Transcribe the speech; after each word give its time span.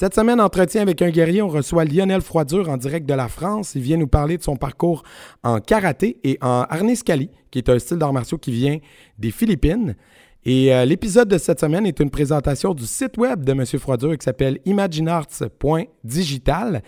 Cette 0.00 0.14
semaine, 0.14 0.40
entretien 0.40 0.82
avec 0.82 1.02
un 1.02 1.10
guerrier, 1.10 1.42
on 1.42 1.48
reçoit 1.48 1.84
Lionel 1.84 2.20
Froidure 2.20 2.68
en 2.68 2.76
direct 2.76 3.04
de 3.04 3.14
la 3.14 3.26
France. 3.26 3.72
Il 3.74 3.82
vient 3.82 3.96
nous 3.96 4.06
parler 4.06 4.38
de 4.38 4.44
son 4.44 4.54
parcours 4.54 5.02
en 5.42 5.58
karaté 5.58 6.20
et 6.22 6.38
en 6.40 6.64
harnais 6.70 6.94
qui 6.94 7.58
est 7.58 7.68
un 7.68 7.80
style 7.80 7.96
d'arts 7.96 8.12
martiaux 8.12 8.38
qui 8.38 8.52
vient 8.52 8.78
des 9.18 9.32
Philippines. 9.32 9.96
Et 10.50 10.72
euh, 10.72 10.86
l'épisode 10.86 11.28
de 11.28 11.36
cette 11.36 11.60
semaine 11.60 11.84
est 11.84 12.00
une 12.00 12.08
présentation 12.08 12.72
du 12.72 12.86
site 12.86 13.18
web 13.18 13.44
de 13.44 13.52
M. 13.52 13.66
Froidure 13.66 14.16
qui 14.16 14.24
s'appelle 14.24 14.60
imaginarts.digital. 14.64 16.82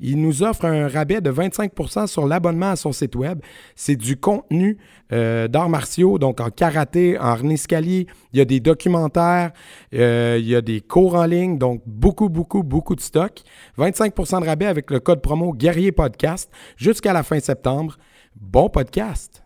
Il 0.00 0.20
nous 0.20 0.42
offre 0.42 0.66
un 0.66 0.86
rabais 0.86 1.22
de 1.22 1.32
25% 1.32 2.08
sur 2.08 2.26
l'abonnement 2.26 2.72
à 2.72 2.76
son 2.76 2.92
site 2.92 3.16
web. 3.16 3.40
C'est 3.74 3.96
du 3.96 4.18
contenu 4.18 4.76
euh, 5.14 5.48
d'arts 5.48 5.70
martiaux, 5.70 6.18
donc 6.18 6.42
en 6.42 6.50
karaté, 6.50 7.18
en 7.18 7.22
harnais 7.22 7.54
Il 7.54 8.06
y 8.34 8.40
a 8.42 8.44
des 8.44 8.60
documentaires, 8.60 9.52
euh, 9.94 10.36
il 10.38 10.46
y 10.46 10.54
a 10.54 10.60
des 10.60 10.82
cours 10.82 11.14
en 11.14 11.24
ligne, 11.24 11.56
donc 11.56 11.80
beaucoup, 11.86 12.28
beaucoup, 12.28 12.62
beaucoup 12.62 12.96
de 12.96 13.00
stock. 13.00 13.40
25% 13.78 14.42
de 14.42 14.46
rabais 14.46 14.66
avec 14.66 14.90
le 14.90 15.00
code 15.00 15.22
promo 15.22 15.54
Guerrier 15.54 15.90
Podcast 15.90 16.50
jusqu'à 16.76 17.14
la 17.14 17.22
fin 17.22 17.40
septembre. 17.40 17.96
Bon 18.38 18.68
podcast! 18.68 19.45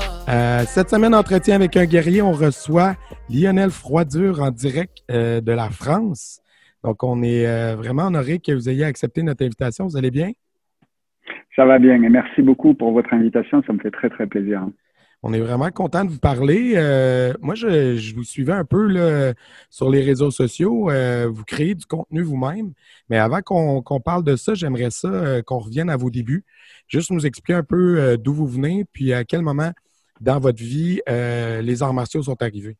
euh, 0.31 0.61
cette 0.65 0.89
semaine, 0.89 1.13
entretien 1.13 1.55
avec 1.55 1.75
un 1.75 1.83
guerrier, 1.83 2.21
on 2.21 2.31
reçoit 2.31 2.95
Lionel 3.29 3.69
Froidure 3.69 4.41
en 4.41 4.49
direct 4.49 4.99
euh, 5.11 5.41
de 5.41 5.51
la 5.51 5.69
France. 5.69 6.39
Donc, 6.85 7.03
on 7.03 7.21
est 7.21 7.45
euh, 7.45 7.75
vraiment 7.75 8.03
honoré 8.03 8.39
que 8.39 8.53
vous 8.53 8.69
ayez 8.69 8.85
accepté 8.85 9.23
notre 9.23 9.43
invitation. 9.43 9.87
Vous 9.87 9.97
allez 9.97 10.09
bien? 10.09 10.31
Ça 11.53 11.65
va 11.65 11.79
bien 11.79 12.01
et 12.01 12.09
merci 12.09 12.41
beaucoup 12.41 12.73
pour 12.73 12.93
votre 12.93 13.13
invitation. 13.13 13.61
Ça 13.67 13.73
me 13.73 13.79
fait 13.79 13.91
très, 13.91 14.09
très 14.09 14.25
plaisir. 14.25 14.65
On 15.21 15.33
est 15.33 15.41
vraiment 15.41 15.69
content 15.69 16.05
de 16.05 16.09
vous 16.11 16.19
parler. 16.19 16.75
moi, 17.41 17.53
je, 17.55 18.15
vous 18.15 18.23
suivais 18.23 18.53
un 18.53 18.63
peu 18.63 18.87
là, 18.87 19.33
sur 19.69 19.89
les 19.89 20.01
réseaux 20.01 20.31
sociaux. 20.31 20.89
vous 21.29 21.43
créez 21.43 21.75
du 21.75 21.85
contenu 21.85 22.21
vous-même. 22.21 22.71
Mais 23.09 23.17
avant 23.17 23.41
qu'on 23.41 23.99
parle 23.99 24.23
de 24.23 24.37
ça, 24.37 24.53
j'aimerais 24.53 24.91
ça 24.91 25.41
qu'on 25.43 25.59
revienne 25.59 25.89
à 25.89 25.97
vos 25.97 26.09
débuts. 26.09 26.45
Juste 26.87 27.11
nous 27.11 27.25
expliquer 27.25 27.53
un 27.53 27.63
peu 27.63 28.17
d'où 28.17 28.33
vous 28.33 28.47
venez, 28.47 28.85
puis 28.93 29.13
à 29.13 29.25
quel 29.25 29.41
moment 29.41 29.73
dans 30.21 30.39
votre 30.39 30.61
vie, 30.61 31.01
euh, 31.09 31.61
les 31.61 31.83
arts 31.83 31.93
martiaux 31.93 32.21
sont 32.21 32.41
arrivés? 32.41 32.77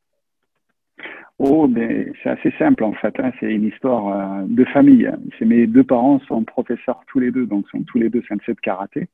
Oh, 1.40 1.68
ben, 1.68 2.14
c'est 2.22 2.30
assez 2.30 2.54
simple 2.60 2.84
en 2.84 2.94
fait. 2.94 3.14
Hein. 3.20 3.32
C'est 3.40 3.52
une 3.52 3.66
histoire 3.66 4.42
euh, 4.42 4.46
de 4.48 4.64
famille. 4.66 5.10
C'est 5.38 5.46
mes 5.46 5.66
deux 5.66 5.84
parents 5.84 6.20
sont 6.28 6.44
professeurs 6.44 7.02
tous 7.08 7.20
les 7.20 7.32
deux, 7.32 7.48
donc 7.48 7.68
sont 7.70 7.82
tous 7.82 7.98
les 7.98 8.10
deux 8.10 8.22
sensei 8.30 8.54
de 8.54 8.60
karaté. 8.60 9.08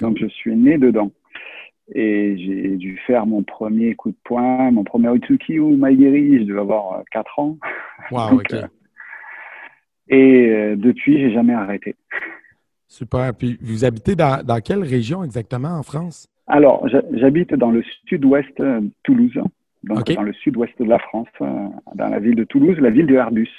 Donc 0.00 0.18
je 0.18 0.26
suis 0.26 0.54
né 0.54 0.78
dedans. 0.78 1.10
Et 1.94 2.36
j'ai 2.36 2.76
dû 2.76 2.98
faire 3.06 3.26
mon 3.26 3.42
premier 3.42 3.94
coup 3.94 4.10
de 4.10 4.16
poing, 4.22 4.70
mon 4.70 4.84
premier 4.84 5.12
Utsuki 5.14 5.58
ou 5.58 5.74
Maigiri, 5.76 6.40
je 6.40 6.44
devais 6.44 6.60
avoir 6.60 7.02
4 7.10 7.26
euh, 7.38 7.42
ans. 7.42 7.58
Wow, 8.12 8.34
ok. 8.34 8.54
et 10.08 10.74
depuis, 10.76 11.18
j'ai 11.18 11.32
jamais 11.32 11.54
arrêté. 11.54 11.96
Super. 12.86 13.34
Puis 13.34 13.58
vous 13.62 13.84
habitez 13.84 14.14
dans, 14.14 14.44
dans 14.44 14.60
quelle 14.60 14.82
région 14.82 15.24
exactement 15.24 15.70
en 15.70 15.82
France? 15.82 16.28
Alors, 16.48 16.88
j'habite 17.12 17.54
dans 17.54 17.70
le 17.70 17.84
sud-ouest 18.06 18.58
de 18.58 18.90
Toulouse, 19.02 19.38
donc 19.84 20.10
dans 20.12 20.22
le 20.22 20.32
sud-ouest 20.32 20.72
de 20.80 20.84
la 20.84 20.98
France, 20.98 21.28
euh, 21.40 21.68
dans 21.94 22.08
la 22.08 22.18
ville 22.18 22.36
de 22.36 22.44
Toulouse, 22.44 22.78
la 22.80 22.90
ville 22.90 23.06
de 23.06 23.14
Airbus. 23.14 23.50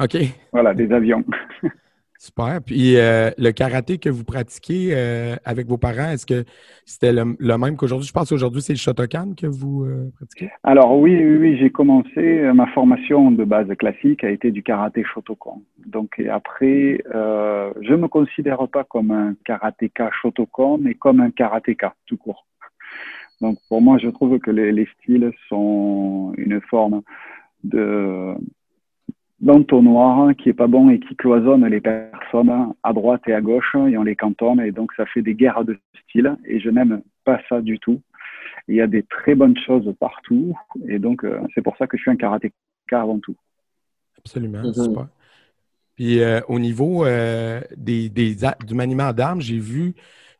OK. 0.00 0.16
Voilà, 0.52 0.74
des 0.74 0.92
avions. 0.92 1.24
Super. 2.22 2.60
Puis 2.64 2.96
euh, 2.98 3.30
le 3.36 3.50
karaté 3.50 3.98
que 3.98 4.08
vous 4.08 4.22
pratiquez 4.22 4.90
euh, 4.92 5.34
avec 5.44 5.66
vos 5.66 5.76
parents, 5.76 6.10
est-ce 6.12 6.24
que 6.24 6.44
c'était 6.86 7.12
le, 7.12 7.24
même 7.58 7.76
qu'aujourd'hui? 7.76 8.06
Je 8.06 8.12
pense 8.12 8.28
qu'aujourd'hui, 8.28 8.62
c'est 8.62 8.74
le 8.74 8.78
Shotokan 8.78 9.32
que 9.36 9.48
vous 9.48 9.84
pratiquez? 10.14 10.52
Alors 10.62 10.96
oui, 10.96 11.16
oui, 11.16 11.58
j'ai 11.58 11.70
commencé, 11.70 12.48
ma 12.54 12.68
formation 12.68 13.32
de 13.32 13.42
base 13.42 13.66
classique 13.76 14.22
a 14.22 14.30
été 14.30 14.52
du 14.52 14.62
karaté 14.62 15.02
Shotokan. 15.02 15.62
Donc 15.84 16.22
après, 16.30 17.02
je 17.12 17.92
ne 17.92 17.96
me 17.96 18.06
considère 18.06 18.68
pas 18.68 18.84
comme 18.84 19.10
un 19.10 19.34
karatéka 19.44 20.10
Shotokan, 20.22 20.78
mais 20.78 20.94
comme 20.94 21.18
un 21.18 21.32
karatéka 21.32 21.96
tout 22.06 22.18
court. 22.18 22.46
Donc 23.40 23.58
pour 23.68 23.82
moi, 23.82 23.98
je 23.98 24.08
trouve 24.08 24.38
que 24.38 24.52
les 24.52 24.88
styles 25.00 25.32
sont 25.48 26.34
une 26.36 26.60
forme 26.60 27.02
de 27.64 28.36
d'entonnoir 29.42 30.34
qui 30.36 30.48
est 30.48 30.54
pas 30.54 30.68
bon 30.68 30.88
et 30.88 31.00
qui 31.00 31.16
cloisonne 31.16 31.66
les 31.66 31.80
personnes 31.80 32.72
à 32.82 32.92
droite 32.92 33.22
et 33.26 33.34
à 33.34 33.40
gauche 33.40 33.74
et 33.74 33.98
on 33.98 34.04
les 34.04 34.16
cantonne 34.16 34.60
et 34.60 34.70
donc 34.70 34.92
ça 34.96 35.04
fait 35.06 35.20
des 35.20 35.34
guerres 35.34 35.64
de 35.64 35.76
style 36.04 36.36
et 36.46 36.60
je 36.60 36.70
n'aime 36.70 37.02
pas 37.24 37.40
ça 37.48 37.60
du 37.60 37.78
tout. 37.78 38.00
Il 38.68 38.76
y 38.76 38.80
a 38.80 38.86
des 38.86 39.02
très 39.02 39.34
bonnes 39.34 39.58
choses 39.58 39.92
partout 39.98 40.56
et 40.88 41.00
donc 41.00 41.24
euh, 41.24 41.40
c'est 41.54 41.62
pour 41.62 41.76
ça 41.76 41.88
que 41.88 41.96
je 41.96 42.02
suis 42.02 42.10
un 42.10 42.16
karatéka 42.16 42.54
avant 42.92 43.18
tout. 43.18 43.34
Absolument, 44.18 44.62
mhm. 44.62 45.08
Puis 45.96 46.20
euh, 46.20 46.40
au 46.48 46.60
niveau 46.60 47.04
euh, 47.04 47.60
des, 47.76 48.08
des, 48.08 48.36
du 48.64 48.74
maniement 48.74 49.12
d'armes, 49.12 49.40
j'ai 49.40 49.58
vu 49.58 49.94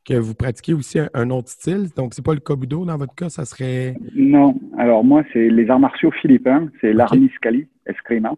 que 0.04 0.14
vous 0.14 0.34
pratiquez 0.34 0.74
aussi 0.74 0.98
un, 1.14 1.30
autre 1.30 1.48
style. 1.48 1.88
Donc, 1.96 2.14
c'est 2.14 2.24
pas 2.24 2.34
le 2.34 2.40
kobudo 2.40 2.84
dans 2.84 2.96
votre 2.96 3.14
cas, 3.14 3.28
ça 3.28 3.44
serait. 3.44 3.94
Non. 4.16 4.58
Alors, 4.76 5.04
moi, 5.04 5.22
c'est 5.32 5.48
les 5.48 5.70
arts 5.70 5.78
martiaux 5.78 6.10
philippins. 6.10 6.68
C'est 6.80 6.88
okay. 6.88 6.96
l'arniscali 6.96 7.68
escrima. 7.86 8.34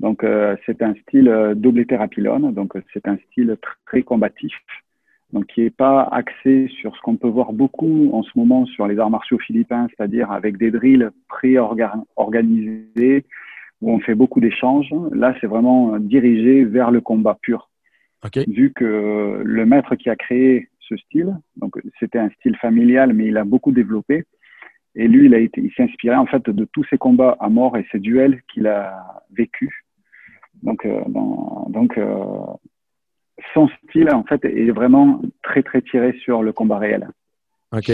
Donc, 0.00 0.24
euh, 0.24 0.56
c'est 0.66 0.82
un 0.82 0.94
style 0.94 1.28
euh, 1.28 1.54
double 1.54 1.86
thérapilone. 1.86 2.52
Donc, 2.52 2.74
c'est 2.92 3.08
un 3.08 3.16
style 3.28 3.56
très 3.86 4.02
combatif. 4.02 4.52
Donc, 5.32 5.46
qui 5.46 5.62
n'est 5.62 5.70
pas 5.70 6.02
axé 6.12 6.68
sur 6.80 6.94
ce 6.94 7.00
qu'on 7.00 7.16
peut 7.16 7.28
voir 7.28 7.52
beaucoup 7.52 8.10
en 8.12 8.22
ce 8.22 8.30
moment 8.36 8.66
sur 8.66 8.86
les 8.86 8.98
arts 8.98 9.10
martiaux 9.10 9.38
philippins, 9.38 9.88
c'est-à-dire 9.88 10.30
avec 10.30 10.56
des 10.56 10.70
drills 10.70 11.08
pré-organisés, 11.28 13.24
où 13.82 13.90
on 13.90 13.98
fait 14.00 14.14
beaucoup 14.14 14.40
d'échanges. 14.40 14.94
Là, 15.12 15.34
c'est 15.40 15.46
vraiment 15.46 15.98
dirigé 15.98 16.64
vers 16.64 16.90
le 16.90 17.00
combat 17.00 17.36
pur. 17.40 17.68
Okay. 18.24 18.44
Vu 18.48 18.72
que 18.72 19.42
le 19.44 19.66
maître 19.66 19.96
qui 19.96 20.08
a 20.10 20.16
créé 20.16 20.68
ce 20.88 20.96
style. 20.96 21.36
Donc, 21.56 21.76
c'était 21.98 22.18
un 22.18 22.30
style 22.30 22.56
familial, 22.56 23.12
mais 23.12 23.26
il 23.26 23.36
a 23.36 23.44
beaucoup 23.44 23.72
développé. 23.72 24.24
Et 24.94 25.08
lui, 25.08 25.26
il 25.26 25.34
a 25.34 25.38
été, 25.38 25.60
il 25.60 25.72
s'est 25.72 25.82
inspiré 25.82 26.16
en 26.16 26.26
fait 26.26 26.48
de 26.48 26.64
tous 26.64 26.84
ces 26.88 26.96
combats 26.96 27.36
à 27.40 27.48
mort 27.48 27.76
et 27.76 27.86
ces 27.92 27.98
duels 27.98 28.42
qu'il 28.52 28.66
a 28.66 29.22
vécu. 29.30 29.85
Donc, 30.62 30.84
euh, 30.84 31.00
donc 31.68 31.96
euh, 31.98 32.14
son 33.54 33.68
style 33.68 34.10
en 34.10 34.24
fait 34.24 34.44
est 34.44 34.70
vraiment 34.70 35.20
très 35.42 35.62
très 35.62 35.82
tiré 35.82 36.12
sur 36.24 36.42
le 36.42 36.52
combat 36.52 36.78
réel. 36.78 37.08
Ok. 37.72 37.92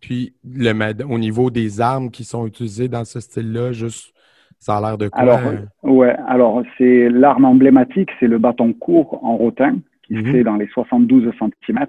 Puis 0.00 0.34
le, 0.44 1.04
au 1.04 1.18
niveau 1.18 1.50
des 1.50 1.80
armes 1.80 2.10
qui 2.10 2.24
sont 2.24 2.46
utilisées 2.46 2.88
dans 2.88 3.04
ce 3.04 3.20
style-là, 3.20 3.72
juste 3.72 4.14
ça 4.58 4.76
a 4.76 4.80
l'air 4.80 4.98
de 4.98 5.08
quoi 5.08 5.20
Alors, 5.20 5.40
ouais. 5.82 6.14
Alors 6.26 6.62
c'est 6.78 7.08
l'arme 7.08 7.44
emblématique, 7.44 8.10
c'est 8.20 8.26
le 8.26 8.38
bâton 8.38 8.72
court 8.72 9.22
en 9.24 9.36
rotin 9.36 9.76
qui 10.04 10.14
mm 10.14 10.32
fait 10.32 10.44
dans 10.44 10.56
les 10.56 10.68
72 10.68 11.32
cm. 11.38 11.86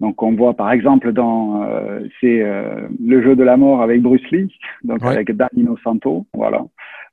Donc 0.00 0.22
on 0.22 0.34
voit 0.34 0.54
par 0.54 0.70
exemple 0.70 1.12
dans 1.12 1.62
euh, 1.64 2.00
c'est 2.20 2.42
euh, 2.42 2.88
le 3.04 3.22
jeu 3.22 3.34
de 3.34 3.42
la 3.42 3.56
mort 3.56 3.82
avec 3.82 4.00
Bruce 4.00 4.28
Lee, 4.30 4.52
donc 4.84 5.04
avec 5.04 5.34
Danilo 5.34 5.76
Santo, 5.82 6.26
voilà, 6.34 6.64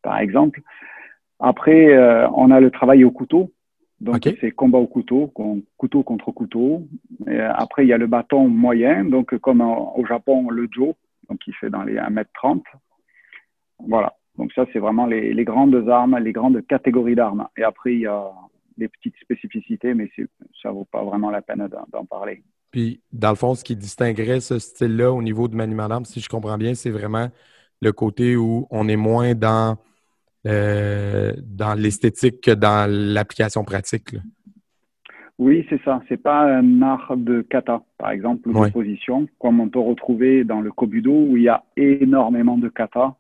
par 0.04 0.20
exemple. 0.20 0.62
Après 1.40 1.88
euh, 1.88 2.28
on 2.32 2.52
a 2.52 2.60
le 2.60 2.72
travail 2.72 3.04
au 3.04 3.12
couteau, 3.12 3.52
donc 4.02 4.28
c'est 4.40 4.52
combat 4.52 4.78
au 4.78 4.88
couteau, 4.88 5.32
couteau 5.78 6.04
contre 6.04 6.32
couteau. 6.32 6.88
Et 7.28 7.40
après 7.40 7.86
il 7.86 7.90
y 7.90 7.94
a 7.94 7.98
le 7.98 8.08
bâton 8.08 8.48
moyen, 8.48 9.06
donc 9.06 9.38
comme 9.40 9.62
au 9.62 10.06
Japon 10.06 10.50
le 10.50 10.68
jo, 10.72 10.96
donc 11.30 11.40
qui 11.40 11.54
fait 11.54 11.70
dans 11.70 11.84
les 11.84 11.96
1m30. 11.96 12.62
Voilà. 13.88 14.14
Donc 14.38 14.52
ça 14.54 14.66
c'est 14.72 14.80
vraiment 14.80 15.06
les, 15.06 15.34
les 15.34 15.44
grandes 15.46 15.88
armes, 15.90 16.18
les 16.18 16.34
grandes 16.34 16.66
catégories 16.68 17.16
d'armes. 17.16 17.48
Et 17.58 17.64
après 17.64 17.94
il 17.94 18.02
y 18.02 18.08
a 18.08 18.32
des 18.78 18.88
petites 18.88 19.16
spécificités, 19.22 19.94
mais 19.94 20.10
ça 20.62 20.72
vaut 20.72 20.88
pas 20.90 21.04
vraiment 21.04 21.30
la 21.30 21.42
peine 21.42 21.68
d'en 21.92 22.06
parler. 22.06 22.42
Puis, 22.72 23.02
dans 23.12 23.30
le 23.30 23.36
fond, 23.36 23.56
ce 23.56 23.64
qui 23.64 23.76
distinguerait 23.76 24.40
ce 24.40 24.58
style-là 24.60 25.12
au 25.12 25.22
niveau 25.22 25.48
du 25.48 25.56
maniement 25.56 25.88
d'armes, 25.88 26.06
si 26.06 26.20
je 26.20 26.30
comprends 26.30 26.58
bien, 26.58 26.76
c'est 26.76 26.92
vraiment 26.92 27.30
le 27.82 27.92
côté 27.92 28.36
où 28.36 28.68
on 28.70 28.88
est 28.88 28.96
moins 28.96 29.34
dans, 29.34 29.78
euh, 30.48 31.34
dans 31.44 31.74
l'esthétique 31.74 32.42
que 32.42 32.52
dans 32.52 32.90
l'application 32.90 33.64
pratique. 33.64 34.16
Oui, 35.38 35.66
c'est 35.70 35.82
ça. 35.84 36.02
C'est 36.10 36.22
pas 36.22 36.44
un 36.44 36.82
art 36.82 37.16
de 37.16 37.42
kata, 37.42 37.82
par 37.98 38.12
exemple, 38.12 38.50
de 38.50 38.72
position, 38.72 39.28
comme 39.40 39.62
on 39.62 39.70
peut 39.70 39.80
retrouver 39.80 40.44
dans 40.44 40.60
le 40.60 40.72
kobudo 40.72 41.12
où 41.12 41.38
il 41.38 41.44
y 41.44 41.50
a 41.50 41.64
énormément 41.78 42.58
de 42.58 42.68
kata. 42.68 43.16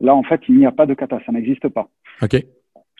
Là, 0.00 0.14
en 0.14 0.22
fait, 0.22 0.40
il 0.48 0.56
n'y 0.56 0.66
a 0.66 0.70
pas 0.70 0.86
de 0.86 0.94
kata, 0.94 1.18
ça 1.26 1.32
n'existe 1.32 1.68
pas. 1.68 1.88
OK. 2.22 2.36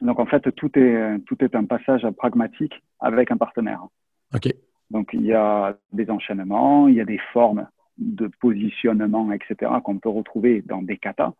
Donc, 0.01 0.19
en 0.19 0.27
fait, 0.27 0.53
tout 0.57 0.71
est, 0.77 1.19
tout 1.27 1.37
est 1.45 1.55
un 1.55 1.65
passage 1.65 2.07
pragmatique 2.17 2.75
avec 2.99 3.31
un 3.31 3.37
partenaire. 3.37 3.87
OK. 4.35 4.53
Donc, 4.91 5.11
il 5.13 5.25
y 5.25 5.33
a 5.33 5.77
des 5.93 6.11
enchaînements, 6.11 6.89
il 6.89 6.97
y 6.97 7.01
a 7.01 7.05
des 7.05 7.21
formes 7.33 7.69
de 7.99 8.29
positionnement, 8.41 9.31
etc., 9.33 9.71
qu'on 9.85 9.99
peut 9.99 10.09
retrouver 10.09 10.63
dans 10.63 10.83
des 10.83 10.97
katas, 10.97 11.35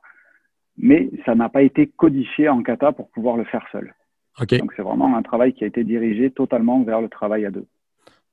mais 0.79 1.11
ça 1.27 1.35
n'a 1.35 1.49
pas 1.49 1.63
été 1.63 1.89
codifié 1.89 2.49
en 2.49 2.63
kata 2.63 2.93
pour 2.93 3.11
pouvoir 3.11 3.37
le 3.37 3.45
faire 3.45 3.67
seul. 3.73 3.95
Donc, 4.39 4.73
c'est 4.77 4.83
vraiment 4.83 5.17
un 5.17 5.23
travail 5.23 5.53
qui 5.53 5.65
a 5.65 5.67
été 5.67 5.83
dirigé 5.83 6.31
totalement 6.31 6.83
vers 6.85 7.01
le 7.01 7.09
travail 7.09 7.45
à 7.45 7.51
deux. 7.51 7.67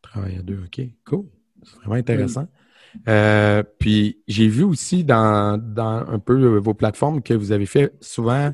Travail 0.04 0.38
à 0.38 0.42
deux, 0.44 0.60
OK. 0.64 0.86
Cool. 1.04 1.26
C'est 1.64 1.78
vraiment 1.78 1.96
intéressant. 1.96 2.48
Euh, 3.08 3.64
puis, 3.80 4.20
j'ai 4.28 4.48
vu 4.48 4.64
aussi 4.64 5.04
dans, 5.04 5.60
un 5.78 6.20
peu 6.20 6.58
vos 6.58 6.74
plateformes 6.74 7.22
que 7.22 7.34
vous 7.34 7.52
avez 7.52 7.66
fait 7.66 7.92
souvent 8.02 8.52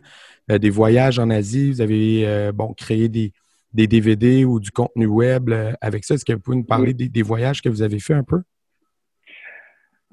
euh, 0.50 0.58
des 0.58 0.70
voyages 0.70 1.20
en 1.20 1.30
Asie. 1.30 1.72
Vous 1.72 1.82
avez, 1.82 2.28
euh, 2.28 2.52
bon, 2.52 2.74
créé 2.74 3.10
des, 3.10 3.34
des 3.74 3.88
DVD 3.88 4.46
ou 4.46 4.60
du 4.60 4.72
contenu 4.72 5.06
web 5.06 5.52
avec 5.82 6.06
ça. 6.06 6.16
Est-ce 6.16 6.26
que 6.26 6.34
vous 6.34 6.40
pouvez 6.40 6.58
nous 6.58 6.64
parler 6.64 6.94
des, 6.94 7.22
voyages 7.22 7.62
que 7.62 7.70
vous 7.70 7.82
avez 7.82 8.00
fait 8.00 8.14
un 8.14 8.24
peu? 8.24 8.42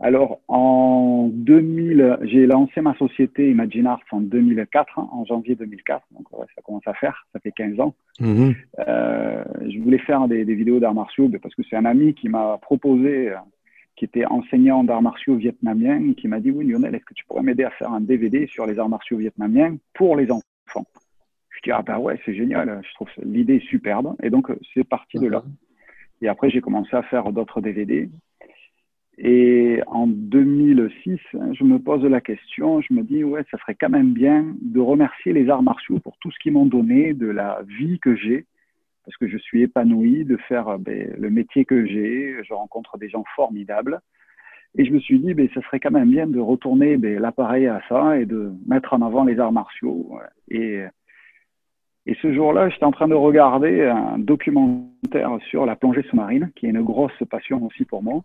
Alors, 0.01 0.41
en 0.47 1.29
2000, 1.33 2.19
j'ai 2.23 2.47
lancé 2.47 2.81
ma 2.81 2.95
société 2.95 3.51
Imagine 3.51 3.89
Arts 3.89 4.01
en 4.13 4.21
2004, 4.21 4.99
hein, 4.99 5.09
en 5.11 5.25
janvier 5.25 5.57
2004. 5.57 6.07
Donc, 6.13 6.27
ça 6.55 6.63
commence 6.63 6.87
à 6.87 6.95
faire, 6.95 7.27
ça 7.33 7.41
fait 7.41 7.51
15 7.51 7.81
ans. 7.81 7.95
Mm-hmm. 8.21 8.57
Euh, 8.87 9.45
je 9.69 9.79
voulais 9.81 9.99
faire 9.99 10.29
des, 10.29 10.45
vidéos 10.45 10.79
d'arts 10.79 10.95
martiaux 10.95 11.29
parce 11.43 11.55
que 11.55 11.63
c'est 11.69 11.75
un 11.75 11.85
ami 11.85 12.15
qui 12.15 12.29
m'a 12.29 12.59
proposé, 12.63 13.31
euh, 13.31 13.37
qui 13.97 14.05
était 14.05 14.25
enseignant 14.25 14.85
d'arts 14.85 15.03
martiaux 15.03 15.35
vietnamiens, 15.35 16.15
qui 16.15 16.29
m'a 16.29 16.39
dit 16.39 16.53
Oui, 16.53 16.65
Lionel, 16.65 16.95
est-ce 16.95 17.05
que 17.05 17.15
tu 17.15 17.25
pourrais 17.25 17.43
m'aider 17.43 17.65
à 17.65 17.71
faire 17.71 17.93
un 17.93 18.01
DVD 18.01 18.47
sur 18.47 18.67
les 18.67 18.79
arts 18.79 18.89
martiaux 18.89 19.17
vietnamiens 19.17 19.77
pour 19.95 20.15
les 20.15 20.31
enfants? 20.31 20.87
Je 21.51 21.61
dis 21.65 21.73
Ah, 21.73 21.83
ben 21.83 21.99
ouais, 21.99 22.21
c'est 22.25 22.35
génial, 22.35 22.81
je 22.89 22.95
trouve 22.95 23.09
l'idée 23.25 23.59
superbe. 23.69 24.15
Et 24.23 24.31
donc, 24.31 24.53
c'est 24.75 24.85
parti 24.85 25.19
de 25.19 25.27
là. 25.27 25.43
Et 26.23 26.29
après, 26.29 26.51
j'ai 26.51 26.61
commencé 26.61 26.95
à 26.95 27.03
faire 27.03 27.33
d'autres 27.33 27.61
DVD. 27.61 28.09
Et 29.21 29.81
en 29.89 30.07
2006, 30.07 31.19
je 31.53 31.65
me 31.65 31.81
pose 31.81 32.05
la 32.05 32.21
question, 32.21 32.81
je 32.81 32.95
me 32.95 33.03
dis, 33.03 33.25
ouais, 33.25 33.45
ça 33.51 33.59
serait 33.59 33.75
quand 33.75 33.89
même 33.89 34.13
bien 34.13 34.55
de 34.63 34.79
remercier 34.79 35.33
les 35.33 35.51
arts 35.51 35.63
martiaux 35.63 35.99
pour 35.99 36.17
tout 36.19 36.31
ce 36.31 36.39
qu'ils 36.39 36.53
m'ont 36.53 36.67
donné, 36.67 37.15
de 37.15 37.27
la 37.27 37.63
vie 37.67 37.99
que 37.99 38.15
j'ai, 38.15 38.47
parce 39.05 39.17
que 39.17 39.27
je 39.27 39.37
suis 39.39 39.63
épanoui 39.63 40.25
de 40.25 40.37
faire 40.37 40.79
ben, 40.79 41.13
le 41.19 41.31
métier 41.31 41.65
que 41.65 41.85
j'ai, 41.85 42.37
je 42.45 42.55
rencontre 42.55 42.97
des 42.97 43.09
gens 43.09 43.25
formidables. 43.35 44.01
Et 44.77 44.85
je 44.85 44.93
me 44.93 45.01
suis 45.01 45.19
dit, 45.19 45.35
ben, 45.35 45.49
ça 45.53 45.63
serait 45.63 45.81
quand 45.81 45.91
même 45.91 46.11
bien 46.11 46.29
de 46.29 46.39
retourner 46.39 46.97
ben, 46.97 47.19
l'appareil 47.19 47.67
à 47.67 47.83
ça 47.89 48.21
et 48.21 48.27
de 48.27 48.53
mettre 48.69 48.95
en 48.95 49.03
avant 49.03 49.25
les 49.25 49.41
arts 49.41 49.51
martiaux. 49.51 50.17
Et 50.49 50.85
ce 52.23 52.33
jour-là, 52.33 52.69
j'étais 52.69 52.85
en 52.85 52.93
train 52.93 53.09
de 53.09 53.15
regarder 53.15 53.85
un 53.87 54.19
documentaire 54.19 55.37
sur 55.51 55.67
la 55.67 55.75
plongée 55.75 56.05
sous-marine, 56.05 56.53
qui 56.55 56.67
est 56.67 56.71
une 56.71 56.83
grosse 56.83 57.13
passion 57.29 57.65
aussi 57.65 57.85
pour 57.85 58.03
moi. 58.03 58.23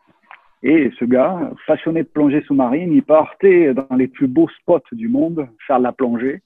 Et 0.63 0.91
ce 0.97 1.03
gars, 1.03 1.51
passionné 1.67 2.03
de 2.03 2.07
plongée 2.07 2.41
sous-marine, 2.47 2.93
il 2.93 3.03
partait 3.03 3.73
dans 3.73 3.95
les 3.95 4.07
plus 4.07 4.27
beaux 4.27 4.47
spots 4.61 4.79
du 4.93 5.09
monde 5.09 5.47
faire 5.67 5.77
de 5.77 5.83
la 5.83 5.91
plongée 5.91 6.41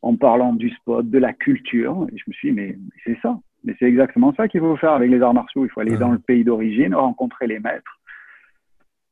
en 0.00 0.16
parlant 0.16 0.54
du 0.54 0.70
spot, 0.70 1.08
de 1.08 1.18
la 1.18 1.34
culture. 1.34 2.06
Et 2.10 2.16
je 2.16 2.24
me 2.26 2.32
suis 2.32 2.48
dit, 2.50 2.54
mais, 2.54 2.78
c'est 3.04 3.18
ça. 3.20 3.38
Mais 3.64 3.74
c'est 3.78 3.84
exactement 3.84 4.32
ça 4.34 4.48
qu'il 4.48 4.60
faut 4.60 4.76
faire 4.76 4.92
avec 4.92 5.10
les 5.10 5.20
arts 5.20 5.34
martiaux. 5.34 5.66
Il 5.66 5.68
faut 5.68 5.80
aller 5.80 5.96
dans 5.96 6.12
le 6.12 6.18
pays 6.18 6.44
d'origine, 6.44 6.94
rencontrer 6.94 7.46
les 7.46 7.58
maîtres. 7.58 8.00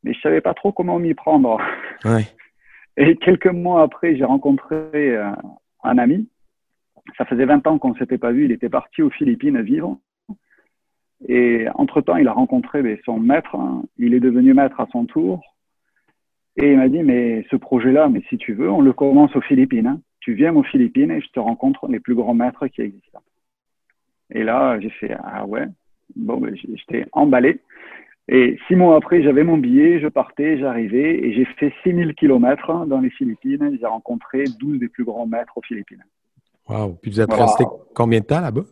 Mais 0.05 0.15
je 0.15 0.21
savais 0.21 0.41
pas 0.41 0.55
trop 0.55 0.73
comment 0.73 0.99
m'y 0.99 1.15
prendre. 1.15 1.61
Et 2.97 3.17
quelques 3.17 3.47
mois 3.47 3.83
après, 3.83 4.17
j'ai 4.17 4.25
rencontré 4.25 4.77
euh, 4.95 5.31
un 5.83 5.99
ami. 5.99 6.29
Ça 7.19 7.27
faisait 7.27 7.45
20 7.45 7.67
ans 7.67 7.79
qu'on 7.79 7.93
ne 7.93 7.99
s'était 7.99 8.17
pas 8.17 8.33
vu. 8.33 8.47
Il 8.47 8.53
était 8.53 8.71
parti 8.71 9.03
aux 9.03 9.11
Philippines 9.11 9.61
vivre. 9.61 9.99
Et 11.29 11.67
entre-temps, 11.75 12.17
il 12.17 12.29
a 12.29 12.33
rencontré 12.33 12.83
ben, 12.83 12.99
son 13.05 13.19
maître, 13.19 13.55
hein. 13.55 13.83
il 13.99 14.15
est 14.15 14.21
devenu 14.21 14.55
maître 14.55 14.81
à 14.81 14.87
son 14.93 15.07
tour. 15.07 15.43
Et 16.57 16.73
il 16.73 16.79
m'a 16.79 16.89
dit, 16.89 17.03
mais 17.03 17.45
ce 17.51 17.57
projet-là, 17.57 18.09
mais 18.09 18.23
si 18.29 18.39
tu 18.39 18.55
veux, 18.55 18.71
on 18.71 18.81
le 18.81 18.93
commence 18.93 19.35
aux 19.37 19.41
Philippines. 19.41 19.87
Hein. 19.87 20.01
Tu 20.21 20.35
viens 20.35 20.55
aux 20.55 20.63
Philippines 20.63 21.11
et 21.11 21.21
je 21.21 21.29
te 21.29 21.41
rencontre 21.41 21.87
les 21.89 22.01
plus 22.01 22.15
grands 22.15 22.35
maîtres 22.35 22.67
qui 22.69 22.83
existent. 22.83 23.21
Et 24.31 24.43
là, 24.43 24.79
j'ai 24.81 24.91
fait, 24.91 25.15
ah 25.23 25.47
ouais, 25.47 25.67
bon, 26.15 26.39
ben, 26.39 26.55
j'étais 26.57 27.07
emballé. 27.13 27.61
Et 28.29 28.59
six 28.67 28.75
mois 28.75 28.97
après, 28.97 29.23
j'avais 29.23 29.45
mon 29.45 29.57
billet, 29.57 30.01
je 30.01 30.09
partais, 30.09 30.59
j'arrivais 30.59 31.25
et 31.25 31.33
j'ai 31.33 31.45
fait 31.45 31.73
6000 31.85 32.15
kilomètres 32.15 32.87
dans 32.87 33.01
les 33.01 33.11
Philippines. 33.11 33.77
J'ai 33.79 33.87
rencontré 33.87 34.45
12 34.59 34.81
des 34.81 34.89
plus 34.89 35.05
grands 35.05 35.27
maîtres 35.27 35.57
aux 35.57 35.63
Philippines. 35.63 36.03
Waouh! 36.69 36.95
Puis 37.01 37.13
vous 37.13 37.21
êtes 37.21 37.33
resté 37.33 37.65
combien 37.95 38.19
de 38.21 38.25
temps 38.25 38.41
là-bas? 38.41 38.65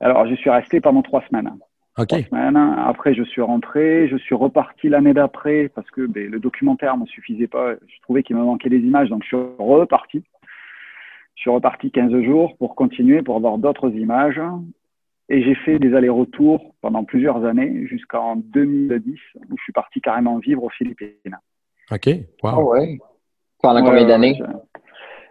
Alors, 0.00 0.26
je 0.26 0.34
suis 0.34 0.50
resté 0.50 0.80
pendant 0.80 1.02
trois 1.02 1.22
semaines. 1.28 1.50
Trois 1.94 2.06
semaines. 2.06 2.56
Après, 2.56 3.14
je 3.14 3.24
suis 3.24 3.42
rentré. 3.42 4.08
Je 4.08 4.16
suis 4.16 4.34
reparti 4.34 4.88
l'année 4.88 5.14
d'après 5.14 5.68
parce 5.68 5.90
que 5.90 6.06
ben, 6.06 6.30
le 6.30 6.38
documentaire 6.38 6.96
ne 6.96 7.02
me 7.02 7.06
suffisait 7.06 7.48
pas. 7.48 7.74
Je 7.74 8.00
trouvais 8.02 8.22
qu'il 8.22 8.36
me 8.36 8.44
manquait 8.44 8.68
des 8.68 8.78
images, 8.78 9.08
donc 9.08 9.22
je 9.24 9.28
suis 9.28 9.36
reparti. 9.58 10.22
Je 11.34 11.42
suis 11.42 11.50
reparti 11.50 11.90
15 11.90 12.22
jours 12.22 12.56
pour 12.56 12.74
continuer, 12.76 13.22
pour 13.22 13.36
avoir 13.36 13.58
d'autres 13.58 13.90
images. 13.90 14.40
Et 15.28 15.42
j'ai 15.42 15.54
fait 15.56 15.78
des 15.78 15.94
allers-retours 15.94 16.74
pendant 16.80 17.04
plusieurs 17.04 17.44
années, 17.44 17.86
jusqu'en 17.86 18.36
2010, 18.36 19.18
où 19.50 19.56
je 19.56 19.62
suis 19.62 19.72
parti 19.72 20.00
carrément 20.00 20.38
vivre 20.38 20.64
aux 20.64 20.70
Philippines. 20.70 21.36
OK. 21.90 22.06
Wow. 22.42 22.50
Ah 22.50 22.60
ouais. 22.60 22.98
Pendant 23.60 23.84
combien 23.84 24.06
d'années? 24.06 24.40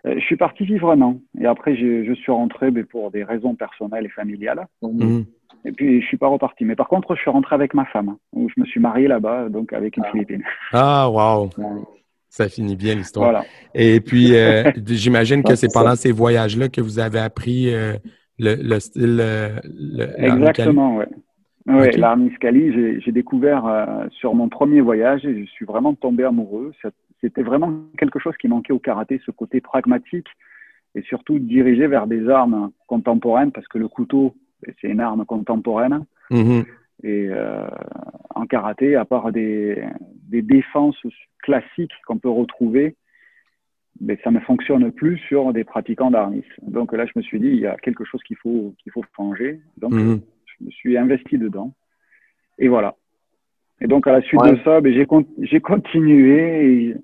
Euh, 0.06 0.16
je 0.16 0.26
suis 0.26 0.38
parti 0.38 0.66
vivre 0.66 0.92
un 0.92 1.02
an 1.02 1.20
et 1.40 1.46
après 1.46 1.76
je, 1.76 2.14
suis 2.14 2.32
rentré 2.32 2.72
mais 2.72 2.84
pour 2.84 3.12
des 3.12 3.24
raisons 3.24 3.56
personnelles 3.56 4.06
et 4.06 4.10
familiales. 4.10 4.68
Mhm. 4.82 5.26
Et 5.66 5.72
puis 5.72 6.02
je 6.02 6.06
suis 6.06 6.18
pas 6.18 6.28
reparti. 6.28 6.66
Mais 6.66 6.76
par 6.76 6.88
contre, 6.88 7.16
je 7.16 7.22
suis 7.22 7.32
rentré 7.32 7.56
avec 7.56 7.74
ma 7.74 7.86
femme, 7.86 8.16
où 8.34 8.48
je 8.50 8.62
me 8.62 8.66
suis 8.66 8.80
marié 8.80 9.08
là-bas, 9.08 9.50
donc 9.50 9.74
avec 9.74 9.98
une 9.98 10.04
ah. 10.06 10.12
Philippine. 10.12 10.44
Ah, 10.72 11.10
wow! 11.10 11.50
Ça 12.30 12.50
finit 12.50 12.76
bien 12.76 12.96
l'histoire. 12.96 13.32
Voilà. 13.32 13.46
Et 13.74 14.00
puis, 14.00 14.36
euh, 14.36 14.70
j'imagine 14.86 15.44
que 15.44 15.56
c'est 15.56 15.74
pendant 15.74 15.96
ces 15.96 16.12
voyages-là 16.12 16.68
que 16.70 16.82
vous 16.82 17.00
avez 17.00 17.20
appris 17.20 17.74
euh, 17.74 17.94
le, 18.38 18.80
style. 18.80 19.24
Exactement, 20.18 20.98
oui. 20.98 21.06
Oui, 21.70 21.88
okay. 21.88 23.02
j'ai 23.04 23.12
découvert 23.12 23.66
sur 24.12 24.36
mon 24.36 24.48
premier 24.48 24.80
voyage 24.80 25.26
et 25.26 25.46
je 25.46 25.50
suis 25.52 25.66
vraiment 25.66 25.94
tombé 25.96 26.24
amoureux 26.24 26.72
c'était 27.22 27.44
vraiment 27.44 27.72
quelque 27.98 28.20
chose 28.20 28.36
qui 28.38 28.48
manquait 28.48 28.74
au 28.74 28.80
karaté, 28.80 29.22
ce 29.26 29.32
côté 29.32 29.62
pragmatique 29.62 30.28
et 30.96 31.02
surtout 31.04 31.40
dirigé 31.40 31.88
vers 31.88 32.08
des 32.08 32.28
armes 32.30 32.72
contemporaines, 32.88 33.52
parce 33.52 33.68
que 33.68 33.78
le 33.78 33.88
couteau, 33.88 34.36
c'est 34.82 34.88
une 34.88 35.00
arme 35.00 35.26
contemporaine. 35.26 36.06
Mm-hmm. 36.32 36.66
Et 37.04 37.28
euh, 37.30 37.68
en 38.34 38.46
karaté, 38.48 38.96
à 38.96 39.06
part 39.06 39.32
des, 39.32 39.84
des 40.24 40.42
défenses 40.42 40.98
classiques 41.44 41.94
qu'on 42.08 42.18
peut 42.18 42.30
retrouver, 42.30 42.96
mais 44.02 44.20
ça 44.24 44.32
ne 44.32 44.40
fonctionne 44.40 44.92
plus 44.92 45.18
sur 45.28 45.54
des 45.54 45.64
pratiquants 45.64 46.12
d'arnis. 46.12 46.46
Donc 46.62 46.94
là, 46.94 47.06
je 47.06 47.12
me 47.16 47.22
suis 47.22 47.40
dit, 47.40 47.48
il 47.48 47.60
y 47.60 47.68
a 47.68 47.76
quelque 47.78 48.04
chose 48.04 48.22
qu'il 48.24 48.38
faut, 48.38 48.74
qu'il 48.80 48.92
faut 48.92 49.04
changer. 49.16 49.62
Donc, 49.78 49.94
mm-hmm. 49.94 50.22
je 50.46 50.66
me 50.66 50.72
suis 50.72 50.98
investi 50.98 51.38
dedans. 51.38 51.74
Et 52.58 52.68
voilà. 52.68 52.96
Et 53.82 53.88
donc, 53.88 54.08
à 54.08 54.12
la 54.12 54.22
suite 54.22 54.42
de 54.42 54.58
ça, 54.64 54.82
ben, 54.82 54.94
j'ai 54.94 55.60
continué. 55.60 56.66
Et 56.66 56.96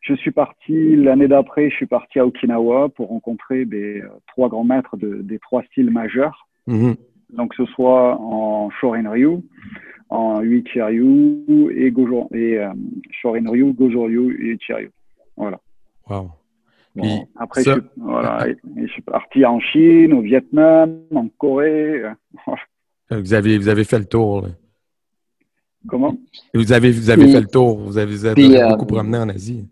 je 0.00 0.14
suis 0.14 0.30
parti 0.30 0.96
l'année 0.96 1.28
d'après, 1.28 1.70
je 1.70 1.76
suis 1.76 1.86
parti 1.86 2.18
à 2.18 2.26
Okinawa 2.26 2.90
pour 2.90 3.08
rencontrer 3.08 3.64
des 3.64 4.00
ben, 4.00 4.10
trois 4.26 4.48
grands 4.48 4.64
maîtres 4.64 4.96
de, 4.96 5.22
des 5.22 5.38
trois 5.38 5.62
styles 5.64 5.90
majeurs. 5.90 6.46
Mm-hmm. 6.68 6.96
Donc, 7.36 7.54
ce 7.54 7.64
soit 7.66 8.20
en 8.20 8.70
Shorin-ryu, 8.70 9.38
en 10.08 10.42
Uichi-ryu 10.42 11.70
et, 11.74 11.90
Gojo, 11.90 12.28
et 12.34 12.58
euh, 12.58 12.70
Shorin-ryu, 13.10 13.72
Gojo-ryu 13.72 14.36
et 14.42 14.46
Uichi-ryu. 14.52 14.90
Voilà. 15.36 15.60
Wow. 16.08 16.30
après, 17.38 17.62
je, 17.62 17.70
voilà, 17.96 18.46
je 18.76 18.86
suis 18.88 19.02
parti 19.02 19.46
en 19.46 19.60
Chine, 19.60 20.12
au 20.12 20.20
Vietnam, 20.20 20.98
en 21.14 21.28
Corée. 21.28 22.02
vous, 23.10 23.32
avez, 23.32 23.56
vous 23.58 23.68
avez 23.68 23.84
fait 23.84 23.98
le 23.98 24.06
tour. 24.06 24.42
Là. 24.42 24.48
Comment? 25.88 26.16
Vous 26.54 26.72
avez, 26.72 26.90
vous 26.90 27.10
avez 27.10 27.28
fait 27.28 27.40
le 27.40 27.46
tour, 27.46 27.78
vous 27.78 27.96
avez, 27.96 28.14
vous 28.14 28.26
euh, 28.26 28.68
beaucoup 28.68 28.86
promené 28.86 29.18
en 29.18 29.28
Asie. 29.28 29.66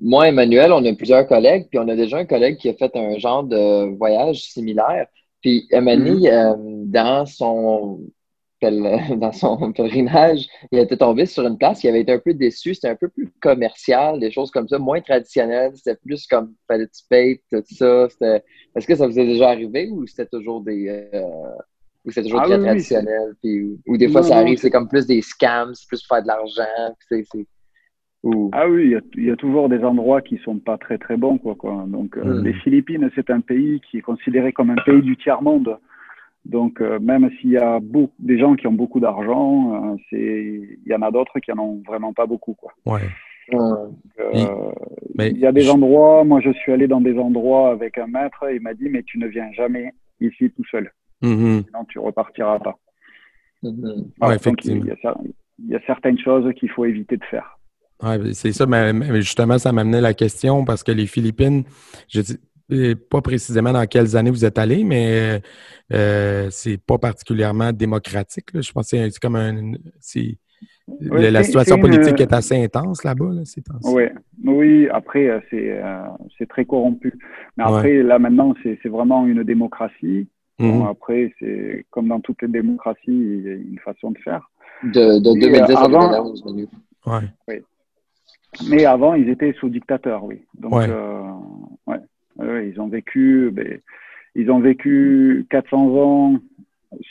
Moi, 0.00 0.28
Emmanuel, 0.28 0.72
on 0.72 0.84
a 0.84 0.94
plusieurs 0.94 1.26
collègues, 1.26 1.68
puis 1.70 1.78
on 1.78 1.88
a 1.88 1.94
déjà 1.94 2.18
un 2.18 2.24
collègue 2.24 2.56
qui 2.56 2.68
a 2.68 2.74
fait 2.74 2.94
un 2.96 3.18
genre 3.18 3.44
de 3.44 3.96
voyage 3.96 4.42
similaire. 4.42 5.06
Puis 5.40 5.66
Emmanuel, 5.70 6.16
mm-hmm. 6.16 6.52
euh, 6.52 6.84
dans 6.86 7.26
son 7.26 8.00
dans 9.16 9.32
son 9.32 9.72
pèlerinage, 9.72 10.46
il 10.72 10.78
était 10.78 10.96
tombé 10.96 11.26
sur 11.26 11.46
une 11.46 11.58
place 11.58 11.80
qui 11.80 11.88
avait 11.88 12.00
été 12.00 12.12
un 12.12 12.18
peu 12.18 12.34
déçu. 12.34 12.74
C'était 12.74 12.88
un 12.88 12.96
peu 12.96 13.08
plus 13.08 13.30
commercial, 13.40 14.18
des 14.18 14.30
choses 14.30 14.50
comme 14.50 14.68
ça, 14.68 14.78
moins 14.78 15.00
traditionnelles. 15.00 15.72
C'était 15.74 15.96
plus 15.96 16.26
comme 16.26 16.54
fallait 16.66 16.88
tu 16.88 17.02
payes, 17.08 17.40
tout 17.52 17.62
ça. 17.66 18.08
Est-ce 18.74 18.86
que 18.86 18.94
ça 18.94 19.06
vous 19.06 19.18
est 19.18 19.26
déjà 19.26 19.50
arrivé 19.50 19.88
ou 19.90 20.06
c'était 20.06 20.26
toujours 20.26 20.62
des, 20.62 20.88
euh, 20.88 21.20
ou 22.04 22.10
c'est 22.10 22.22
toujours 22.22 22.40
ah 22.42 22.46
très 22.46 22.58
traditionnel, 22.58 23.34
puis, 23.42 23.78
ou 23.86 23.96
des 23.96 24.08
fois 24.08 24.22
ça 24.22 24.36
arrive, 24.36 24.58
c'est 24.58 24.70
comme 24.70 24.88
plus 24.88 25.06
des 25.06 25.22
scams, 25.22 25.74
c'est 25.74 25.88
plus 25.88 26.02
pour 26.02 26.16
faire 26.16 26.22
de 26.22 26.28
l'argent. 26.28 26.94
C'est, 27.08 27.24
Ah 28.52 28.68
oui, 28.68 28.94
il 29.16 29.24
y, 29.24 29.30
a, 29.30 29.36
toujours 29.36 29.68
des 29.68 29.82
endroits 29.82 30.20
qui 30.20 30.38
sont 30.44 30.58
pas 30.58 30.76
très 30.76 30.98
très 30.98 31.16
bons. 31.16 31.38
Quoi, 31.38 31.54
quoi. 31.54 31.84
Donc 31.86 32.16
euh, 32.16 32.40
mm. 32.40 32.44
les 32.44 32.52
Philippines, 32.54 33.10
c'est 33.14 33.30
un 33.30 33.40
pays 33.40 33.80
qui 33.80 33.98
est 33.98 34.02
considéré 34.02 34.52
comme 34.52 34.70
un 34.70 34.82
pays 34.84 35.02
du 35.02 35.16
tiers-monde. 35.16 35.78
Donc, 36.44 36.78
même 36.80 37.30
s'il 37.40 37.52
y 37.52 37.56
a 37.56 37.80
beaucoup, 37.80 38.12
des 38.18 38.38
gens 38.38 38.54
qui 38.54 38.66
ont 38.66 38.72
beaucoup 38.72 39.00
d'argent, 39.00 39.96
il 40.12 40.76
y 40.84 40.94
en 40.94 41.00
a 41.00 41.10
d'autres 41.10 41.40
qui 41.40 41.50
en 41.52 41.58
ont 41.58 41.82
vraiment 41.86 42.12
pas 42.12 42.26
beaucoup. 42.26 42.52
Quoi. 42.52 42.70
Ouais. 42.84 43.00
il 45.20 45.38
y 45.38 45.46
a 45.46 45.52
des 45.52 45.70
endroits, 45.70 46.22
moi 46.24 46.40
je 46.42 46.50
suis 46.52 46.70
allé 46.70 46.86
dans 46.86 47.00
des 47.00 47.18
endroits 47.18 47.70
avec 47.70 47.96
un 47.96 48.08
maître, 48.08 48.44
il 48.52 48.60
m'a 48.60 48.74
dit, 48.74 48.90
mais 48.90 49.02
tu 49.04 49.18
ne 49.18 49.26
viens 49.26 49.50
jamais 49.52 49.94
ici 50.20 50.50
tout 50.50 50.64
seul. 50.70 50.90
Mm-hmm. 51.24 51.64
Sinon, 51.66 51.84
tu 51.88 51.98
repartiras 51.98 52.58
pas. 52.58 52.78
Mm-hmm. 53.62 54.34
effectivement. 54.34 54.84
il, 55.58 55.68
y 55.70 55.74
a, 55.74 55.80
certaines 55.86 56.18
choses 56.18 56.52
qu'il 56.54 56.70
faut 56.70 56.84
éviter 56.84 57.16
de 57.16 57.24
faire. 57.24 57.58
Ouais, 58.02 58.18
c'est 58.34 58.52
ça, 58.52 58.66
mais, 58.66 58.92
justement, 59.22 59.58
ça 59.58 59.72
m'amenait 59.72 60.00
la 60.00 60.14
question 60.14 60.64
parce 60.64 60.82
que 60.82 60.92
les 60.92 61.06
Philippines, 61.06 61.64
je 62.08 62.20
dis 62.20 62.38
pas 63.10 63.20
précisément 63.20 63.72
dans 63.72 63.86
quelles 63.86 64.16
années 64.16 64.30
vous 64.30 64.44
êtes 64.44 64.58
allé, 64.58 64.84
mais 64.84 65.40
euh, 65.92 66.48
c'est 66.50 66.78
pas 66.78 66.98
particulièrement 66.98 67.72
démocratique. 67.72 68.48
Je 68.54 68.72
pense 68.72 68.90
que 68.90 69.10
c'est 69.10 69.18
comme 69.20 69.36
un. 69.36 69.72
la 71.00 71.42
situation 71.42 71.78
politique 71.78 72.20
est 72.20 72.32
assez 72.32 72.62
intense 72.62 73.04
là-bas. 73.04 73.30
oui. 73.84 74.04
oui, 74.44 74.88
après, 74.90 75.28
euh, 75.28 75.40
euh, 75.52 76.02
c'est 76.38 76.48
très 76.48 76.64
corrompu. 76.64 77.14
Mais 77.56 77.64
après, 77.64 78.02
là, 78.02 78.18
maintenant, 78.18 78.54
c'est 78.62 78.88
vraiment 78.88 79.26
une 79.26 79.44
démocratie. 79.44 80.28
Mhm. 80.58 80.86
après, 80.86 81.32
c'est 81.40 81.84
comme 81.90 82.08
dans 82.08 82.20
toutes 82.20 82.42
les 82.42 82.48
démocraties, 82.48 83.00
il 83.08 83.42
y 83.42 83.50
a 83.50 83.54
une 83.54 83.78
façon 83.84 84.12
de 84.12 84.18
faire. 84.18 84.50
De, 84.82 85.18
de 85.18 85.40
2010 85.40 85.76
à 85.76 85.88
2011. 85.88 86.44
Ouais. 87.06 87.12
Oui. 87.48 87.54
Mais 88.68 88.84
avant, 88.84 89.14
ils 89.14 89.28
étaient 89.28 89.52
sous 89.54 89.68
dictateur, 89.68 90.24
oui. 90.24 90.42
Donc, 90.58 90.72
ouais. 90.74 90.88
Euh, 92.40 92.64
ils 92.64 92.80
ont 92.80 92.88
vécu, 92.88 93.50
ben, 93.52 93.78
ils 94.34 94.50
ont 94.50 94.60
vécu 94.60 95.46
400 95.50 95.78
ans 95.96 96.38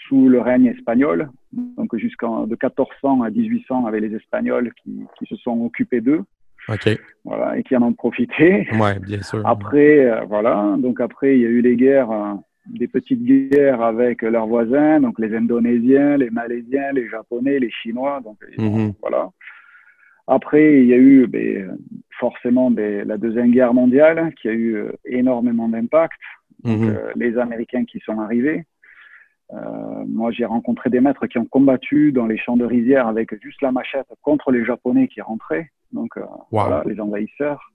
sous 0.08 0.30
le 0.30 0.40
règne 0.40 0.68
espagnol, 0.68 1.30
donc 1.52 1.96
jusqu'en 1.98 2.46
de 2.46 2.58
1400 2.62 3.22
à 3.22 3.30
1800 3.30 3.86
avec 3.86 4.02
les 4.02 4.16
Espagnols 4.16 4.72
qui, 4.82 5.06
qui 5.18 5.26
se 5.26 5.36
sont 5.38 5.62
occupés 5.66 6.02
d'eux. 6.02 6.24
Okay. 6.70 6.98
Voilà, 7.26 7.58
et 7.58 7.64
qui 7.64 7.76
en 7.76 7.82
ont 7.82 7.94
profité. 7.94 8.68
Ouais, 8.80 8.98
bien 9.00 9.22
sûr. 9.22 9.46
Après, 9.46 10.00
euh, 10.00 10.22
voilà, 10.26 10.76
donc 10.78 11.02
après, 11.02 11.36
il 11.36 11.42
y 11.42 11.46
a 11.46 11.50
eu 11.50 11.62
les 11.62 11.76
guerres, 11.76 12.12
euh, 12.12 12.34
des 12.66 12.88
petites 12.88 13.24
guerres 13.24 13.82
avec 13.82 14.22
leurs 14.22 14.48
voisins, 14.48 15.00
donc 15.00 15.20
les 15.20 15.36
Indonésiens, 15.36 16.18
les 16.18 16.30
Malaisiens, 16.30 16.92
les 16.94 17.10
Japonais, 17.10 17.60
les 17.60 17.72
Chinois, 17.72 18.22
donc 18.24 18.38
mm-hmm. 18.58 18.94
voilà. 19.02 19.30
Après, 20.28 20.80
il 20.80 20.86
y 20.86 20.94
a 20.94 20.98
eu 20.98 21.28
ben, 21.28 21.78
forcément 22.20 22.70
la 22.70 23.18
Deuxième 23.18 23.52
Guerre 23.52 23.74
mondiale 23.74 24.34
qui 24.42 24.48
a 24.48 24.54
eu 24.54 24.76
euh, 24.76 24.92
énormément 25.06 25.68
d'impact. 25.68 26.20
Mm-hmm. 26.64 26.90
Euh, 26.90 27.12
les 27.16 27.38
Américains 27.38 27.84
qui 27.84 28.00
sont 28.00 28.20
arrivés. 28.20 28.64
Euh, 29.52 30.06
moi, 30.08 30.32
j'ai 30.32 30.46
rencontré 30.46 30.90
des 30.90 31.02
maîtres 31.02 31.28
qui 31.28 31.38
ont 31.38 31.46
combattu 31.46 32.14
dans 32.14 32.26
les 32.26 32.38
champs 32.38 32.56
de 32.56 32.64
rizière 32.64 33.08
avec 33.08 33.38
juste 33.42 33.62
la 33.62 33.74
machette 33.74 34.08
contre 34.22 34.52
les 34.52 34.64
Japonais 34.64 35.10
qui 35.10 35.20
rentraient, 35.20 35.70
donc 35.92 36.18
voilà, 36.50 36.84
les 36.86 37.00
envahisseurs. 37.02 37.73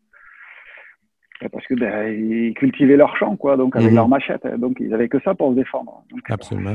Parce 1.53 1.67
que 1.67 1.75
ben, 1.75 2.09
ils 2.09 2.55
cultivaient 2.55 2.97
leur 2.97 3.17
champ, 3.17 3.37
quoi, 3.37 3.57
donc 3.57 3.77
avec 3.77 3.91
mm-hmm. 3.91 3.95
leur 3.95 4.09
machette. 4.09 4.47
Donc 4.59 4.79
ils 4.81 4.93
avaient 4.93 5.09
que 5.09 5.21
ça 5.21 5.35
pour 5.35 5.51
se 5.51 5.57
défendre. 5.57 6.05
Absolument. 6.29 6.75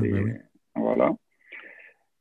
Voilà. 0.75 1.11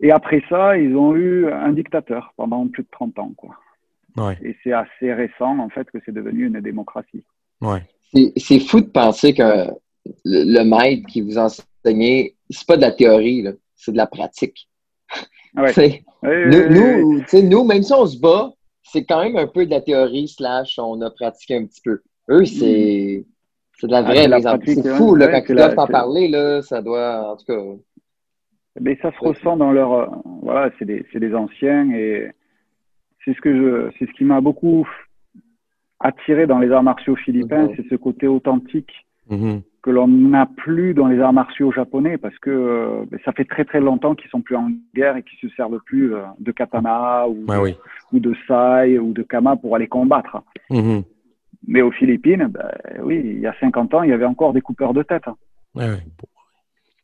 Et 0.00 0.11
après 0.11 0.42
ça, 0.49 0.76
ils 0.76 0.96
ont 0.96 1.14
eu 1.14 1.50
un 1.50 1.72
dictateur 1.72 2.34
pendant 2.37 2.66
plus 2.66 2.82
de 2.82 2.88
30 2.90 3.18
ans. 3.20 3.32
Quoi. 3.37 3.56
Et 4.42 4.56
c'est 4.62 4.72
assez 4.72 5.12
récent, 5.12 5.58
en 5.58 5.68
fait, 5.68 5.88
que 5.90 5.99
c'est 6.04 6.12
devenu 6.12 6.46
une 6.46 6.61
démocratie. 6.61 7.25
Ouais. 7.61 7.82
C'est 8.37 8.61
fou 8.61 8.80
de 8.80 8.90
penser 8.90 9.32
que 9.32 9.68
le, 10.25 10.64
maître 10.64 11.06
qui 11.08 11.22
vous 11.22 11.38
enseignait, 11.38 12.34
c'est 12.50 12.66
pas 12.66 12.76
de 12.76 12.82
la 12.82 12.92
théorie, 12.92 13.46
c'est 13.75 13.92
de 13.92 13.96
la 13.96 14.06
pratique. 14.06 14.68
Ouais. 15.54 16.02
nous, 16.22 17.22
nous, 17.42 17.64
même 17.64 17.82
si 17.82 17.92
on 17.92 18.06
se 18.06 18.18
bat, 18.18 18.52
c'est 18.82 19.04
quand 19.04 19.22
même 19.22 19.37
un 19.37 19.46
peu 19.46 19.64
de 19.64 19.70
la 19.70 19.80
théorie, 19.80 20.28
slash, 20.28 20.78
on 20.78 21.00
a 21.00 21.11
pratiqué 21.11 21.56
un 21.56 21.66
petit 21.66 21.80
peu. 21.82 22.02
Eux, 22.30 22.44
c'est 22.44 23.24
de 23.82 23.92
la 23.92 24.02
vraie. 24.02 24.28
Ah, 24.32 24.58
c'est 24.64 24.88
fou, 24.96 25.14
là, 25.14 25.28
quand 25.28 25.42
ils 25.48 25.56
doivent 25.56 25.74
t'en 25.74 25.86
parler, 25.86 26.28
là, 26.28 26.62
ça 26.62 26.82
doit, 26.82 27.32
en 27.32 27.36
tout 27.36 27.46
cas... 27.46 27.60
Mais 28.80 28.98
ça 29.02 29.12
se 29.12 29.18
ressent 29.18 29.56
dans 29.58 29.70
leur. 29.70 29.92
Euh, 29.92 30.06
voilà, 30.42 30.70
c'est 30.78 30.86
des, 30.86 31.04
des, 31.14 31.34
anciens 31.34 31.90
et 31.90 32.30
c'est 33.22 33.34
ce 33.34 33.40
que 33.42 33.54
je, 33.54 33.90
c'est 33.98 34.06
ce 34.06 34.12
qui 34.12 34.24
m'a 34.24 34.40
beaucoup 34.40 34.88
attiré 36.00 36.46
dans 36.46 36.58
les 36.58 36.70
arts 36.70 36.82
martiaux 36.82 37.14
philippins, 37.14 37.68
c'est 37.76 37.86
ce 37.88 37.94
côté 37.96 38.26
authentique 38.26 38.90
mm-hmm. 39.30 39.60
que 39.82 39.90
l'on 39.90 40.08
n'a 40.08 40.46
plus 40.46 40.94
dans 40.94 41.06
les 41.06 41.20
arts 41.20 41.34
martiaux 41.34 41.70
japonais 41.70 42.16
parce 42.16 42.36
que 42.38 42.48
euh, 42.50 43.04
ben, 43.10 43.20
ça 43.26 43.32
fait 43.32 43.44
très 43.44 43.66
très 43.66 43.80
longtemps 43.80 44.14
qu'ils 44.14 44.30
sont 44.30 44.40
plus 44.40 44.56
en 44.56 44.70
guerre 44.94 45.18
et 45.18 45.22
qu'ils 45.22 45.38
se 45.50 45.54
servent 45.54 45.80
plus 45.84 46.14
euh, 46.14 46.22
de 46.38 46.50
katana 46.50 47.28
ou, 47.28 47.44
de, 47.44 47.74
ou 48.12 48.20
de 48.20 48.34
sai 48.48 48.98
ou 48.98 49.12
de 49.12 49.22
kama 49.22 49.56
pour 49.56 49.76
aller 49.76 49.86
combattre. 49.86 50.42
Mm-hmm. 50.70 51.04
Mais 51.66 51.83
aux 51.83 51.92
Philippines, 51.92 52.49
ben, 52.49 52.71
oui, 53.02 53.21
il 53.25 53.40
y 53.40 53.47
a 53.47 53.54
50 53.61 53.95
ans, 53.95 54.02
il 54.02 54.11
y 54.11 54.12
avait 54.12 54.25
encore 54.25 54.52
des 54.52 54.61
coupeurs 54.61 54.95
de 54.95 55.02
tête. 55.02 55.25
Ouais, 55.75 55.87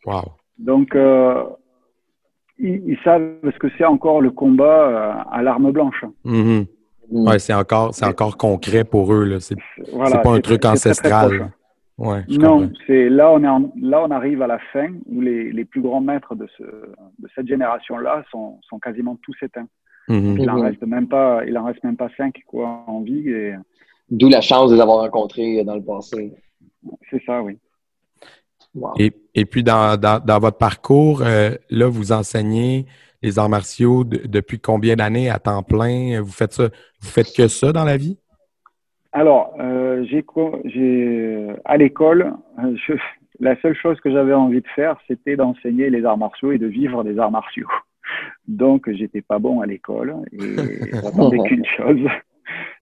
Wow. 0.07 0.23
Donc, 0.59 0.95
euh, 0.95 1.45
ils, 2.59 2.99
savent 3.05 3.37
ce 3.45 3.59
que 3.59 3.69
c'est 3.77 3.85
encore 3.85 4.21
le 4.21 4.31
combat 4.31 4.65
euh, 4.65 5.13
à 5.31 5.43
l'arme 5.43 5.71
blanche. 5.71 6.05
Mm-hmm. 6.25 6.67
Mm. 7.11 7.29
Ouais, 7.29 7.39
c'est 7.39 7.55
encore, 7.55 7.95
c'est 7.95 8.07
encore 8.07 8.37
concret 8.37 8.85
pour 8.85 9.13
eux. 9.13 9.25
Là. 9.25 9.41
C'est, 9.41 9.57
pas 9.87 10.35
un 10.35 10.41
truc 10.41 10.65
ancestral. 10.65 11.53
ouais, 11.99 12.25
non, 12.29 12.71
c'est 12.87 13.09
là 13.09 13.31
on 13.33 13.43
est 13.43 13.71
là 13.81 14.03
on 14.03 14.11
arrive 14.11 14.43
à 14.43 14.47
la 14.47 14.59
fin 14.73 14.89
où 15.07 15.21
les, 15.21 15.51
les 15.53 15.65
plus 15.65 15.81
grands 15.81 16.01
maîtres 16.01 16.35
de, 16.35 16.47
ce, 16.57 16.63
de 16.63 17.29
cette 17.35 17.49
génération-là 17.49 18.25
sont, 18.31 18.59
sont 18.69 18.79
quasiment 18.79 19.17
tous 19.23 19.37
éteints. 19.43 19.69
Mm-hmm. 20.09 20.41
Il 20.41 20.51
en 20.51 20.61
reste 20.61 20.83
même 20.87 21.09
pas, 21.09 21.45
il 21.47 21.57
en 21.59 21.65
reste 21.65 21.83
même 21.85 21.97
pas 21.97 22.09
cinq 22.17 22.43
quoi 22.47 22.85
en 22.87 23.01
vie. 23.01 23.29
Et... 23.31 23.55
D'où 24.11 24.29
la 24.29 24.41
chance 24.41 24.71
de 24.71 24.77
les 24.77 24.81
avoir 24.81 24.99
rencontrés 25.01 25.63
dans 25.65 25.75
le 25.75 25.83
passé. 25.83 26.33
C'est 27.11 27.23
ça, 27.25 27.43
oui. 27.43 27.59
Et, 28.99 29.45
puis, 29.45 29.63
dans, 29.63 30.41
votre 30.41 30.59
parcours, 30.59 31.23
euh, 31.23 31.51
là, 31.71 31.89
vous 31.89 32.13
enseignez 32.13 32.87
les 33.23 33.39
arts 33.39 33.49
martiaux 33.49 34.05
depuis 34.05 34.61
combien 34.61 34.95
d'années 34.95 35.31
à 35.31 35.39
temps 35.39 35.63
plein? 35.63 36.21
Vous 36.21 36.33
faites 36.33 36.53
ça, 36.53 36.65
vous 37.01 37.09
faites 37.09 37.35
que 37.37 37.49
ça 37.49 37.73
dans 37.73 37.85
la 37.85 37.97
vie? 37.97 38.19
Alors, 39.13 39.55
euh, 39.59 40.05
j'ai, 40.05 41.49
à 41.65 41.77
l'école, 41.77 42.35
la 43.41 43.61
seule 43.61 43.75
chose 43.75 43.99
que 44.01 44.11
j'avais 44.11 44.35
envie 44.35 44.61
de 44.61 44.69
faire, 44.75 44.97
c'était 45.09 45.37
d'enseigner 45.37 45.91
les 45.91 46.05
arts 46.05 46.19
martiaux 46.19 46.53
et 46.53 46.59
de 46.59 46.67
vivre 46.67 47.03
des 47.05 47.19
arts 47.19 47.31
martiaux. 47.31 47.69
Donc, 48.49 48.91
j'étais 48.91 49.23
pas 49.23 49.39
bon 49.39 49.61
à 49.61 49.67
l'école 49.67 50.17
et 50.33 50.39
j'attendais 51.03 51.39
qu'une 51.49 51.67
chose, 51.77 52.07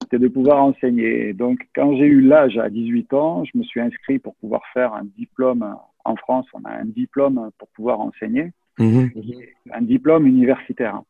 c'était 0.07 0.23
de 0.23 0.29
pouvoir 0.29 0.63
enseigner. 0.63 1.33
Donc, 1.33 1.67
quand 1.75 1.97
j'ai 1.97 2.07
eu 2.07 2.21
l'âge 2.21 2.57
à 2.59 2.71
18 2.71 3.13
ans, 3.13 3.45
je 3.45 3.59
me 3.59 3.65
suis 3.65 3.81
inscrit 3.81 4.21
pour 4.21 4.37
pouvoir 4.37 4.63
faire 4.73 4.95
un 4.95 5.05
diplôme. 5.19 5.77
En 6.05 6.15
France, 6.15 6.47
on 6.55 6.65
a 6.65 6.71
un 6.71 6.85
diplôme 6.85 7.51
pour 7.59 7.67
pouvoir 7.69 7.99
enseigner, 8.01 8.53
mm-hmm. 8.79 9.49
un 9.73 9.83
diplôme 9.83 10.29
universitaire. 10.29 11.03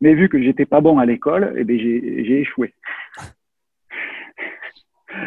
Mais 0.00 0.14
vu 0.14 0.28
que 0.28 0.42
j'étais 0.42 0.66
pas 0.66 0.80
bon 0.80 0.98
à 0.98 1.06
l'école, 1.06 1.54
eh 1.56 1.62
ben, 1.62 1.78
j'ai 1.78 2.40
échoué. 2.40 2.74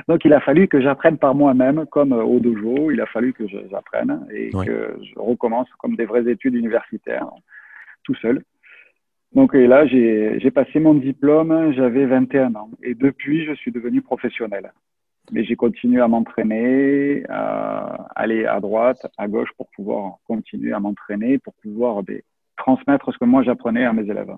Donc, 0.09 0.25
il 0.25 0.33
a 0.33 0.41
fallu 0.41 0.67
que 0.67 0.81
j'apprenne 0.81 1.17
par 1.17 1.33
moi-même, 1.33 1.85
comme 1.85 2.11
au 2.11 2.39
dojo, 2.39 2.91
il 2.91 2.99
a 2.99 3.05
fallu 3.05 3.31
que 3.31 3.45
j'apprenne 3.69 4.27
et 4.33 4.49
que 4.51 4.97
je 5.01 5.17
recommence 5.17 5.69
comme 5.79 5.95
des 5.95 6.05
vraies 6.05 6.29
études 6.29 6.55
universitaires, 6.55 7.29
tout 8.03 8.15
seul. 8.15 8.43
Donc 9.33 9.53
là, 9.53 9.87
j'ai 9.87 10.51
passé 10.51 10.79
mon 10.79 10.93
diplôme, 10.93 11.71
j'avais 11.73 12.05
21 12.05 12.55
ans. 12.55 12.69
Et 12.83 12.95
depuis, 12.95 13.45
je 13.45 13.53
suis 13.53 13.71
devenu 13.71 14.01
professionnel. 14.01 14.71
Mais 15.31 15.45
j'ai 15.45 15.55
continué 15.55 16.01
à 16.01 16.07
m'entraîner, 16.07 17.23
à 17.29 18.07
aller 18.15 18.45
à 18.45 18.59
droite, 18.59 19.05
à 19.17 19.27
gauche 19.27 19.49
pour 19.55 19.67
pouvoir 19.75 20.17
continuer 20.27 20.73
à 20.73 20.79
m'entraîner, 20.79 21.37
pour 21.37 21.53
pouvoir 21.61 22.03
ben, 22.03 22.21
transmettre 22.57 23.13
ce 23.13 23.17
que 23.17 23.25
moi 23.25 23.43
j'apprenais 23.43 23.85
à 23.85 23.93
mes 23.93 24.09
élèves. 24.09 24.35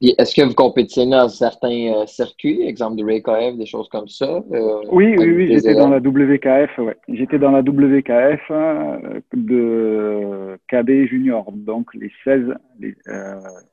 Est-ce 0.00 0.34
que 0.34 0.42
vous 0.42 0.54
compétitionnez 0.54 1.16
dans 1.16 1.28
certains 1.28 1.92
euh, 1.92 2.06
circuits, 2.06 2.62
exemple 2.62 2.96
de 2.96 3.04
RayKF, 3.04 3.56
des 3.56 3.66
choses 3.66 3.88
comme 3.88 4.06
ça? 4.06 4.42
Euh, 4.52 4.82
oui, 4.92 5.16
oui, 5.18 5.32
oui, 5.32 5.48
j'étais 5.48 5.74
dans 5.74 5.88
la 5.88 5.98
WKF, 5.98 6.78
ouais. 6.78 6.96
J'étais 7.08 7.38
dans 7.38 7.50
la 7.50 7.60
WKF 7.60 8.40
euh, 8.50 9.20
de 9.34 10.56
KD 10.68 11.08
junior, 11.08 11.50
donc 11.50 11.92
les 11.94 12.12
16, 12.22 12.54
les, 12.78 12.94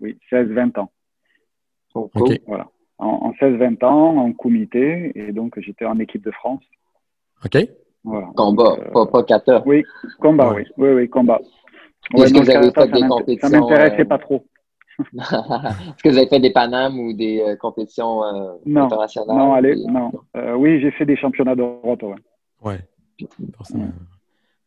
oui, 0.01 0.17
16-20 0.31 0.79
ans. 0.79 0.91
Oh, 1.93 2.09
Voilà. 2.47 2.67
En, 2.97 3.31
16-20 3.39 3.85
ans, 3.85 4.17
en 4.17 4.33
comité, 4.33 5.11
et 5.15 5.31
donc 5.31 5.59
j'étais 5.59 5.85
en 5.85 5.99
équipe 5.99 6.23
de 6.23 6.31
France. 6.31 6.63
OK. 7.45 7.57
Voilà. 8.03 8.27
Combat, 8.35 8.77
pas, 8.93 9.05
pas 9.05 9.23
kata. 9.23 9.63
Oui, 9.65 9.83
combat, 10.19 10.53
oui. 10.55 10.63
Oui, 10.77 10.89
oui, 10.89 11.09
combat. 11.09 11.39
Est-ce 12.15 12.33
que 12.33 12.39
vous 12.39 12.49
avez 12.49 12.71
fait 12.71 12.91
des 12.91 13.07
compétitions? 13.07 13.49
Ça 13.49 13.59
m'intéressait 13.59 14.05
pas 14.05 14.17
trop. 14.17 14.43
Est-ce 14.99 16.03
que 16.03 16.09
vous 16.09 16.17
avez 16.17 16.27
fait 16.27 16.39
des 16.39 16.51
Panames 16.51 16.99
ou 16.99 17.13
des 17.13 17.41
euh, 17.41 17.55
compétitions 17.55 18.23
euh, 18.23 18.53
non, 18.65 18.85
internationales? 18.85 19.37
Non, 19.37 19.53
allez, 19.53 19.75
non. 19.87 20.11
Euh, 20.37 20.55
oui, 20.55 20.79
j'ai 20.81 20.91
fait 20.91 21.05
des 21.05 21.17
championnats 21.17 21.55
d'Europe. 21.55 22.03
Ouais. 22.03 22.15
ouais. 22.61 22.79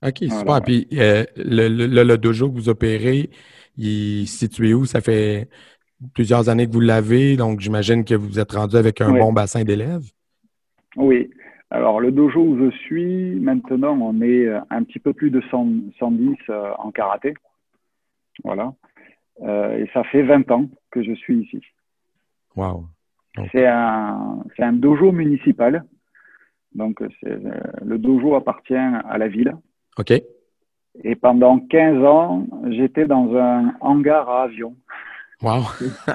OK, 0.06 0.18
super. 0.18 0.62
Puis 0.62 0.86
euh, 0.94 1.24
le, 1.36 1.68
le, 1.68 2.02
le, 2.04 2.18
dojo 2.18 2.48
que 2.50 2.54
vous 2.54 2.68
opérez, 2.68 3.30
il 3.76 4.22
est 4.22 4.26
situé 4.26 4.74
où? 4.74 4.84
Ça 4.84 5.00
fait 5.00 5.48
plusieurs 6.14 6.48
années 6.48 6.66
que 6.66 6.72
vous 6.72 6.80
l'avez, 6.80 7.36
donc 7.36 7.60
j'imagine 7.60 8.04
que 8.04 8.14
vous 8.14 8.38
êtes 8.38 8.52
rendu 8.52 8.76
avec 8.76 9.00
un 9.00 9.12
bon 9.12 9.32
bassin 9.32 9.64
d'élèves. 9.64 10.04
Oui. 10.96 11.30
Alors, 11.70 12.00
le 12.00 12.12
dojo 12.12 12.40
où 12.40 12.58
je 12.58 12.70
suis, 12.78 13.34
maintenant, 13.40 13.98
on 14.00 14.22
est 14.22 14.48
un 14.70 14.84
petit 14.84 14.98
peu 14.98 15.12
plus 15.12 15.30
de 15.30 15.42
110 15.50 16.36
euh, 16.48 16.70
en 16.78 16.90
karaté. 16.90 17.34
Voilà. 18.42 18.72
Et 19.42 19.88
ça 19.92 20.04
fait 20.04 20.22
20 20.22 20.50
ans 20.50 20.66
que 20.90 21.02
je 21.02 21.12
suis 21.12 21.42
ici. 21.42 21.60
Wow. 22.56 22.86
C'est 23.52 23.66
un, 23.66 24.42
un, 24.58 24.72
dojo 24.72 25.12
municipal. 25.12 25.84
Donc, 26.74 27.00
le 27.22 27.98
dojo 27.98 28.34
appartient 28.34 28.74
à 28.74 29.16
la 29.16 29.28
ville. 29.28 29.54
OK. 29.96 30.12
Et 31.04 31.14
pendant 31.14 31.60
15 31.60 32.04
ans, 32.04 32.46
j'étais 32.70 33.06
dans 33.06 33.34
un 33.36 33.74
hangar 33.80 34.28
à 34.28 34.44
avion. 34.44 34.74
Wow. 35.42 35.62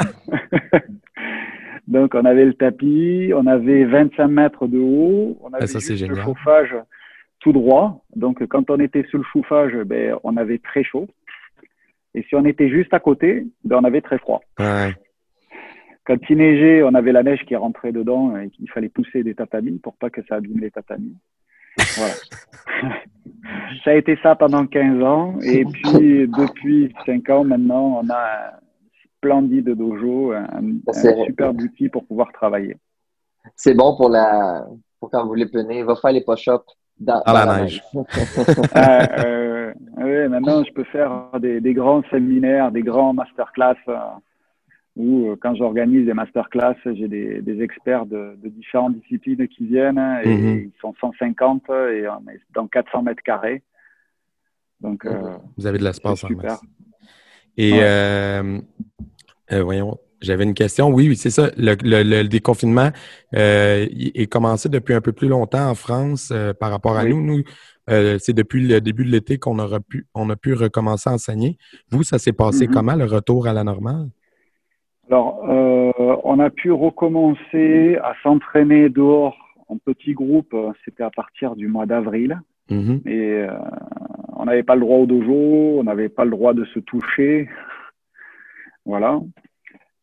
Donc, 1.87 2.15
on 2.15 2.25
avait 2.25 2.45
le 2.45 2.53
tapis, 2.53 3.31
on 3.35 3.45
avait 3.45 3.85
25 3.85 4.27
mètres 4.27 4.67
de 4.67 4.79
haut, 4.79 5.37
on 5.41 5.53
avait 5.53 5.65
ah, 5.69 6.07
le 6.07 6.15
chauffage 6.15 6.75
tout 7.39 7.51
droit. 7.51 8.03
Donc, 8.15 8.45
quand 8.47 8.69
on 8.69 8.79
était 8.79 9.03
sur 9.09 9.17
le 9.17 9.25
chauffage, 9.31 9.73
ben, 9.85 10.15
on 10.23 10.37
avait 10.37 10.59
très 10.59 10.83
chaud. 10.83 11.07
Et 12.15 12.23
si 12.23 12.35
on 12.35 12.45
était 12.45 12.69
juste 12.69 12.93
à 12.93 12.99
côté, 12.99 13.47
ben, 13.63 13.77
on 13.81 13.83
avait 13.83 14.01
très 14.01 14.17
froid. 14.17 14.41
Quand 14.57 16.17
il 16.29 16.37
neigeait, 16.37 16.83
on 16.83 16.93
avait 16.95 17.11
la 17.13 17.23
neige 17.23 17.43
qui 17.45 17.55
rentrait 17.55 17.91
dedans 17.91 18.37
et 18.37 18.49
qu'il 18.49 18.69
fallait 18.69 18.89
pousser 18.89 19.23
des 19.23 19.35
tatamis 19.35 19.79
pour 19.79 19.95
pas 19.95 20.09
que 20.09 20.21
ça 20.27 20.35
abîme 20.35 20.59
les 20.59 20.71
tatamis. 20.71 21.15
Voilà. 21.97 22.13
ça 23.83 23.91
a 23.91 23.93
été 23.93 24.17
ça 24.21 24.35
pendant 24.35 24.67
15 24.67 25.01
ans. 25.01 25.39
Et 25.41 25.63
puis, 25.65 26.27
depuis 26.27 26.93
5 27.05 27.29
ans 27.29 27.43
maintenant, 27.45 28.01
on 28.03 28.09
a 28.09 28.15
un 28.15 28.51
splendide 29.17 29.69
dojo, 29.69 30.33
un, 30.33 30.45
un 30.87 30.93
super 31.25 31.55
outil 31.55 31.89
pour 31.89 32.05
pouvoir 32.05 32.31
travailler. 32.33 32.75
C'est 33.55 33.73
bon 33.73 33.95
pour 33.95 34.09
la 34.09 34.65
pour 34.99 35.09
quand 35.09 35.23
vous 35.23 35.29
voulez 35.29 35.45
peiner. 35.45 35.83
Va 35.83 35.95
faire 35.95 36.11
les 36.11 36.23
push-ups 36.23 36.63
dans, 36.99 37.21
la, 37.25 37.61
neige. 37.61 37.83
Ah, 38.73 39.25
euh, 39.25 39.42
oui, 39.97 40.27
maintenant, 40.29 40.63
je 40.63 40.71
peux 40.73 40.83
faire 40.85 41.29
des, 41.39 41.61
des, 41.61 41.73
grands 41.73 42.03
séminaires, 42.09 42.71
des 42.71 42.81
grands 42.81 43.13
masterclass. 43.13 43.75
Euh, 43.87 43.97
où 44.95 45.29
euh, 45.29 45.35
quand 45.41 45.55
j'organise 45.55 46.05
des 46.05 46.13
masterclass, 46.13 46.75
j'ai 46.85 47.07
des, 47.07 47.41
des, 47.41 47.61
experts 47.63 48.05
de, 48.05 48.37
de, 48.43 48.49
différentes 48.49 48.95
disciplines 48.99 49.47
qui 49.47 49.65
viennent 49.65 49.97
hein, 49.97 50.19
et 50.23 50.29
mhm. 50.29 50.71
ils 50.71 50.79
sont 50.79 50.93
150 50.99 51.63
et 51.69 52.07
on 52.07 52.29
est 52.29 52.39
dans 52.53 52.67
400 52.67 53.01
mètres 53.01 53.23
carrés. 53.23 53.63
Donc, 54.81 55.05
euh, 55.05 55.35
vous 55.57 55.65
avez 55.65 55.79
de 55.79 55.83
l'espace 55.83 56.23
en 56.23 56.27
super. 56.27 56.57
Et 57.57 57.79
euh, 57.81 58.59
voyons, 59.51 59.97
j'avais 60.21 60.43
une 60.43 60.53
question. 60.53 60.89
Oui, 60.89 61.07
oui, 61.07 61.15
c'est 61.15 61.31
ça. 61.31 61.49
Le, 61.57 61.75
le, 61.81 62.27
déconfinement 62.27 62.89
est 63.31 64.31
commencé 64.31 64.69
depuis 64.69 64.93
un 64.93 65.01
peu 65.01 65.11
plus 65.11 65.27
longtemps 65.27 65.69
en 65.69 65.75
France 65.75 66.31
par 66.59 66.69
rapport 66.69 66.97
à 66.97 67.05
nous. 67.05 67.21
Nous, 67.21 67.43
c'est 67.87 68.33
depuis 68.33 68.67
le 68.67 68.81
début 68.81 69.05
de 69.05 69.11
l'été 69.11 69.37
qu'on 69.37 69.59
aura 69.59 69.79
pu, 69.79 70.05
on 70.15 70.29
a 70.29 70.35
pu 70.35 70.53
recommencer 70.53 71.09
à 71.09 71.13
enseigner. 71.13 71.57
Vous, 71.91 72.03
ça 72.03 72.17
s'est 72.17 72.33
passé 72.33 72.67
mhm. 72.67 72.73
comment, 72.73 72.95
le 72.95 73.05
retour 73.05 73.47
à 73.47 73.53
la 73.53 73.63
normale? 73.63 74.07
Alors, 75.09 75.43
euh, 75.49 75.91
on 76.23 76.39
a 76.39 76.49
pu 76.49 76.71
recommencer 76.71 77.97
à 78.03 78.13
s'entraîner 78.23 78.89
dehors 78.89 79.35
en 79.67 79.77
petits 79.77 80.13
groupes. 80.13 80.55
C'était 80.85 81.03
à 81.03 81.09
partir 81.09 81.55
du 81.55 81.67
mois 81.67 81.85
d'avril. 81.85 82.39
Mhm. 82.69 83.01
Et 83.05 83.33
euh, 83.33 83.51
on 84.35 84.45
n'avait 84.45 84.63
pas 84.63 84.75
le 84.75 84.81
droit 84.81 84.99
au 84.99 85.05
dojo, 85.05 85.79
on 85.79 85.83
n'avait 85.83 86.09
pas 86.09 86.25
le 86.25 86.31
droit 86.31 86.53
de 86.53 86.65
se 86.65 86.79
toucher. 86.79 87.49
Voilà. 88.85 89.19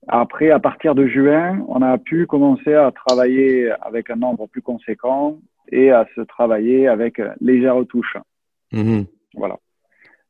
Après, 0.09 0.51
à 0.51 0.59
partir 0.59 0.95
de 0.95 1.07
juin, 1.07 1.65
on 1.69 1.83
a 1.83 1.99
pu 1.99 2.27
commencer 2.27 2.75
à 2.75 2.91
travailler 2.91 3.71
avec 3.83 4.11
un 4.11 4.17
nombre 4.17 4.47
plus 4.49 4.63
conséquent 4.63 5.39
et 5.73 5.91
à 5.91 6.07
se 6.15 6.21
travailler 6.23 6.89
avec 6.89 7.21
légère 7.41 7.77
touche. 7.89 8.17
Mhm. 8.73 9.07
Voilà. 9.35 9.59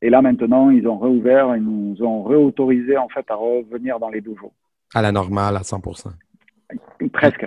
Et 0.03 0.09
là, 0.09 0.23
maintenant, 0.23 0.71
ils 0.71 0.87
ont 0.87 0.99
réouvert, 0.99 1.55
ils 1.57 1.63
nous 1.63 2.03
ont 2.03 2.23
réautorisé 2.25 2.97
en 2.97 3.09
fait 3.09 3.25
à 3.29 3.35
revenir 3.35 3.99
dans 3.99 4.09
les 4.09 4.21
dojos. 4.21 4.53
À 4.95 5.03
la 5.03 5.13
normale, 5.13 5.57
à 5.57 5.61
100% 5.61 6.11
Presque. 7.13 7.47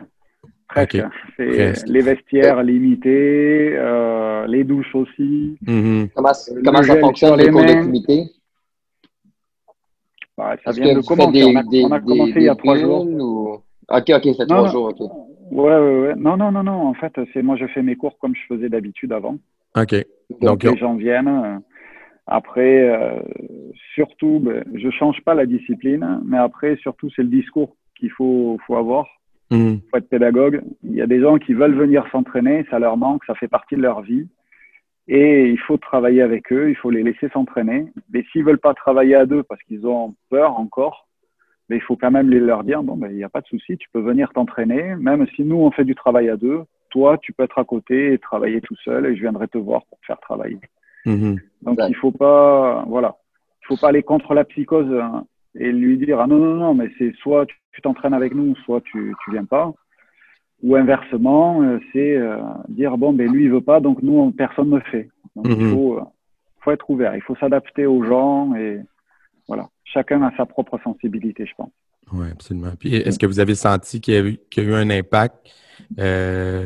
Presque. 0.67 0.97
Les 1.38 2.01
vestiaires 2.01 2.63
limités, 2.63 3.75
euh, 3.75 4.45
les 4.47 4.63
douches 4.63 4.95
aussi. 4.95 5.58
Mm-hmm. 5.65 6.10
Comment, 6.15 6.34
ça 6.84 6.99
fonctionne, 6.99 7.38
les, 7.38 7.49
cours 7.49 7.62
de 7.62 8.23
bah, 10.38 10.56
Ça 10.63 10.71
vient 10.71 10.95
de 10.95 11.01
commencer. 11.01 11.43
on, 11.43 11.91
a, 11.91 11.99
commencé 11.99 12.34
il 12.36 12.43
y 12.43 12.49
a 12.49 12.56
trois 12.56 12.77
jours. 12.77 13.63
Ok, 13.89 14.10
ok, 14.10 14.27
c'est 14.38 14.47
trois 14.47 14.67
jours. 14.69 14.93
ok. 14.99 15.12
Ouais, 15.51 15.77
ouais, 15.77 15.99
ouais. 15.99 16.15
Non, 16.15 16.38
non, 16.38 16.51
non, 16.51 16.63
non. 16.63 16.88
En 16.88 16.93
fait, 16.93 17.13
c'est 17.34 17.41
moi, 17.41 17.56
je 17.58 17.67
fais 17.67 17.82
mes 17.82 17.95
cours 17.95 18.17
comme 18.19 18.36
je 18.36 18.41
faisais 18.47 18.69
d'habitude 18.69 19.12
avant. 19.12 19.38
Ok. 19.75 19.95
Donc, 20.41 20.63
les 20.63 20.77
gens 20.77 20.95
viennent. 20.95 21.27
Euh, 21.27 21.58
après, 22.27 22.89
euh, 22.89 23.21
surtout, 23.95 24.39
ben, 24.39 24.63
je 24.73 24.89
change 24.91 25.21
pas 25.21 25.34
la 25.34 25.45
discipline, 25.45 26.21
mais 26.25 26.38
après, 26.38 26.77
surtout, 26.77 27.10
c'est 27.15 27.23
le 27.23 27.29
discours 27.29 27.75
qu'il 27.97 28.12
faut, 28.12 28.58
faut 28.65 28.75
avoir. 28.75 29.08
Il 29.51 29.58
mmh. 29.58 29.82
faut 29.91 29.97
être 29.97 30.10
pédagogue. 30.10 30.62
Il 30.84 30.93
y 30.93 31.01
a 31.01 31.08
des 31.08 31.19
gens 31.19 31.38
qui 31.38 31.53
veulent 31.53 31.75
venir 31.75 32.08
s'entraîner, 32.12 32.65
ça 32.69 32.79
leur 32.79 32.97
manque, 32.97 33.25
ça 33.25 33.36
fait 33.36 33.47
partie 33.47 33.75
de 33.75 33.82
leur 33.82 34.01
vie. 34.01 34.27
Et 35.08 35.49
il 35.49 35.60
faut 35.60 35.77
travailler 35.77 36.21
avec 36.21 36.51
eux, 36.53 36.69
il 36.69 36.75
faut 36.75 36.89
les 36.89 37.03
laisser 37.03 37.27
s'entraîner. 37.29 37.88
Mais 38.12 38.23
s'ils 38.32 38.45
veulent 38.45 38.58
pas 38.58 38.73
travailler 38.73 39.15
à 39.15 39.25
deux 39.25 39.43
parce 39.43 39.62
qu'ils 39.63 39.86
ont 39.86 40.15
peur 40.29 40.58
encore, 40.58 41.08
mais 41.69 41.78
ben, 41.78 41.82
il 41.82 41.86
faut 41.86 41.95
quand 41.95 42.12
même 42.12 42.30
les 42.30 42.39
leur 42.39 42.63
dire, 42.63 42.84
bon, 42.84 42.97
ben, 42.97 43.10
il 43.10 43.15
n'y 43.15 43.23
a 43.23 43.30
pas 43.30 43.41
de 43.41 43.47
souci, 43.47 43.78
tu 43.78 43.88
peux 43.93 44.02
venir 44.02 44.32
t'entraîner. 44.34 44.95
Même 44.95 45.26
si 45.36 45.43
nous, 45.43 45.56
on 45.56 45.71
fait 45.71 45.86
du 45.86 45.95
travail 45.95 46.30
à 46.30 46.36
deux, 46.36 46.63
toi, 46.89 47.17
tu 47.17 47.34
peux 47.34 47.43
être 47.43 47.58
à 47.58 47.63
côté 47.63 48.13
et 48.13 48.19
travailler 48.19 48.62
tout 48.62 48.76
seul 48.84 49.06
et 49.08 49.15
je 49.15 49.21
viendrai 49.21 49.47
te 49.47 49.58
voir 49.58 49.86
pour 49.86 49.99
te 49.99 50.06
faire 50.06 50.19
travailler. 50.19 50.60
Mhm. 51.06 51.39
Donc 51.63 51.80
il 51.88 51.95
faut 51.95 52.12
pas, 52.12 52.86
voilà, 52.88 53.15
il 53.62 53.67
faut 53.67 53.78
pas 53.78 53.89
aller 53.89 54.04
contre 54.04 54.34
la 54.34 54.43
psychose 54.45 54.93
hein, 54.93 55.26
et 55.56 55.71
lui 55.71 55.97
dire 55.97 56.19
ah 56.19 56.28
non 56.28 56.38
non 56.38 56.56
non 56.56 56.73
mais 56.73 56.89
c'est 56.97 57.13
soit 57.15 57.45
tu 57.71 57.82
t'entraînes 57.82 58.13
avec 58.13 58.34
nous, 58.34 58.56
soit 58.58 58.82
tu 58.82 59.13
tu 59.23 59.32
viens 59.32 59.45
pas, 59.45 59.73
ou 60.62 60.76
inversement 60.76 61.62
euh, 61.62 61.80
c'est 61.91 62.15
euh, 62.15 62.38
dire 62.69 62.97
bon 62.97 63.12
ben 63.12 63.30
lui 63.30 63.45
il 63.45 63.52
veut 63.52 63.62
pas 63.62 63.80
donc 63.80 64.02
nous 64.02 64.32
personne 64.32 64.69
ne 64.69 64.80
fait. 64.80 65.10
Donc 65.36 65.47
il 65.49 65.58
mhm. 65.58 65.73
faut 65.73 65.97
euh, 65.97 66.04
faut 66.62 66.71
être 66.71 66.89
ouvert, 66.89 67.15
il 67.15 67.21
faut 67.21 67.36
s'adapter 67.36 67.86
aux 67.86 68.04
gens 68.04 68.56
et 68.56 68.80
voilà, 69.47 69.67
chacun 69.84 70.22
a 70.24 70.36
sa 70.38 70.46
propre 70.46 70.80
sensibilité 70.84 71.46
je 71.46 71.54
pense. 71.56 71.72
Oui, 72.12 72.28
absolument. 72.32 72.74
Puis 72.80 72.96
est-ce 72.96 73.17
que 73.17 73.26
vous 73.26 73.39
avez 73.39 73.56
senti 73.56 74.02
qu'il 74.02 74.13
y, 74.13 74.17
a 74.17 74.22
eu, 74.22 74.38
qu'il 74.50 74.63
y 74.63 74.67
a 74.67 74.69
eu 74.69 74.74
un 74.74 74.89
impact 74.89 75.36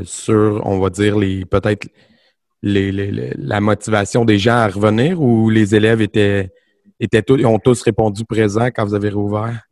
sur, 0.03 0.61
on 0.65 0.79
va 0.79 0.89
dire, 0.89 1.17
les 1.17 1.45
peut-être 1.45 1.87
les, 2.63 2.91
la 3.37 3.61
motivation 3.61 4.25
des 4.25 4.37
gens 4.37 4.55
à 4.55 4.67
revenir 4.67 5.21
ou 5.21 5.49
les 5.49 5.75
élèves 5.75 6.01
étaient, 6.01 6.49
étaient 6.99 7.21
tous, 7.21 7.43
ont 7.45 7.59
tous 7.59 7.81
répondu 7.81 8.25
présent 8.25 8.67
quand 8.67 8.85
vous 8.85 8.95
avez 8.95 9.09
rouvert? 9.09 9.67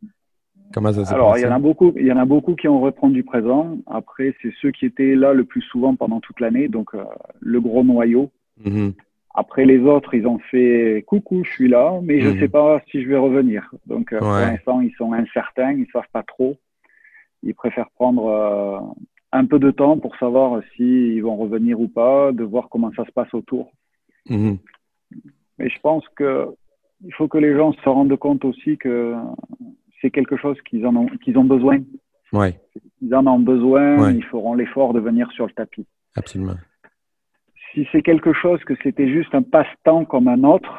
Comment 0.72 0.92
ça 0.92 1.04
s'est 1.04 1.14
Alors, 1.14 1.38
il 1.38 1.42
y 1.42 1.46
en 1.46 1.52
a 1.52 1.58
beaucoup, 1.58 1.92
il 1.96 2.06
y 2.06 2.12
en 2.12 2.18
a 2.18 2.24
beaucoup 2.24 2.54
qui 2.54 2.68
ont 2.68 2.82
répondu 2.82 3.22
présent. 3.24 3.78
Après, 3.86 4.34
c'est 4.42 4.52
ceux 4.60 4.72
qui 4.72 4.86
étaient 4.86 5.14
là 5.14 5.32
le 5.32 5.44
plus 5.44 5.62
souvent 5.62 5.94
pendant 5.94 6.20
toute 6.20 6.40
l'année, 6.40 6.68
donc 6.68 6.94
euh, 6.94 7.04
le 7.40 7.60
gros 7.60 7.84
noyau. 7.84 8.30
Mm-hmm. 8.64 8.92
Après, 9.38 9.66
les 9.66 9.80
autres, 9.80 10.14
ils 10.14 10.26
ont 10.26 10.38
fait 10.38 11.04
coucou, 11.06 11.44
je 11.44 11.50
suis 11.50 11.68
là, 11.68 12.00
mais 12.02 12.20
je 12.20 12.28
ne 12.28 12.32
mm-hmm. 12.32 12.40
sais 12.40 12.48
pas 12.48 12.82
si 12.90 13.02
je 13.02 13.08
vais 13.08 13.18
revenir. 13.18 13.70
Donc, 13.86 14.12
euh, 14.12 14.18
pour 14.18 14.28
l'instant, 14.28 14.80
ils 14.80 14.94
sont 14.94 15.12
incertains, 15.12 15.72
ils 15.72 15.80
ne 15.80 15.86
savent 15.92 16.08
pas 16.10 16.22
trop. 16.22 16.56
Ils 17.42 17.54
préfèrent 17.54 17.90
prendre 17.90 18.26
euh, 18.26 18.80
un 19.32 19.44
peu 19.44 19.58
de 19.58 19.70
temps 19.70 19.98
pour 19.98 20.16
savoir 20.16 20.62
s'ils 20.74 21.22
vont 21.22 21.36
revenir 21.36 21.78
ou 21.78 21.86
pas, 21.86 22.32
de 22.32 22.44
voir 22.44 22.68
comment 22.70 22.90
ça 22.96 23.04
se 23.04 23.12
passe 23.12 23.32
autour. 23.34 23.70
Mhm. 24.30 24.56
Mais 25.58 25.68
je 25.68 25.78
pense 25.80 26.04
que 26.16 26.48
il 27.04 27.12
faut 27.12 27.28
que 27.28 27.38
les 27.38 27.54
gens 27.54 27.72
se 27.72 27.88
rendent 27.88 28.16
compte 28.16 28.44
aussi 28.46 28.78
que 28.78 29.14
c'est 30.00 30.10
quelque 30.10 30.38
chose 30.38 30.56
qu'ils 30.62 30.86
en 30.86 30.96
ont, 30.96 31.08
qu'ils 31.22 31.36
ont 31.36 31.44
besoin. 31.44 31.78
Ouais. 32.32 32.58
Ils 33.02 33.14
en 33.14 33.26
ont 33.26 33.38
besoin, 33.38 34.10
ils 34.12 34.24
feront 34.24 34.54
l'effort 34.54 34.94
de 34.94 35.00
venir 35.00 35.30
sur 35.32 35.46
le 35.46 35.52
tapis. 35.52 35.86
Absolument. 36.16 36.54
Si 37.74 37.86
c'est 37.92 38.02
quelque 38.02 38.32
chose 38.32 38.62
que 38.64 38.74
c'était 38.82 39.08
juste 39.08 39.34
un 39.34 39.42
passe-temps 39.42 40.04
comme 40.04 40.28
un 40.28 40.44
autre, 40.44 40.72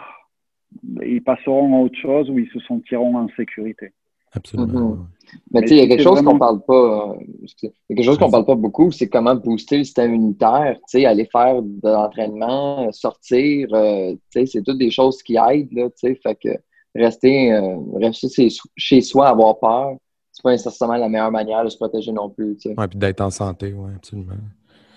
ils 1.04 1.24
passeront 1.24 1.76
à 1.76 1.86
autre 1.86 1.98
chose 1.98 2.30
où 2.30 2.40
ils 2.40 2.50
se 2.50 2.60
sentiront 2.62 3.16
en 3.16 3.28
sécurité. 3.36 3.94
Absolument. 4.34 4.90
Mhm. 4.92 5.08
Mais 5.52 5.62
tu 5.62 5.68
sais, 5.70 5.76
il 5.76 5.80
y 5.80 5.82
a 5.82 5.88
quelque 5.88 6.04
chose 6.04 6.22
qu'on 6.22 6.38
parle 6.38 6.62
pas, 6.66 7.12
euh, 7.12 7.48
quelque 7.90 8.04
chose 8.04 8.18
qu'on 8.18 8.32
parle 8.32 8.46
pas 8.46 8.56
beaucoup, 8.56 8.92
c'est 8.92 9.10
comment 9.10 9.36
booster 9.36 9.80
le 9.80 9.84
système 9.84 10.14
immunitaire, 10.14 10.76
tu 10.76 11.00
sais, 11.00 11.06
aller 11.06 11.28
faire 11.32 11.62
de 11.62 11.90
l'entraînement, 11.90 12.92
sortir, 12.92 13.68
euh, 13.74 14.14
tu 14.14 14.20
sais, 14.32 14.46
c'est 14.46 14.62
toutes 14.64 14.78
des 14.78 14.92
choses 14.92 15.22
qui 15.24 15.38
aident, 15.38 15.72
là, 15.74 15.90
tu 15.90 15.96
sais, 15.98 16.16
fait 16.16 16.36
que 16.36 16.50
rester, 16.96 17.54
euh, 17.54 17.78
rester 17.96 18.48
chez 18.76 19.02
soi, 19.02 19.30
avoir 19.30 19.60
peur, 19.60 19.98
c'est 20.32 20.44
pas 20.44 20.52
nécessairement 20.52 20.98
la 20.98 21.10
meilleure 21.10 21.32
manière 21.32 21.64
de 21.64 21.70
se 21.70 21.78
protéger 21.78 22.12
non 22.12 22.30
plus, 22.30 22.56
tu 22.56 22.70
sais. 22.70 22.80
Ouais, 22.80 22.88
puis 22.88 23.00
d'être 23.00 23.22
en 23.22 23.30
santé, 23.30 23.74
oui, 23.74 23.92
absolument. 23.96 24.34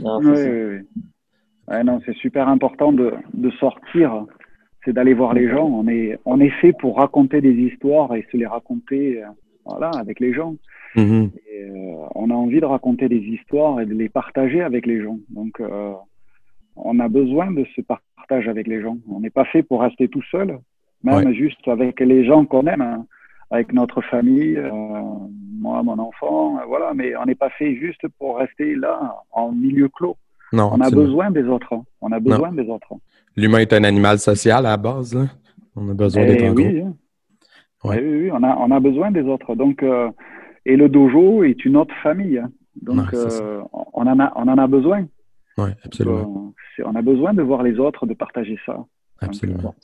oui, 0.01 0.27
oui, 0.27 0.65
oui. 0.65 1.03
Non, 1.85 2.01
c'est 2.05 2.17
super 2.17 2.49
important 2.49 2.93
de, 2.93 3.13
de 3.35 3.51
sortir, 3.53 4.27
c'est 4.85 4.93
d'aller 4.93 5.15
voir 5.15 5.35
les 5.35 5.49
gens. 5.49 5.67
On 5.67 5.87
est, 5.89 6.19
on 6.25 6.41
est 6.41 6.51
fait 6.61 6.73
pour 6.73 6.99
raconter 6.99 7.41
des 7.41 7.53
histoires 7.53 8.15
et 8.15 8.27
se 8.31 8.37
les 8.37 8.47
raconter, 8.47 9.23
euh, 9.23 9.27
voilà, 9.65 9.91
avec 9.91 10.21
les 10.21 10.33
gens. 10.33 10.57
Mm-hmm. 10.97 11.31
Euh, 11.31 12.07
on 12.15 12.31
a 12.31 12.35
envie 12.35 12.61
de 12.61 12.65
raconter 12.65 13.09
des 13.09 13.21
histoires 13.21 13.81
et 13.81 13.87
de 13.87 13.95
les 13.95 14.09
partager 14.09 14.63
avec 14.63 14.87
les 14.87 15.03
gens. 15.03 15.19
Donc, 15.29 15.61
euh, 15.61 15.93
on 16.77 16.99
a 16.99 17.09
besoin 17.09 17.51
de 17.51 17.65
ce 17.77 17.81
partage 17.83 18.49
avec 18.49 18.67
les 18.67 18.81
gens. 18.81 18.99
On 19.11 19.21
n'est 19.21 19.31
pas 19.31 19.45
fait 19.45 19.63
pour 19.63 19.83
rester 19.83 20.09
tout 20.09 20.23
seul, 20.31 20.59
même 21.05 21.33
juste 21.33 21.67
avec 21.69 22.01
les 22.01 22.25
gens 22.25 22.45
qu'on 22.45 22.67
aime, 22.67 22.81
hein. 22.81 23.07
avec 23.51 23.73
notre 23.73 24.01
famille, 24.03 24.57
euh, 24.57 24.71
moi, 25.61 25.83
mon 25.83 25.99
enfant, 25.99 26.59
voilà. 26.67 26.93
Mais 26.95 27.15
on 27.17 27.27
n'est 27.27 27.35
pas 27.35 27.51
fait 27.51 27.77
juste 27.77 28.07
pour 28.19 28.39
rester 28.39 28.75
là 28.75 29.23
en 29.31 29.53
milieu 29.53 29.89
clos. 29.89 30.17
Non, 30.53 30.71
on 30.73 30.81
a 30.81 30.91
besoin 30.91 31.31
des 31.31 31.45
autres. 31.45 31.75
On 32.01 32.13
a 32.13 32.21
besoin 32.21 32.53
des 32.53 32.69
autres. 32.69 32.95
L'humain 33.37 33.59
est 33.59 33.73
un 33.73 33.85
animal 33.85 34.19
social 34.19 34.67
à 34.67 34.71
la 34.71 34.77
base. 34.77 35.17
On 35.77 35.89
a 35.89 35.95
besoin 35.95 36.25
d'être 36.25 36.45
en 36.45 36.55
oui, 36.55 36.81
hein. 36.81 36.95
oui, 37.85 37.97
oui, 37.99 38.31
on 38.33 38.43
a, 38.43 38.57
on 38.57 38.71
a 38.71 38.81
besoin 38.81 39.11
des 39.11 39.23
autres. 39.23 39.55
Donc, 39.55 39.85
et 40.67 40.77
le 40.77 40.89
dojo 40.89 41.45
est 41.45 41.65
une 41.65 41.77
autre 41.77 41.95
famille. 42.03 42.39
Hein. 42.39 42.51
Donc, 42.83 43.13
euh, 43.15 43.63
on, 43.73 44.07
en 44.07 44.21
a, 44.21 44.33
on 44.37 44.49
en 44.49 44.59
a 44.59 44.67
besoin. 44.67 45.07
Oui, 45.59 45.71
absolument. 45.85 46.53
Euh, 46.79 46.85
on 46.87 46.95
a 46.95 47.03
besoin 47.03 47.35
de 47.35 47.43
voir 47.43 47.63
les 47.63 47.79
autres, 47.79 48.07
de 48.07 48.15
partager 48.15 48.59
ça. 48.65 48.85
Absolument. 49.21 49.75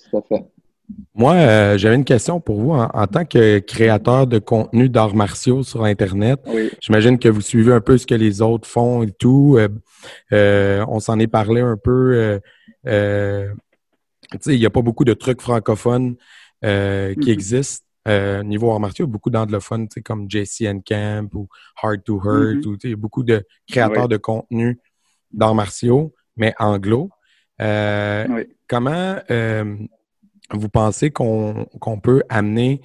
Moi, 1.14 1.34
euh, 1.34 1.78
j'avais 1.78 1.96
une 1.96 2.04
question 2.04 2.40
pour 2.40 2.60
vous. 2.60 2.72
En, 2.72 3.06
tant 3.06 3.24
que 3.24 3.58
créateur 3.58 4.26
de 4.26 4.38
contenu 4.38 4.88
d'arts 4.88 5.14
martiaux 5.14 5.62
sur 5.62 5.84
Internet, 5.84 6.40
j'imagine 6.80 7.18
que 7.18 7.28
vous 7.28 7.40
suivez 7.40 7.72
un 7.72 7.80
peu 7.80 7.98
ce 7.98 8.06
que 8.06 8.14
les 8.14 8.42
autres 8.42 8.68
font 8.68 9.02
et 9.02 9.10
tout. 9.10 9.58
on 10.30 11.00
s'en 11.00 11.18
est 11.18 11.26
parlé 11.26 11.60
un 11.60 11.76
peu. 11.76 12.40
il 12.84 13.48
n'y 14.46 14.66
a 14.66 14.70
pas 14.70 14.82
beaucoup 14.82 15.04
de 15.04 15.14
trucs 15.14 15.40
francophones 15.40 16.16
qui 16.62 16.68
mm-hmm. 16.68 17.30
existent. 17.30 17.86
Euh, 18.06 18.44
niveau 18.44 18.70
arts 18.70 18.78
martiaux, 18.78 19.08
beaucoup 19.08 19.30
d'anglophones 19.30 19.88
comme 20.04 20.30
JC 20.30 20.68
Camp 20.84 21.28
ou 21.34 21.48
Hard 21.82 22.04
to 22.04 22.20
Hurt, 22.24 22.64
mm-hmm. 22.64 22.94
ou 22.94 22.96
beaucoup 22.96 23.24
de 23.24 23.44
créateurs 23.68 24.08
de 24.08 24.16
contenu 24.16 24.78
d'arts 25.32 25.56
martiaux, 25.56 26.14
mais 26.36 26.54
anglo. 26.58 27.10
Euh, 27.60 28.44
comment 28.68 29.16
euh, 29.30 29.76
vous 30.50 30.68
pensez 30.68 31.10
qu'on 31.10 31.66
peut 32.02 32.22
amener 32.28 32.80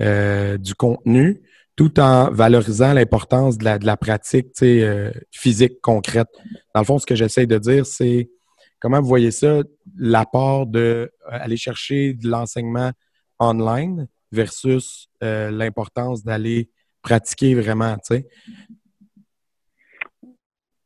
du 0.00 0.74
contenu 0.74 1.40
tout 1.76 2.00
en 2.00 2.30
valorisant 2.30 2.94
l'importance 2.94 3.58
de 3.58 3.64
la, 3.64 3.96
pratique 3.96 4.48
physique 5.30 5.80
concrète? 5.80 6.28
Dans 6.74 6.80
le 6.80 6.86
fond, 6.86 6.98
ce 6.98 7.06
que 7.06 7.14
j'essaie 7.14 7.46
de 7.46 7.58
dire, 7.58 7.86
c'est 7.86 8.30
comment 8.80 9.00
vous 9.00 9.08
voyez 9.08 9.30
ça, 9.30 9.62
l'apport 9.96 10.66
d'aller 10.66 11.56
chercher 11.56 12.14
de 12.14 12.28
l'enseignement 12.28 12.92
online 13.38 14.08
versus 14.32 15.08
euh, 15.22 15.50
l'importance 15.50 16.24
d'aller 16.24 16.70
pratiquer 17.02 17.54
vraiment? 17.54 17.96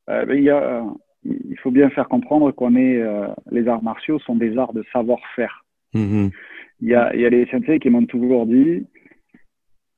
Euh, 0.09 0.25
ben, 0.27 0.95
il, 1.25 1.59
faut 1.63 1.71
bien 1.71 1.91
faire 1.91 2.09
comprendre 2.09 2.51
qu'on 2.53 2.77
est, 2.77 2.97
euh, 2.97 3.29
les 3.51 3.69
arts 3.69 3.83
martiaux 3.83 4.19
sont 4.21 4.37
des 4.37 4.57
arts 4.57 4.73
de 4.73 4.85
savoir-faire. 4.93 5.65
Mm-hmm. 5.95 6.31
Il, 6.81 6.89
y 6.89 6.95
a, 6.95 7.15
il 7.15 7.21
y 7.21 7.27
a 7.27 7.31
des 7.31 7.47
sensei 7.47 7.79
qui 7.79 7.91
m'ont 7.91 8.07
toujours 8.07 8.47
dit, 8.47 8.87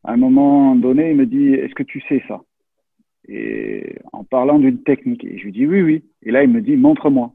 à 0.04 0.12
un 0.12 0.16
moment 0.16 0.74
donné, 0.74 1.10
il 1.10 1.16
me 1.16 1.26
dit, 1.26 1.54
est-ce 1.54 1.74
que 1.74 1.82
tu 1.82 2.00
sais 2.08 2.22
ça? 2.28 2.40
Et 3.28 3.98
en 4.12 4.24
parlant 4.24 4.58
d'une 4.58 4.82
technique, 4.82 5.24
et 5.24 5.38
je 5.38 5.44
lui 5.44 5.52
dis 5.52 5.66
oui, 5.66 5.82
oui. 5.82 6.04
Et 6.22 6.32
là, 6.32 6.42
il 6.42 6.50
me 6.50 6.60
dit, 6.60 6.76
montre-moi. 6.76 7.32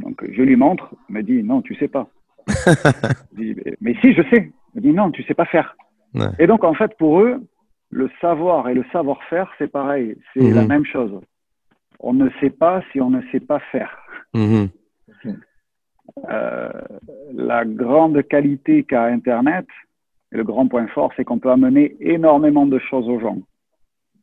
Donc, 0.00 0.24
je 0.30 0.42
lui 0.42 0.56
montre, 0.56 0.94
il 1.08 1.16
me 1.16 1.22
dit, 1.22 1.42
non, 1.42 1.60
tu 1.60 1.74
sais 1.74 1.88
pas. 1.88 2.08
dis, 3.32 3.54
mais 3.80 3.94
si, 4.00 4.14
je 4.14 4.22
sais. 4.30 4.50
Il 4.74 4.82
dit 4.82 4.92
non, 4.92 5.10
tu 5.10 5.22
sais 5.24 5.34
pas 5.34 5.44
faire. 5.44 5.76
Et 6.38 6.46
donc, 6.46 6.64
en 6.64 6.74
fait, 6.74 6.96
pour 6.98 7.20
eux, 7.20 7.42
le 7.90 8.10
savoir 8.20 8.68
et 8.68 8.74
le 8.74 8.84
savoir-faire, 8.92 9.50
c'est 9.58 9.70
pareil. 9.70 10.16
C'est 10.34 10.50
la 10.50 10.62
mhm. 10.62 10.68
même 10.68 10.84
chose. 10.84 11.20
On 12.00 12.12
ne 12.12 12.28
sait 12.40 12.50
pas 12.50 12.82
si 12.92 13.00
on 13.00 13.10
ne 13.10 13.20
sait 13.32 13.40
pas 13.40 13.60
faire. 13.72 13.96
Mhm. 14.34 14.68
Euh, 16.30 16.70
la 17.34 17.64
grande 17.64 18.22
qualité 18.26 18.84
qu'a 18.84 19.04
Internet, 19.04 19.66
et 20.32 20.36
le 20.36 20.44
grand 20.44 20.66
point 20.68 20.86
fort, 20.88 21.12
c'est 21.16 21.24
qu'on 21.24 21.38
peut 21.38 21.50
amener 21.50 21.96
énormément 22.00 22.66
de 22.66 22.78
choses 22.78 23.08
aux 23.08 23.20
gens. 23.20 23.38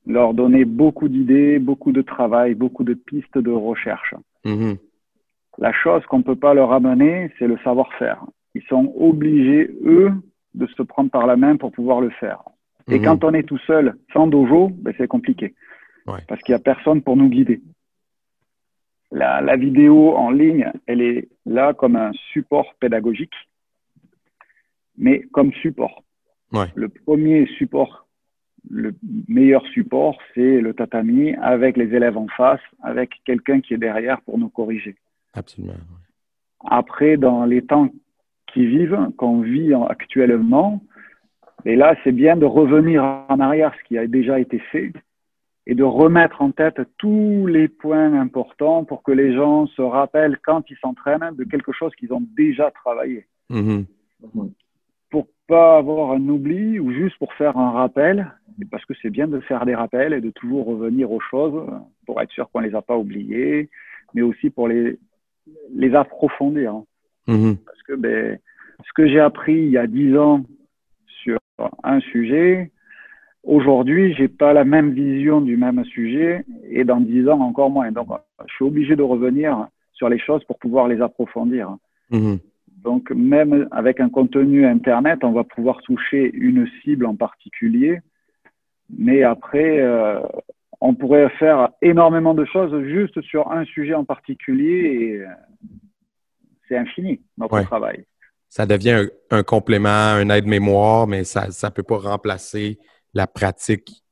Leur 0.05 0.33
donner 0.33 0.65
beaucoup 0.65 1.07
d'idées, 1.07 1.57
beaucoup 1.57 1.91
de 1.91 2.01
travail, 2.01 2.53
beaucoup 2.53 2.83
de 2.83 2.93
pistes 2.93 3.37
de 3.37 3.51
recherche. 3.51 4.13
Mhm. 4.45 4.77
La 5.57 5.71
chose 5.73 6.05
qu'on 6.05 6.19
ne 6.19 6.23
peut 6.23 6.35
pas 6.35 6.53
leur 6.53 6.71
amener, 6.73 7.31
c'est 7.39 7.47
le 7.47 7.57
savoir-faire. 7.63 8.23
Ils 8.53 8.63
sont 8.63 8.93
obligés, 8.97 9.71
eux, 9.83 10.11
de 10.53 10.67
se 10.67 10.83
prendre 10.83 11.09
par 11.09 11.25
la 11.25 11.37
main 11.37 11.57
pour 11.57 11.71
pouvoir 11.71 12.01
le 12.01 12.09
faire. 12.11 12.43
Et 12.87 12.99
mhm. 12.99 13.05
quand 13.05 13.23
on 13.23 13.33
est 13.33 13.43
tout 13.43 13.57
seul, 13.65 13.95
sans 14.13 14.27
dojo, 14.27 14.69
ben 14.69 14.93
c'est 14.97 15.07
compliqué. 15.07 15.55
Parce 16.27 16.39
qu'il 16.43 16.53
n'y 16.53 16.57
a 16.57 16.63
personne 16.63 17.01
pour 17.01 17.17
nous 17.17 17.29
guider. 17.29 17.61
La, 19.11 19.41
la, 19.41 19.55
vidéo 19.55 20.15
en 20.15 20.31
ligne, 20.31 20.71
elle 20.87 21.01
est 21.01 21.29
là 21.45 21.73
comme 21.73 21.95
un 21.95 22.11
support 22.33 22.73
pédagogique, 22.79 23.35
mais 24.97 25.21
comme 25.31 25.53
support. 25.53 26.03
Le 26.75 26.87
premier 26.87 27.45
support, 27.57 28.07
le 28.69 28.95
meilleur 29.27 29.65
support, 29.67 30.17
c'est 30.33 30.61
le 30.61 30.73
tatami 30.73 31.33
avec 31.35 31.75
les 31.75 31.93
élèves 31.93 32.17
en 32.17 32.27
face, 32.27 32.61
avec 32.81 33.11
quelqu'un 33.25 33.59
qui 33.61 33.73
est 33.73 33.77
derrière 33.77 34.21
pour 34.21 34.37
nous 34.37 34.49
corriger. 34.49 34.95
Absolument. 35.33 35.73
Après, 36.65 37.17
dans 37.17 37.45
les 37.45 37.61
temps 37.61 37.89
qui 38.53 38.65
vivent, 38.65 39.09
qu'on 39.17 39.41
vit 39.41 39.73
actuellement. 39.89 40.81
Et 41.65 41.75
là, 41.75 41.95
c'est 42.03 42.11
bien 42.11 42.37
de 42.37 42.45
revenir 42.45 43.03
en 43.03 43.39
arrière, 43.39 43.73
ce 43.77 43.87
qui 43.87 43.97
a 43.97 44.07
déjà 44.07 44.39
été 44.39 44.59
fait, 44.71 44.93
et 45.67 45.75
de 45.75 45.83
remettre 45.83 46.41
en 46.41 46.51
tête 46.51 46.79
tous 46.97 47.47
les 47.47 47.67
points 47.67 48.13
importants 48.13 48.83
pour 48.83 49.01
que 49.03 49.11
les 49.11 49.33
gens 49.33 49.67
se 49.67 49.81
rappellent 49.81 50.37
quand 50.43 50.69
ils 50.69 50.77
s'entraînent 50.77 51.35
de 51.35 51.43
quelque 51.43 51.71
chose 51.71 51.93
qu'ils 51.95 52.13
ont 52.13 52.23
déjà 52.35 52.69
travaillé. 52.71 53.25
Mm-hmm. 53.49 53.85
Pour 55.09 55.27
pas 55.47 55.77
avoir 55.77 56.11
un 56.11 56.29
oubli 56.29 56.79
ou 56.79 56.91
juste 56.91 57.17
pour 57.17 57.33
faire 57.33 57.57
un 57.57 57.71
rappel, 57.71 58.31
parce 58.69 58.85
que 58.85 58.93
c'est 59.01 59.09
bien 59.09 59.27
de 59.27 59.39
faire 59.39 59.65
des 59.65 59.75
rappels 59.75 60.13
et 60.13 60.21
de 60.21 60.29
toujours 60.29 60.67
revenir 60.67 61.11
aux 61.11 61.19
choses 61.19 61.67
pour 62.05 62.21
être 62.21 62.31
sûr 62.31 62.49
qu'on 62.51 62.59
les 62.59 62.75
a 62.75 62.81
pas 62.81 62.97
oubliées, 62.97 63.69
mais 64.13 64.21
aussi 64.21 64.49
pour 64.49 64.67
les, 64.67 64.99
les 65.73 65.95
approfondir. 65.95 66.75
Mm-hmm. 67.27 67.57
Parce 67.65 67.81
que 67.83 67.93
ben, 67.93 68.37
ce 68.85 68.93
que 68.93 69.07
j'ai 69.07 69.19
appris 69.19 69.55
il 69.55 69.69
y 69.69 69.77
a 69.77 69.87
dix 69.87 70.15
ans 70.15 70.43
sur 71.23 71.39
un 71.83 71.99
sujet, 72.01 72.71
aujourd'hui, 73.45 74.13
j'ai 74.15 74.27
pas 74.27 74.53
la 74.53 74.65
même 74.65 74.91
vision 74.91 75.39
du 75.39 75.55
même 75.55 75.83
sujet 75.85 76.45
et 76.69 76.83
dans 76.83 76.99
dix 76.99 77.27
ans 77.29 77.39
encore 77.39 77.69
moins. 77.69 77.91
Donc, 77.91 78.09
je 78.47 78.53
suis 78.53 78.65
obligé 78.65 78.95
de 78.95 79.03
revenir 79.03 79.67
sur 79.93 80.09
les 80.09 80.19
choses 80.19 80.43
pour 80.45 80.57
pouvoir 80.57 80.87
les 80.87 81.01
approfondir. 81.01 81.75
Mm-hmm. 82.11 82.39
Donc, 82.83 83.09
même 83.11 83.67
avec 83.71 83.99
un 83.99 84.09
contenu 84.09 84.65
Internet, 84.65 85.23
on 85.23 85.31
va 85.31 85.43
pouvoir 85.43 85.81
toucher 85.81 86.29
une 86.33 86.67
cible 86.83 87.05
en 87.05 87.15
particulier, 87.15 87.99
mais 88.95 89.23
après, 89.23 89.79
euh, 89.79 90.19
on 90.81 90.93
pourrait 90.93 91.29
faire 91.39 91.69
énormément 91.81 92.33
de 92.35 92.45
choses 92.45 92.83
juste 92.83 93.19
sur 93.21 93.51
un 93.51 93.65
sujet 93.65 93.95
en 93.95 94.05
particulier 94.05 94.99
et 94.99 95.17
euh, 95.21 95.27
c'est 96.67 96.77
infini, 96.77 97.21
notre 97.37 97.61
travail. 97.61 98.05
Ça 98.49 98.65
devient 98.65 99.07
un, 99.31 99.43
complément, 99.43 99.89
un 99.89 100.29
aide-mémoire, 100.29 101.07
mais 101.07 101.23
ça 101.23 101.47
ne 101.47 101.73
peut 101.73 101.83
pas 101.83 101.97
remplacer 101.97 102.77
la 103.15 103.25
pratique 103.25 104.03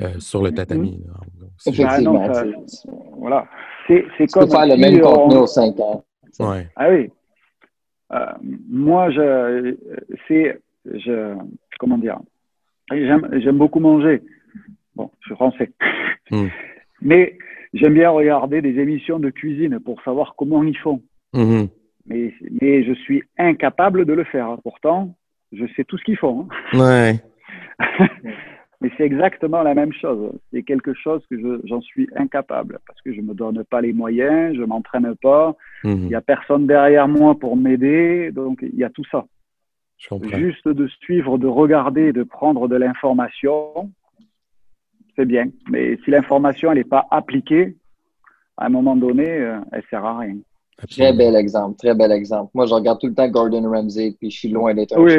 euh, 0.00 0.18
sur 0.18 0.42
le 0.42 0.52
tatami. 0.52 1.04
Effectivement. 1.66 2.26
Ah 2.32 2.44
voilà. 3.18 3.46
C'est 3.86 4.26
comme. 4.32 4.50
faire 4.50 4.66
le 4.66 4.76
même 4.76 5.00
contenu 5.00 5.36
aux 5.36 5.46
5 5.46 5.78
ans. 5.80 6.04
Ah 6.40 6.88
oui. 6.88 7.10
Euh, 8.12 8.26
moi, 8.68 9.10
je, 9.10 9.76
c'est, 10.28 10.58
je, 10.86 11.36
comment 11.78 11.98
dire, 11.98 12.18
j'aime 12.90 13.58
beaucoup 13.58 13.80
manger. 13.80 14.22
Bon, 14.94 15.10
je 15.20 15.26
suis 15.26 15.34
français. 15.34 15.70
Hmm. 16.30 16.46
Mais 17.02 17.36
j'aime 17.74 17.94
bien 17.94 18.10
regarder 18.10 18.62
des 18.62 18.78
émissions 18.80 19.18
de 19.18 19.30
cuisine 19.30 19.80
pour 19.80 20.00
savoir 20.02 20.34
comment 20.36 20.62
ils 20.62 20.78
font. 20.78 21.02
Hmm 21.32 21.66
mais, 22.06 22.32
mais 22.60 22.84
je 22.84 22.92
suis 22.92 23.22
incapable 23.38 24.04
de 24.04 24.12
le 24.12 24.24
faire. 24.24 24.56
Pourtant, 24.62 25.14
je 25.52 25.64
sais 25.76 25.84
tout 25.84 25.98
ce 25.98 26.04
qu'ils 26.04 26.16
font. 26.16 26.46
Hein. 26.72 26.78
Ouais. 26.78 27.20
mais 28.80 28.90
c'est 28.96 29.04
exactement 29.04 29.62
la 29.62 29.74
même 29.74 29.92
chose. 29.92 30.32
C'est 30.52 30.62
quelque 30.62 30.94
chose 30.94 31.24
que 31.30 31.60
j'en 31.64 31.80
suis 31.80 32.08
incapable 32.16 32.78
parce 32.86 33.00
que 33.02 33.12
je 33.12 33.20
me 33.20 33.34
donne 33.34 33.64
pas 33.64 33.80
les 33.80 33.92
moyens, 33.92 34.56
je 34.56 34.62
m'entraîne 34.62 35.14
pas, 35.22 35.56
mhm. 35.84 35.92
il 35.92 36.06
n'y 36.08 36.14
a 36.14 36.20
personne 36.20 36.66
derrière 36.66 37.08
moi 37.08 37.38
pour 37.38 37.56
m'aider, 37.56 38.30
donc 38.32 38.60
il 38.62 38.76
y 38.76 38.84
a 38.84 38.90
tout 38.90 39.04
ça. 39.10 39.24
Juste 40.36 40.68
de 40.68 40.86
suivre, 40.86 41.38
de 41.38 41.46
regarder, 41.46 42.12
de 42.12 42.24
prendre 42.24 42.68
de 42.68 42.76
l'information, 42.76 43.90
c'est 45.16 45.24
bien. 45.24 45.46
Mais 45.70 45.96
si 46.04 46.10
l'information 46.10 46.70
elle 46.72 46.78
n'est 46.78 46.84
pas 46.84 47.06
appliquée, 47.10 47.76
à 48.56 48.66
un 48.66 48.68
moment 48.68 48.96
donné, 48.96 49.24
elle 49.72 49.82
sert 49.88 50.04
à 50.04 50.18
rien. 50.18 50.36
Très 50.90 51.12
bel 51.12 51.36
exemple, 51.36 51.76
très 51.78 51.94
bel 51.94 52.10
exemple. 52.10 52.50
Moi, 52.54 52.66
je 52.66 52.74
regarde 52.74 53.00
tout 53.00 53.06
le 53.06 53.14
temps 53.14 53.28
Gordon 53.28 53.68
Ramsay, 53.70 54.16
puis 54.18 54.30
je 54.30 54.38
suis 54.38 54.48
loin 54.48 54.74
d'être 54.74 54.96
un 54.96 55.00
Oui, 55.00 55.12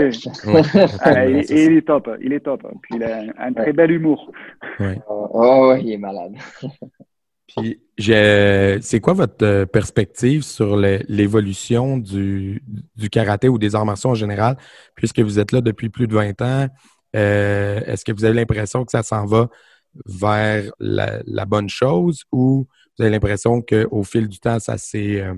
ah, 0.99 1.25
il, 1.29 1.77
est 1.77 1.87
top, 1.87 2.09
il 2.21 2.33
est 2.33 2.41
top. 2.41 2.61
Puis 2.81 2.95
il 2.95 3.03
a 3.03 3.23
un, 3.37 3.53
très 3.53 3.73
bel 3.73 3.91
humour. 3.91 4.31
Oui. 4.79 4.95
Oh, 5.07 5.73
il 5.79 5.93
est 5.93 5.97
malade. 5.97 6.33
puis, 7.47 7.79
c'est 7.97 8.99
quoi 8.99 9.13
votre 9.13 9.45
euh, 9.45 9.65
perspective 9.65 10.43
sur 10.43 10.75
l'évolution 10.77 11.97
du, 11.97 12.61
du, 12.95 13.09
karaté 13.09 13.47
ou 13.47 13.57
des 13.57 13.75
arts 13.75 13.85
martiaux 13.85 14.11
en 14.11 14.15
général, 14.15 14.57
puisque 14.95 15.19
vous 15.19 15.39
êtes 15.39 15.51
là 15.51 15.61
depuis 15.61 15.89
plus 15.89 16.07
de 16.07 16.13
20 16.13 16.41
ans? 16.41 16.67
Euh, 17.15 17.79
est-ce 17.85 18.03
que 18.03 18.11
vous 18.11 18.25
avez 18.25 18.33
l'impression 18.33 18.83
que 18.83 18.91
ça 18.91 19.03
s'en 19.03 19.25
va 19.25 19.47
vers 20.05 20.71
la, 20.79 21.45
bonne 21.45 21.69
chose 21.69 22.23
ou 22.31 22.67
vous 22.97 23.03
avez 23.03 23.11
l'impression 23.11 23.61
qu'au 23.61 24.03
fil 24.03 24.27
du 24.27 24.39
temps, 24.39 24.59
ça 24.59 24.77
s'est 24.77 25.21
euh, 25.21 25.33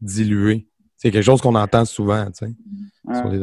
dilué? 0.00 0.66
C'est 0.96 1.12
quelque 1.12 1.24
chose 1.24 1.40
qu'on 1.40 1.54
entend 1.54 1.84
souvent, 1.84 2.26
tu 2.26 2.46
sais, 2.46 2.52
sur 3.14 3.28
les 3.28 3.40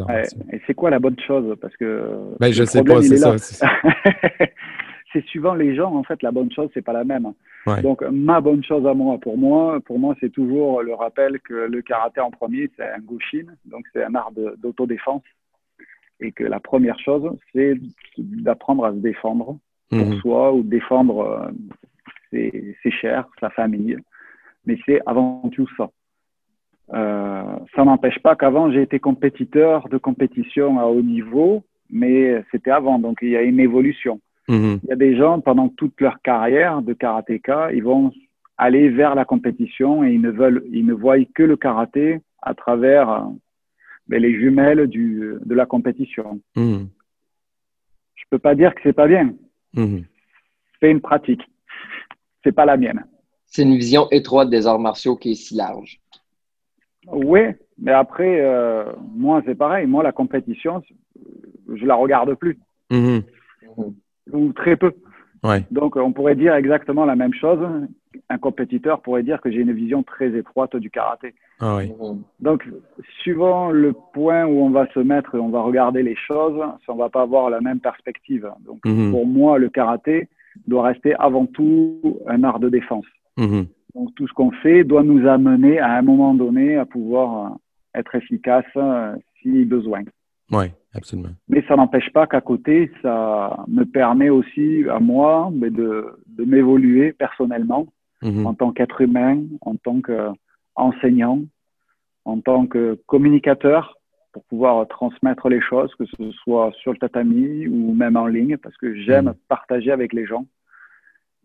Et 0.51 0.61
c'est 0.67 0.73
quoi 0.73 0.89
la 0.89 0.99
bonne 0.99 1.17
chose? 1.25 1.55
Parce 1.61 1.75
que. 1.77 2.35
Ben, 2.39 2.51
je 2.51 2.65
sais 2.65 2.83
pas, 2.83 3.01
c'est 3.01 3.17
ça. 3.17 3.35
c'est 5.13 5.25
suivant 5.27 5.53
les 5.53 5.73
gens, 5.75 5.95
en 5.95 6.03
fait, 6.03 6.21
la 6.21 6.31
bonne 6.31 6.51
chose, 6.51 6.69
c'est 6.73 6.81
pas 6.81 6.91
la 6.91 7.05
même. 7.05 7.31
Donc, 7.81 8.03
ma 8.11 8.41
bonne 8.41 8.63
chose 8.63 8.85
à 8.85 8.93
moi, 8.93 9.17
pour 9.17 9.37
moi, 9.37 9.79
pour 9.85 9.97
moi, 9.97 10.15
c'est 10.19 10.29
toujours 10.29 10.83
le 10.83 10.93
rappel 10.93 11.39
que 11.39 11.53
le 11.53 11.81
karaté 11.81 12.19
en 12.19 12.29
premier, 12.29 12.69
c'est 12.75 12.83
un 12.83 12.99
goshin, 12.99 13.45
donc 13.65 13.85
c'est 13.93 14.03
un 14.03 14.13
art 14.13 14.31
d'autodéfense. 14.57 15.23
Et 16.19 16.31
que 16.31 16.43
la 16.43 16.59
première 16.59 16.99
chose, 16.99 17.29
c'est 17.53 17.75
d'apprendre 18.17 18.85
à 18.85 18.91
se 18.91 18.97
défendre 18.97 19.57
pour 19.89 20.05
mhm. 20.05 20.19
soi 20.19 20.53
ou 20.53 20.63
défendre 20.63 21.19
euh, 21.19 21.51
ses, 22.83 22.91
chers, 22.91 23.27
sa 23.39 23.49
famille. 23.49 23.97
Mais 24.65 24.77
c'est 24.85 25.01
avant 25.05 25.49
tout 25.53 25.67
ça. 25.77 25.89
Euh, 26.93 27.57
ça 27.75 27.83
n'empêche 27.83 28.19
pas 28.19 28.35
qu'avant, 28.35 28.71
j'ai 28.71 28.81
été 28.81 28.99
compétiteur 28.99 29.89
de 29.89 29.97
compétition 29.97 30.79
à 30.79 30.85
haut 30.85 31.01
niveau, 31.01 31.63
mais 31.89 32.43
c'était 32.51 32.71
avant, 32.71 32.99
donc 32.99 33.19
il 33.21 33.29
y 33.29 33.37
a 33.37 33.41
une 33.41 33.59
évolution. 33.59 34.19
Mhm. 34.47 34.79
Il 34.83 34.89
y 34.89 34.93
a 34.93 34.95
des 34.95 35.15
gens, 35.15 35.39
pendant 35.39 35.69
toute 35.69 35.99
leur 35.99 36.21
carrière 36.21 36.81
de 36.81 36.93
karatéka, 36.93 37.71
ils 37.73 37.83
vont 37.83 38.11
aller 38.57 38.89
vers 38.89 39.15
la 39.15 39.25
compétition 39.25 40.03
et 40.03 40.13
ils 40.13 40.21
ne 40.21 40.29
veulent, 40.29 40.63
ils 40.71 40.85
ne 40.85 40.93
voient 40.93 41.23
que 41.33 41.43
le 41.43 41.57
karaté 41.57 42.21
à 42.41 42.53
travers 42.53 43.27
ben, 44.07 44.21
les 44.21 44.33
jumelles 44.39 44.87
du, 44.87 45.35
de 45.43 45.55
la 45.55 45.65
compétition. 45.65 46.39
Mhm. 46.55 46.87
Je 48.15 48.23
peux 48.29 48.39
pas 48.39 48.55
dire 48.55 48.73
que 48.75 48.81
c'est 48.83 48.93
pas 48.93 49.07
bien. 49.07 49.33
Mhm. 49.73 50.05
C'est 50.79 50.91
une 50.91 51.01
pratique. 51.01 51.41
C'est 52.45 52.51
pas 52.51 52.65
la 52.65 52.77
mienne. 52.77 53.03
C'est 53.47 53.63
une 53.63 53.75
vision 53.75 54.07
étroite 54.11 54.49
des 54.51 54.67
arts 54.67 54.79
martiaux 54.79 55.15
qui 55.15 55.31
est 55.31 55.35
si 55.35 55.55
large. 55.55 55.99
Oui, 57.11 57.41
mais 57.79 57.91
après, 57.91 58.39
euh, 58.39 58.85
moi, 59.15 59.41
c'est 59.45 59.55
pareil. 59.55 59.87
Moi, 59.87 60.03
la 60.03 60.11
compétition, 60.11 60.83
je 61.73 61.85
la 61.85 61.95
regarde 61.95 62.35
plus. 62.35 62.59
Mhm. 62.91 63.23
Ou 64.31 64.53
très 64.53 64.75
peu. 64.75 64.93
Donc, 65.71 65.95
on 65.95 66.11
pourrait 66.11 66.35
dire 66.35 66.55
exactement 66.55 67.05
la 67.05 67.15
même 67.15 67.33
chose. 67.33 67.59
Un 68.29 68.37
compétiteur 68.37 69.01
pourrait 69.01 69.23
dire 69.23 69.41
que 69.41 69.51
j'ai 69.51 69.59
une 69.59 69.73
vision 69.73 70.01
très 70.01 70.35
étroite 70.35 70.75
du 70.75 70.89
karaté. 70.89 71.35
Ah 71.59 71.79
Donc, 72.39 72.67
suivant 73.21 73.69
le 73.69 73.93
point 74.13 74.45
où 74.45 74.61
on 74.61 74.69
va 74.69 74.87
se 74.93 74.99
mettre 74.99 75.35
et 75.35 75.39
on 75.39 75.49
va 75.49 75.61
regarder 75.61 76.01
les 76.01 76.15
choses, 76.15 76.59
on 76.87 76.95
va 76.95 77.09
pas 77.09 77.21
avoir 77.21 77.49
la 77.49 77.61
même 77.61 77.79
perspective. 77.79 78.49
Donc, 78.65 78.83
mhm. 78.85 79.11
pour 79.11 79.27
moi, 79.27 79.59
le 79.59 79.69
karaté 79.69 80.27
doit 80.67 80.83
rester 80.83 81.13
avant 81.15 81.45
tout 81.45 82.19
un 82.27 82.43
art 82.43 82.59
de 82.59 82.69
défense. 82.69 83.05
Mhm. 83.37 83.67
Donc 83.93 84.13
tout 84.15 84.27
ce 84.27 84.33
qu'on 84.33 84.51
fait 84.51 84.83
doit 84.83 85.03
nous 85.03 85.27
amener 85.27 85.79
à 85.79 85.93
un 85.93 86.01
moment 86.01 86.33
donné 86.33 86.75
à 86.75 86.85
pouvoir 86.85 87.45
euh, 87.45 87.99
être 87.99 88.15
efficace 88.15 88.65
euh, 88.75 89.15
si 89.41 89.65
besoin. 89.65 90.03
Oui, 90.51 90.65
absolument. 90.93 91.29
Mais 91.47 91.63
ça 91.67 91.75
n'empêche 91.75 92.11
pas 92.11 92.27
qu'à 92.27 92.41
côté, 92.41 92.91
ça 93.01 93.65
me 93.67 93.83
permet 93.83 94.29
aussi 94.29 94.83
à 94.89 94.99
moi 94.99 95.49
de, 95.51 96.05
de 96.27 96.43
m'évoluer 96.45 97.13
personnellement 97.13 97.87
mhm. 98.21 98.45
en 98.45 98.53
tant 98.53 98.71
qu'être 98.71 99.01
humain, 99.01 99.41
en 99.61 99.75
tant 99.75 100.01
qu'enseignant, 100.01 101.41
en 102.25 102.39
tant 102.41 102.67
que 102.67 102.99
communicateur 103.07 103.97
pour 104.35 104.43
pouvoir 104.43 104.85
transmettre 104.89 105.47
les 105.47 105.61
choses, 105.61 105.95
que 105.95 106.03
ce 106.05 106.31
soit 106.31 106.73
sur 106.81 106.91
le 106.91 106.97
tatami 106.97 107.67
ou 107.67 107.93
même 107.93 108.17
en 108.17 108.27
ligne, 108.27 108.57
parce 108.57 108.75
que 108.75 108.93
j'aime 108.93 109.27
mhm. 109.27 109.35
partager 109.47 109.91
avec 109.93 110.11
les 110.11 110.25
gens. 110.25 110.45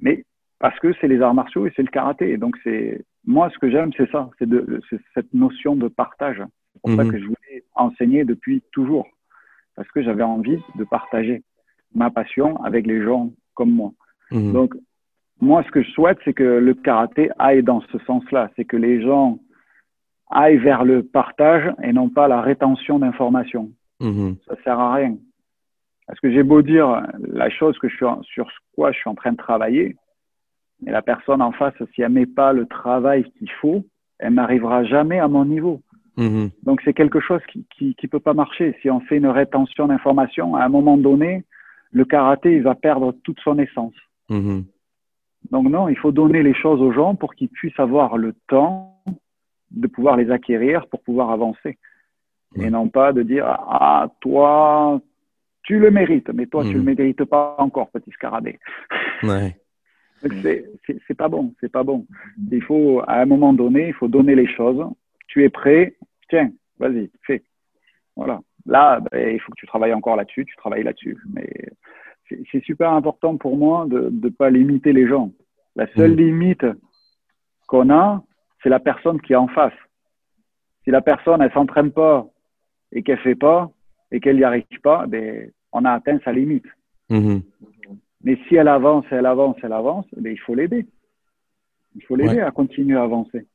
Mais 0.01 0.25
parce 0.59 0.77
que 0.81 0.93
c'est 1.01 1.07
les 1.07 1.23
arts 1.23 1.33
martiaux 1.33 1.69
et 1.69 1.73
c'est 1.77 1.83
le 1.83 1.89
karaté. 1.89 2.33
Et 2.33 2.37
donc, 2.37 2.57
c'est 2.65 3.05
moi, 3.25 3.49
ce 3.51 3.59
que 3.61 3.71
j'aime, 3.71 3.93
c'est 3.97 4.11
ça, 4.11 4.29
c'est 4.41 4.49
cette 5.15 5.33
notion 5.33 5.77
de 5.77 5.87
partage. 5.87 6.43
C'est 6.73 6.83
pour 6.83 6.91
ça 6.97 7.05
mhm. 7.05 7.13
que 7.13 7.19
je 7.21 7.27
voulais 7.27 7.65
enseigner 7.77 8.25
depuis 8.25 8.61
toujours, 8.73 9.07
parce 9.77 9.89
que 9.93 10.03
j'avais 10.03 10.25
envie 10.25 10.59
de 10.75 10.83
partager 10.83 11.45
ma 11.95 12.11
passion 12.11 12.61
avec 12.65 12.89
les 12.89 13.05
gens 13.05 13.31
comme 13.55 13.71
moi. 13.71 13.93
Mhm. 14.33 14.53
Donc, 14.53 14.75
moi, 15.41 15.63
ce 15.63 15.71
que 15.71 15.85
je 15.85 15.91
souhaite, 15.93 16.19
c'est 16.25 16.35
que 16.35 16.43
le 16.43 16.75
karaté 16.75 17.31
aille 17.39 17.63
dans 17.63 17.83
ce 17.93 17.99
sens-là, 18.01 18.51
c'est 18.57 18.65
que 18.65 18.77
les 18.77 19.01
gens 19.01 19.39
aillent 20.31 20.59
vers 20.59 20.85
le 20.85 21.03
partage 21.03 21.73
et 21.83 21.93
non 21.93 22.09
pas 22.09 22.29
la 22.29 22.41
rétention 22.41 22.99
d'informations. 22.99 23.71
Mhm. 24.01 24.37
Ça 24.49 24.55
sert 24.65 24.79
à 24.79 24.95
rien. 24.95 25.17
Parce 26.07 26.19
que 26.21 26.33
j'ai 26.33 26.43
beau 26.43 26.63
dire 26.63 27.03
la 27.19 27.51
chose 27.51 27.79
que 27.79 27.89
je 27.89 27.97
suis 27.97 28.07
sur 28.23 28.51
quoi 28.75 28.93
je 28.93 28.99
suis 28.99 29.09
en 29.09 29.15
train 29.15 29.33
de 29.33 29.37
travailler, 29.37 29.97
mais 30.83 30.93
la 30.93 31.03
personne 31.03 31.43
en 31.43 31.53
face, 31.53 31.75
si 31.95 32.03
elle 32.03 32.11
met 32.11 32.27
pas 32.27 32.53
le 32.53 32.67
travail 32.67 33.31
qu'il 33.33 33.51
faut, 33.61 33.85
elle 34.19 34.35
n'arrivera 34.35 34.85
jamais 34.85 35.19
à 35.19 35.29
mon 35.29 35.45
niveau. 35.45 35.83
Mhm. 36.17 36.51
Donc 36.65 36.81
c'est 36.85 36.95
quelque 36.95 37.21
chose 37.21 37.41
qui, 37.49 37.65
qui, 37.77 37.95
qui 37.95 38.09
peut 38.09 38.21
pas 38.21 38.35
marcher. 38.35 38.77
Si 38.83 38.91
on 38.91 39.01
fait 39.01 39.19
une 39.19 39.27
rétention 39.27 39.87
d'informations, 39.87 40.57
à 40.57 40.65
un 40.65 40.69
moment 40.69 40.97
donné, 40.97 41.45
le 41.93 42.05
karaté 42.05 42.57
il 42.57 42.63
va 42.63 42.75
perdre 42.75 43.13
toute 43.25 43.41
son 43.41 43.59
essence. 43.59 43.95
Mhm. 44.29 44.65
Donc 45.51 45.69
non, 45.69 45.89
il 45.89 45.97
faut 45.97 46.13
donner 46.13 46.43
les 46.43 46.55
choses 46.55 46.81
aux 46.81 46.93
gens 46.93 47.15
pour 47.15 47.35
qu'ils 47.35 47.49
puissent 47.49 47.79
avoir 47.79 48.17
le 48.17 48.35
temps 48.49 49.03
de 49.71 49.87
pouvoir 49.87 50.17
les 50.17 50.31
acquérir 50.31 50.87
pour 50.89 51.03
pouvoir 51.03 51.31
avancer. 51.31 51.79
Et 52.57 52.69
non 52.69 52.89
pas 52.89 53.13
de 53.13 53.23
dire 53.23 53.47
ah 53.47 54.09
toi 54.21 55.01
tu 55.63 55.79
le 55.79 55.91
mérites, 55.91 56.31
mais 56.31 56.47
toi 56.47 56.65
tu 56.65 56.73
le 56.73 56.81
mhm. 56.81 56.95
mérites 56.97 57.25
pas 57.25 57.55
encore 57.59 57.91
petit 57.91 58.11
scarabée. 58.11 58.59
Ouais. 59.23 59.57
C'est 61.07 61.15
pas 61.17 61.29
bon, 61.29 61.55
c'est 61.61 61.73
pas 61.73 61.83
bon. 61.83 62.07
Il 62.51 62.63
faut, 62.63 63.01
à 63.07 63.21
un 63.21 63.25
moment 63.25 63.55
donné, 63.55 63.89
il 63.89 63.95
faut 63.95 64.09
donner 64.09 64.35
les 64.35 64.47
choses. 64.47 64.85
Tu 65.29 65.45
es 65.45 65.49
prêt, 65.49 65.97
tiens, 66.29 66.51
vas-y, 66.79 67.11
fais. 67.23 67.43
Voilà. 68.17 68.41
Là, 68.67 69.01
ben, 69.01 69.35
il 69.35 69.41
faut 69.41 69.51
que 69.53 69.59
tu 69.59 69.67
travailles 69.67 69.95
encore 69.95 70.17
là-dessus, 70.17 70.45
tu 70.45 70.57
travailles 70.57 70.83
là-dessus. 70.83 71.17
Mais 71.33 71.49
c'est 72.53 72.63
super 72.65 72.93
important 72.93 73.37
pour 73.37 73.57
moi 73.57 73.87
de 73.89 74.11
ne 74.11 74.29
pas 74.29 74.51
limiter 74.51 74.93
les 74.93 75.09
gens. 75.09 75.33
La 75.75 75.87
seule 75.95 76.13
mm. 76.13 76.17
limite 76.17 76.67
qu'on 77.67 77.91
a, 77.91 78.23
c'est 78.63 78.69
la 78.69 78.81
personne 78.81 79.21
qui 79.21 79.33
est 79.33 79.37
en 79.37 79.49
face. 79.49 79.75
Si 80.85 80.91
la 80.91 81.03
personne, 81.03 81.43
elle 81.43 81.53
s'entraîne 81.53 81.93
pas 81.93 82.27
et 82.93 83.03
qu'elle 83.03 83.19
fait 83.19 83.35
pas 83.35 83.71
et 84.11 84.21
qu'elle 84.21 84.37
n'y 84.37 84.45
arrive 84.45 84.65
pas, 84.83 85.07
ben, 85.07 85.51
on 85.73 85.85
a 85.85 85.93
atteint 85.93 86.19
sa 86.25 86.33
limite. 86.33 86.67
Mm-hmm. 87.11 87.43
Mais 88.23 88.39
si 88.49 88.57
elle 88.57 88.69
avance, 88.69 89.05
elle 89.11 89.27
avance, 89.27 89.57
elle 89.63 89.73
avance, 89.73 90.07
mais 90.17 90.33
il 90.33 90.39
faut 90.39 90.55
l'aider. 90.55 90.87
Il 91.95 92.03
faut 92.05 92.17
l'aider 92.17 92.41
à 92.41 92.51
continuer 92.51 92.97
à 92.97 93.03
avancer. 93.03 93.47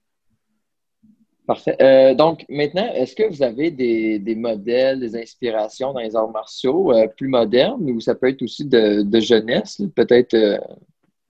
Parfait. 1.45 1.75
Euh, 1.79 2.15
donc, 2.15 2.43
maintenant, 2.49 2.91
est-ce 2.93 3.15
que 3.15 3.29
vous 3.29 3.43
avez 3.43 3.69
des, 3.69 4.17
des, 4.17 4.35
modèles, 4.35 4.99
des 4.99 5.15
inspirations 5.15 5.93
dans 5.93 5.99
les 5.99 6.15
arts 6.15 6.31
martiaux 6.31 6.91
euh, 6.91 7.07
plus 7.07 7.27
modernes 7.27 7.87
ou 7.91 7.99
ça 7.99 8.15
peut 8.15 8.29
être 8.29 8.41
aussi 8.41 8.65
de, 8.65 9.03
de 9.03 9.19
jeunesse, 9.19 9.81
peut-être 9.95 10.33
euh, 10.33 10.57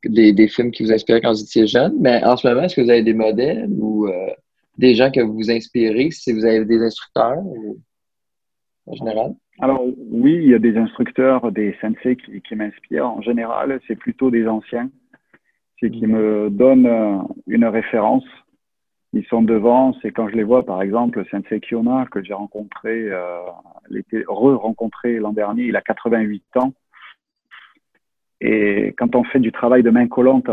des, 0.10 0.34
des, 0.34 0.48
films 0.48 0.72
qui 0.72 0.84
vous 0.84 0.92
inspirent 0.92 1.22
quand 1.22 1.32
vous 1.32 1.42
étiez 1.42 1.68
jeune, 1.68 1.96
mais 2.00 2.24
en 2.24 2.38
ce 2.38 2.48
moment, 2.48 2.62
est-ce 2.64 2.76
que 2.76 2.82
vous 2.82 2.90
avez 2.90 3.04
des 3.04 3.14
modèles 3.14 3.70
ou 3.70 4.08
des 4.78 4.96
gens 4.96 5.12
que 5.12 5.22
vous 5.22 5.34
vous 5.34 5.52
inspirez, 5.52 6.12
si 6.12 6.34
vous 6.34 6.46
avez 6.46 6.66
des 6.66 6.82
instructeurs 6.82 7.38
en 8.86 8.96
général? 8.96 9.36
Alors 9.60 9.86
oui, 10.12 10.34
il 10.36 10.50
y 10.50 10.54
a 10.54 10.60
des 10.60 10.78
instructeurs, 10.78 11.52
des 11.52 11.76
sensei 11.80 12.18
qui, 12.18 12.42
qui 12.42 12.56
m'inspirent. 12.56 13.08
En 13.08 13.22
général, 13.22 13.80
c'est 13.88 13.96
plutôt 13.96 14.30
des 14.30 14.48
anciens, 14.48 14.90
c'est 15.80 15.90
qui 15.90 16.08
me 16.08 16.50
donnent 16.50 16.86
euh, 16.86 17.18
une 17.48 17.66
référence. 17.66 18.26
Ils 19.14 19.26
sont 19.28 19.42
devant, 19.42 19.94
c'est 20.02 20.12
quand 20.12 20.28
je 20.28 20.36
les 20.36 20.44
vois, 20.44 20.66
par 20.66 20.82
exemple, 20.82 21.20
le 21.20 21.26
sensei 21.26 21.62
Kiona 21.62 22.06
que 22.12 22.22
j'ai 22.22 22.34
rencontré, 22.34 23.10
euh, 23.10 23.40
re-rencontré 24.28 25.20
l'an 25.20 25.32
dernier, 25.32 25.64
il 25.64 25.76
a 25.78 25.82
88 25.82 26.44
ans. 26.58 26.74
Et 28.48 28.94
quand 29.00 29.16
on 29.16 29.24
fait 29.24 29.40
du 29.40 29.52
travail 29.52 29.82
de 29.82 29.90
main 29.90 30.08
collante 30.08 30.46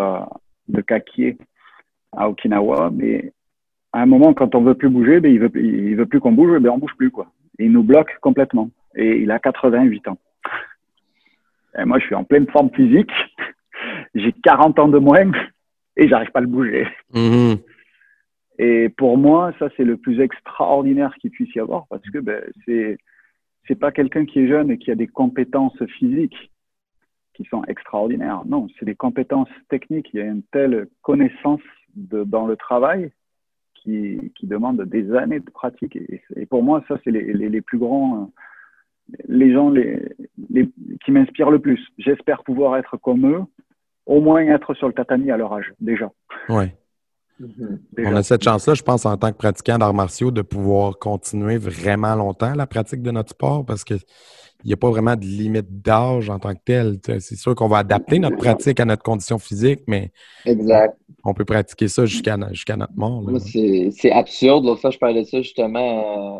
de 0.68 0.80
kakie 0.80 1.36
à 2.16 2.30
Okinawa, 2.30 2.90
mais 2.90 3.32
à 3.92 4.00
un 4.00 4.06
moment, 4.06 4.32
quand 4.32 4.54
on 4.54 4.62
veut 4.62 4.74
plus 4.74 4.88
bouger, 4.88 5.20
ben, 5.20 5.30
il 5.30 5.38
veut, 5.38 5.50
il 5.54 5.94
veut 5.94 6.06
plus 6.06 6.18
qu'on 6.18 6.32
bouge, 6.32 6.58
ben, 6.58 6.70
on 6.70 6.78
bouge 6.78 6.94
plus, 6.96 7.10
quoi. 7.10 7.26
il 7.58 7.70
nous 7.70 7.82
bloque 7.82 8.16
complètement 8.22 8.70
et 8.94 9.18
il 9.18 9.30
a 9.30 9.38
88 9.38 10.08
ans. 10.08 10.16
Et 11.78 11.84
moi, 11.84 11.98
je 11.98 12.06
suis 12.06 12.14
en 12.14 12.24
pleine 12.24 12.46
forme 12.48 12.70
physique. 12.70 13.12
J'ai 14.14 14.32
40 14.42 14.78
ans 14.78 14.88
de 14.88 14.98
moins. 14.98 15.30
et 15.98 16.08
j'arrive 16.08 16.30
pas 16.30 16.38
à 16.38 16.42
le 16.42 16.48
bouger. 16.48 16.86
Mhm. 17.12 17.58
Et 18.58 18.88
pour 18.88 19.18
moi, 19.18 19.52
ça, 19.58 19.68
c'est 19.76 19.84
le 19.84 19.98
plus 19.98 20.18
extraordinaire 20.20 21.14
qu'il 21.20 21.30
puisse 21.30 21.54
y 21.54 21.60
avoir 21.60 21.86
parce 21.90 22.08
que 22.10 22.20
ben, 22.20 22.42
c'est 22.64 22.96
c'est 23.68 23.78
pas 23.78 23.92
quelqu'un 23.92 24.24
qui 24.24 24.40
est 24.40 24.48
jeune 24.48 24.70
et 24.70 24.78
qui 24.78 24.90
a 24.90 24.94
des 24.94 25.06
compétences 25.06 25.84
physiques 25.98 26.51
qui 27.34 27.44
sont 27.44 27.64
extraordinaires. 27.64 28.42
Non, 28.46 28.68
c'est 28.78 28.84
des 28.84 28.94
compétences 28.94 29.48
techniques. 29.68 30.10
Il 30.12 30.20
y 30.20 30.22
a 30.22 30.26
une 30.26 30.42
telle 30.52 30.88
connaissance 31.02 31.60
dans 31.94 32.46
le 32.46 32.56
travail 32.56 33.10
qui, 33.74 34.32
demande 34.42 34.82
des 34.82 35.12
années 35.14 35.40
de 35.40 35.50
pratique. 35.50 35.96
Et, 36.36 36.46
pour 36.46 36.62
moi, 36.62 36.84
ça, 36.88 36.98
c'est 37.04 37.10
les, 37.10 37.60
plus 37.60 37.78
grands, 37.78 38.30
les 39.26 39.52
gens 39.52 39.70
les, 39.70 40.14
les 40.50 40.68
qui 41.04 41.10
m'inspirent 41.10 41.50
le 41.50 41.58
plus. 41.58 41.80
J'espère 41.98 42.44
pouvoir 42.44 42.76
être 42.76 42.96
comme 42.96 43.26
eux, 43.26 43.42
au 44.06 44.20
moins 44.20 44.42
être 44.42 44.74
sur 44.74 44.86
le 44.86 44.94
tatami 44.94 45.30
à 45.30 45.36
leur 45.36 45.52
âge, 45.52 45.72
déjà. 45.80 46.10
Ouais. 46.48 46.74
Mhm. 47.42 47.80
On 47.98 48.16
a 48.16 48.22
cette 48.22 48.42
chance-là, 48.42 48.74
je 48.74 48.82
pense, 48.82 49.04
en 49.06 49.16
tant 49.16 49.32
que 49.32 49.36
pratiquant 49.36 49.78
d'arts 49.78 49.94
martiaux, 49.94 50.30
de 50.30 50.42
pouvoir 50.42 50.98
continuer 50.98 51.58
vraiment 51.58 52.14
longtemps 52.14 52.54
la 52.54 52.66
pratique 52.66 53.02
de 53.02 53.10
notre 53.10 53.30
sport 53.30 53.64
parce 53.64 53.84
qu'il 53.84 54.00
n'y 54.64 54.72
a 54.72 54.76
pas 54.76 54.90
vraiment 54.90 55.16
de 55.16 55.24
limite 55.24 55.82
d'âge 55.82 56.30
en 56.30 56.38
tant 56.38 56.54
que 56.54 56.60
tel. 56.64 56.98
C'est 57.20 57.36
sûr 57.36 57.54
qu'on 57.54 57.68
va 57.68 57.78
adapter 57.78 58.18
notre 58.18 58.36
pratique 58.36 58.78
à 58.80 58.84
notre 58.84 59.02
condition 59.02 59.38
physique, 59.38 59.80
mais 59.86 60.12
exact. 60.44 60.96
on 61.24 61.34
peut 61.34 61.44
pratiquer 61.44 61.88
ça 61.88 62.06
jusqu'à 62.06 62.38
jusqu'à 62.52 62.76
notre 62.76 62.94
mort. 62.96 63.24
C'est 63.40 64.12
absurde. 64.12 64.64
L'autre 64.64 64.80
fois, 64.80 64.90
je 64.90 64.98
parlais 64.98 65.22
de 65.22 65.26
ça 65.26 65.40
justement. 65.42 66.36
Euh, 66.36 66.38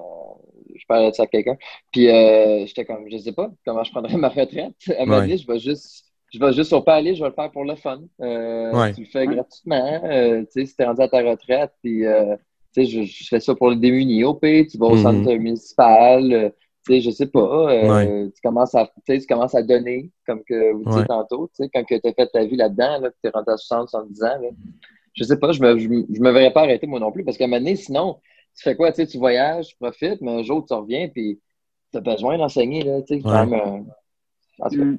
je 0.75 0.87
parlais 0.87 1.11
de 1.11 1.15
ça 1.15 1.25
à 1.25 1.27
quelqu'un. 1.27 1.57
Puis 1.93 2.09
euh, 2.09 2.65
j'étais 2.67 2.85
comme, 2.85 3.05
je 3.11 3.17
sais 3.17 3.33
pas 3.33 3.51
comment 3.65 3.85
je 3.85 3.91
prendrais 3.91 4.17
ma 4.17 4.29
retraite. 4.29 4.75
Elle 4.87 5.09
m'a 5.09 5.27
dit, 5.27 5.39
je 5.39 5.47
vais 5.47 5.59
juste 5.59 6.12
je 6.33 6.39
vais 6.39 6.53
juste 6.53 6.85
pas 6.85 6.95
aller, 6.95 7.15
je 7.15 7.23
vais 7.23 7.29
le 7.29 7.35
faire 7.35 7.51
pour 7.51 7.65
le 7.65 7.75
fun. 7.75 8.01
Euh, 8.21 8.93
tu 8.95 9.03
le 9.03 9.07
fais 9.07 9.27
gratuitement. 9.27 10.01
Euh, 10.05 10.41
tu 10.43 10.47
sais, 10.51 10.67
si 10.67 10.75
tu 10.75 10.83
es 10.83 10.87
rendu 10.87 11.03
à 11.03 11.09
ta 11.09 11.19
retraite, 11.19 11.73
puis 11.83 12.07
euh, 12.07 12.37
tu 12.75 12.87
sais, 12.87 13.05
je, 13.05 13.29
fais 13.29 13.39
ça 13.41 13.55
pour 13.55 13.69
le 13.69 13.77
démunis. 13.77 14.25
Au 14.25 14.35
tu 14.35 14.79
vas 14.79 14.87
au 14.87 14.95
mhm. 14.95 15.03
centre 15.03 15.35
municipal, 15.35 16.53
tu 16.87 16.95
sais, 16.95 17.01
je 17.03 17.11
sais 17.11 17.27
pas. 17.27 17.75
tu, 17.75 18.41
commences 18.43 18.75
à, 18.75 18.91
tu 19.07 19.27
commences 19.29 19.55
à 19.55 19.63
donner, 19.63 20.11
comme 20.27 20.43
que 20.45 20.73
vous 20.73 20.85
disiez 20.85 21.05
tantôt. 21.05 21.51
Tu 21.55 21.65
sais, 21.65 21.71
quand 21.73 21.85
tu 21.85 21.95
as 21.95 22.13
fait 22.13 22.27
ta 22.29 22.45
vie 22.45 22.57
là-dedans, 22.57 23.01
là, 23.01 23.11
tu 23.11 23.29
es 23.29 23.31
rendu 23.31 23.51
à 23.51 23.57
60, 23.59 23.91
70 23.91 24.23
ans. 24.23 24.27
Là, 24.27 24.49
je 25.15 25.25
sais 25.25 25.39
pas, 25.39 25.53
je 25.53 25.61
me, 25.61 25.79
je, 25.79 25.89
me 25.89 26.31
verrais 26.31 26.53
pas 26.55 26.63
arrêter 26.63 26.87
moi 26.87 26.99
non 26.99 27.13
plus, 27.13 27.25
parce 27.25 27.37
qu'à 27.37 27.45
un 27.45 27.49
moment 27.49 27.61
donné, 27.61 27.77
sinon, 27.77 28.17
tu 28.57 28.63
fais 28.63 28.75
quoi? 28.75 28.91
Tu 28.91 29.03
sais, 29.03 29.07
tu 29.07 29.19
voyages, 29.19 29.69
tu 29.69 29.77
profites, 29.77 30.23
mais 30.23 30.31
un 30.31 30.43
jour, 30.43 30.65
tu 30.67 30.73
reviens, 30.73 31.09
puis 31.09 31.39
tu 31.91 31.99
as 31.99 32.01
besoin 32.01 32.39
d'enseigner. 32.39 32.83
Tu 33.07 33.17
sais, 33.17 33.21
quand 33.21 33.47
même. 33.47 33.87
Mm. 34.71 34.99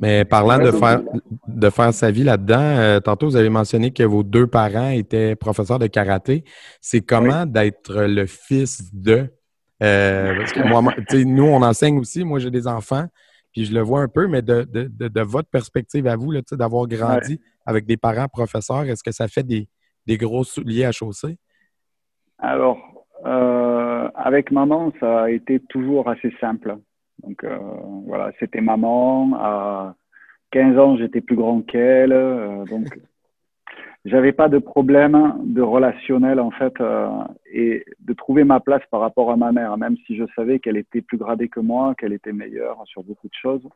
Mais 0.00 0.24
parlant 0.24 0.58
de 0.58 0.70
faire, 0.70 1.02
de 1.46 1.70
faire 1.70 1.92
sa 1.92 2.10
vie 2.10 2.24
là-dedans, 2.24 2.58
euh, 2.58 3.00
tantôt 3.00 3.26
vous 3.26 3.36
avez 3.36 3.50
mentionné 3.50 3.92
que 3.92 4.02
vos 4.02 4.22
deux 4.22 4.46
parents 4.46 4.88
étaient 4.88 5.36
professeurs 5.36 5.78
de 5.78 5.86
karaté. 5.86 6.44
C'est 6.80 7.02
comment 7.02 7.46
d'être 7.46 7.94
le 7.94 8.26
fils 8.26 8.94
de. 8.94 9.28
Euh, 9.82 10.36
parce 10.38 10.52
que 10.52 10.66
moi, 10.66 10.82
nous, 11.24 11.44
on 11.44 11.62
enseigne 11.62 11.98
aussi. 11.98 12.24
Moi, 12.24 12.38
j'ai 12.38 12.50
des 12.50 12.66
enfants, 12.66 13.06
puis 13.52 13.64
je 13.64 13.74
le 13.74 13.80
vois 13.80 14.00
un 14.00 14.08
peu, 14.08 14.26
mais 14.26 14.40
de, 14.40 14.62
de, 14.62 14.88
de, 14.88 15.20
votre 15.20 15.50
perspective 15.50 16.06
à 16.06 16.16
vous, 16.16 16.32
d'avoir 16.52 16.86
grandi 16.86 17.40
avec 17.66 17.84
des 17.86 17.96
parents 17.96 18.28
professeurs, 18.28 18.84
est-ce 18.84 19.02
que 19.02 19.12
ça 19.12 19.28
fait 19.28 19.42
des, 19.42 19.68
des 20.06 20.16
gros 20.16 20.44
souliers 20.44 20.84
à 20.84 20.92
chausser? 20.92 21.36
Alors, 22.38 22.78
euh, 23.26 24.08
avec 24.14 24.50
maman, 24.50 24.92
ça 25.00 25.24
a 25.24 25.30
été 25.30 25.60
toujours 25.60 26.08
assez 26.08 26.32
simple. 26.40 26.76
Donc 27.22 27.44
euh, 27.44 27.58
voilà, 28.06 28.32
c'était 28.38 28.60
maman. 28.60 29.34
À 29.34 29.94
15 30.50 30.78
ans, 30.78 30.96
j'étais 30.96 31.20
plus 31.20 31.36
grand 31.36 31.62
qu'elle. 31.62 32.12
Euh, 32.12 32.64
donc 32.64 32.86
j'avais 34.04 34.32
pas 34.32 34.48
de 34.48 34.58
problème 34.58 35.34
de 35.42 35.62
relationnel 35.62 36.38
en 36.38 36.50
fait 36.50 36.74
euh, 36.80 37.08
et 37.52 37.84
de 38.00 38.12
trouver 38.12 38.44
ma 38.44 38.60
place 38.60 38.82
par 38.90 39.00
rapport 39.00 39.30
à 39.30 39.36
ma 39.36 39.52
mère, 39.52 39.76
même 39.78 39.96
si 40.06 40.16
je 40.16 40.24
savais 40.36 40.58
qu'elle 40.58 40.76
était 40.76 41.00
plus 41.00 41.16
gradée 41.16 41.48
que 41.48 41.60
moi, 41.60 41.94
qu'elle 41.96 42.12
était 42.12 42.32
meilleure 42.32 42.82
sur 42.86 43.02
beaucoup 43.02 43.28
de 43.28 43.34
choses. 43.34 43.66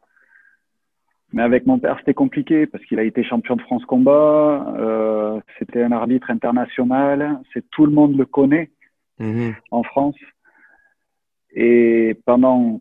Mais 1.32 1.42
avec 1.42 1.66
mon 1.66 1.78
père, 1.78 1.96
c'était 1.98 2.14
compliqué 2.14 2.66
parce 2.66 2.84
qu'il 2.84 2.98
a 2.98 3.02
été 3.02 3.22
champion 3.22 3.56
de 3.56 3.62
France 3.62 3.84
combat. 3.84 4.74
Euh, 4.78 5.40
c'était 5.58 5.82
un 5.82 5.92
arbitre 5.92 6.30
international. 6.30 7.40
C'est 7.52 7.68
tout 7.70 7.84
le 7.84 7.92
monde 7.92 8.16
le 8.16 8.24
connaît 8.24 8.70
mm-hmm. 9.20 9.54
en 9.70 9.82
France. 9.82 10.16
Et 11.52 12.18
pendant 12.24 12.80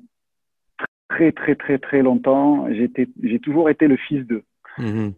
très 1.09 1.31
très 1.31 1.55
très 1.55 1.77
très 1.77 2.01
longtemps, 2.01 2.67
j'ai 2.71 3.39
toujours 3.39 3.69
été 3.69 3.87
le 3.87 3.97
fils 3.97 4.25
d'eux. 4.25 4.43
Mhm. 4.77 5.13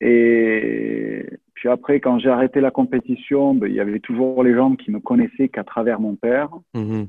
Et 0.00 1.24
puis 1.54 1.68
après, 1.68 2.00
quand 2.00 2.18
j'ai 2.18 2.28
arrêté 2.28 2.60
la 2.60 2.70
compétition, 2.70 3.54
ben, 3.54 3.68
il 3.68 3.74
y 3.74 3.80
avait 3.80 4.00
toujours 4.00 4.42
les 4.42 4.54
gens 4.54 4.74
qui 4.74 4.90
me 4.90 4.98
connaissaient 4.98 5.48
qu'à 5.48 5.64
travers 5.64 6.00
mon 6.00 6.16
père. 6.16 6.50
Mhm. 6.74 7.06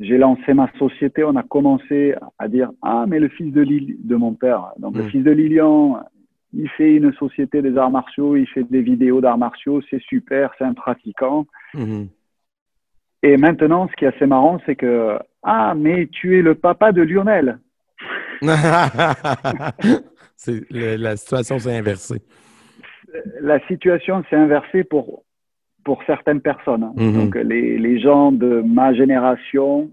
J'ai 0.00 0.16
lancé 0.16 0.54
ma 0.54 0.70
société, 0.78 1.24
on 1.24 1.36
a 1.36 1.42
commencé 1.42 2.14
à 2.38 2.48
dire 2.48 2.70
Ah, 2.82 3.04
mais 3.06 3.20
le 3.20 3.28
fils 3.28 3.52
de, 3.52 3.60
Lili, 3.60 3.96
de 4.02 4.16
mon 4.16 4.32
père, 4.34 4.72
donc 4.78 4.96
le 4.96 5.04
mhm. 5.04 5.10
fils 5.10 5.24
de 5.24 5.30
Lilian, 5.30 6.02
il 6.52 6.68
fait 6.70 6.96
une 6.96 7.12
société 7.14 7.62
des 7.62 7.76
arts 7.76 7.90
martiaux, 7.90 8.34
il 8.34 8.46
fait 8.46 8.64
des 8.64 8.82
vidéos 8.82 9.20
d'arts 9.20 9.38
martiaux, 9.38 9.80
c'est 9.88 10.02
super, 10.02 10.52
c'est 10.58 10.64
un 10.64 10.74
pratiquant. 10.74 11.46
Et 13.22 13.36
maintenant, 13.36 13.86
ce 13.88 13.92
qui 13.96 14.04
est 14.04 14.08
assez 14.08 14.26
marrant, 14.26 14.58
c'est 14.64 14.76
que 14.76 15.18
ah, 15.42 15.74
mais 15.76 16.06
tu 16.08 16.38
es 16.38 16.42
le 16.42 16.54
papa 16.54 16.92
de 16.92 17.02
Lionel. 17.02 17.58
la 18.42 19.24
situation 21.16 21.58
s'est 21.58 21.76
inversée. 21.76 22.22
La 23.40 23.58
situation 23.66 24.22
s'est 24.28 24.36
inversée 24.36 24.84
pour, 24.84 25.24
pour 25.84 26.02
certaines 26.04 26.40
personnes. 26.40 26.92
Mhm. 26.96 27.12
Donc, 27.12 27.34
les, 27.34 27.78
les, 27.78 28.00
gens 28.00 28.32
de 28.32 28.62
ma 28.62 28.94
génération, 28.94 29.90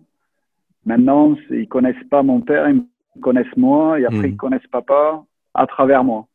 maintenant, 0.86 1.36
ils 1.50 1.68
connaissent 1.68 1.96
pas 2.10 2.24
mon 2.24 2.42
père, 2.42 2.70
ils 2.70 2.76
me 2.76 3.22
connaissent 3.22 3.58
moi, 3.58 4.00
et 4.00 4.06
après, 4.06 4.20
mhm. 4.20 4.34
ils 4.34 4.38
connaissent 4.38 4.68
papa 4.72 5.24
à 5.54 5.68
travers 5.68 6.04
moi. 6.04 6.28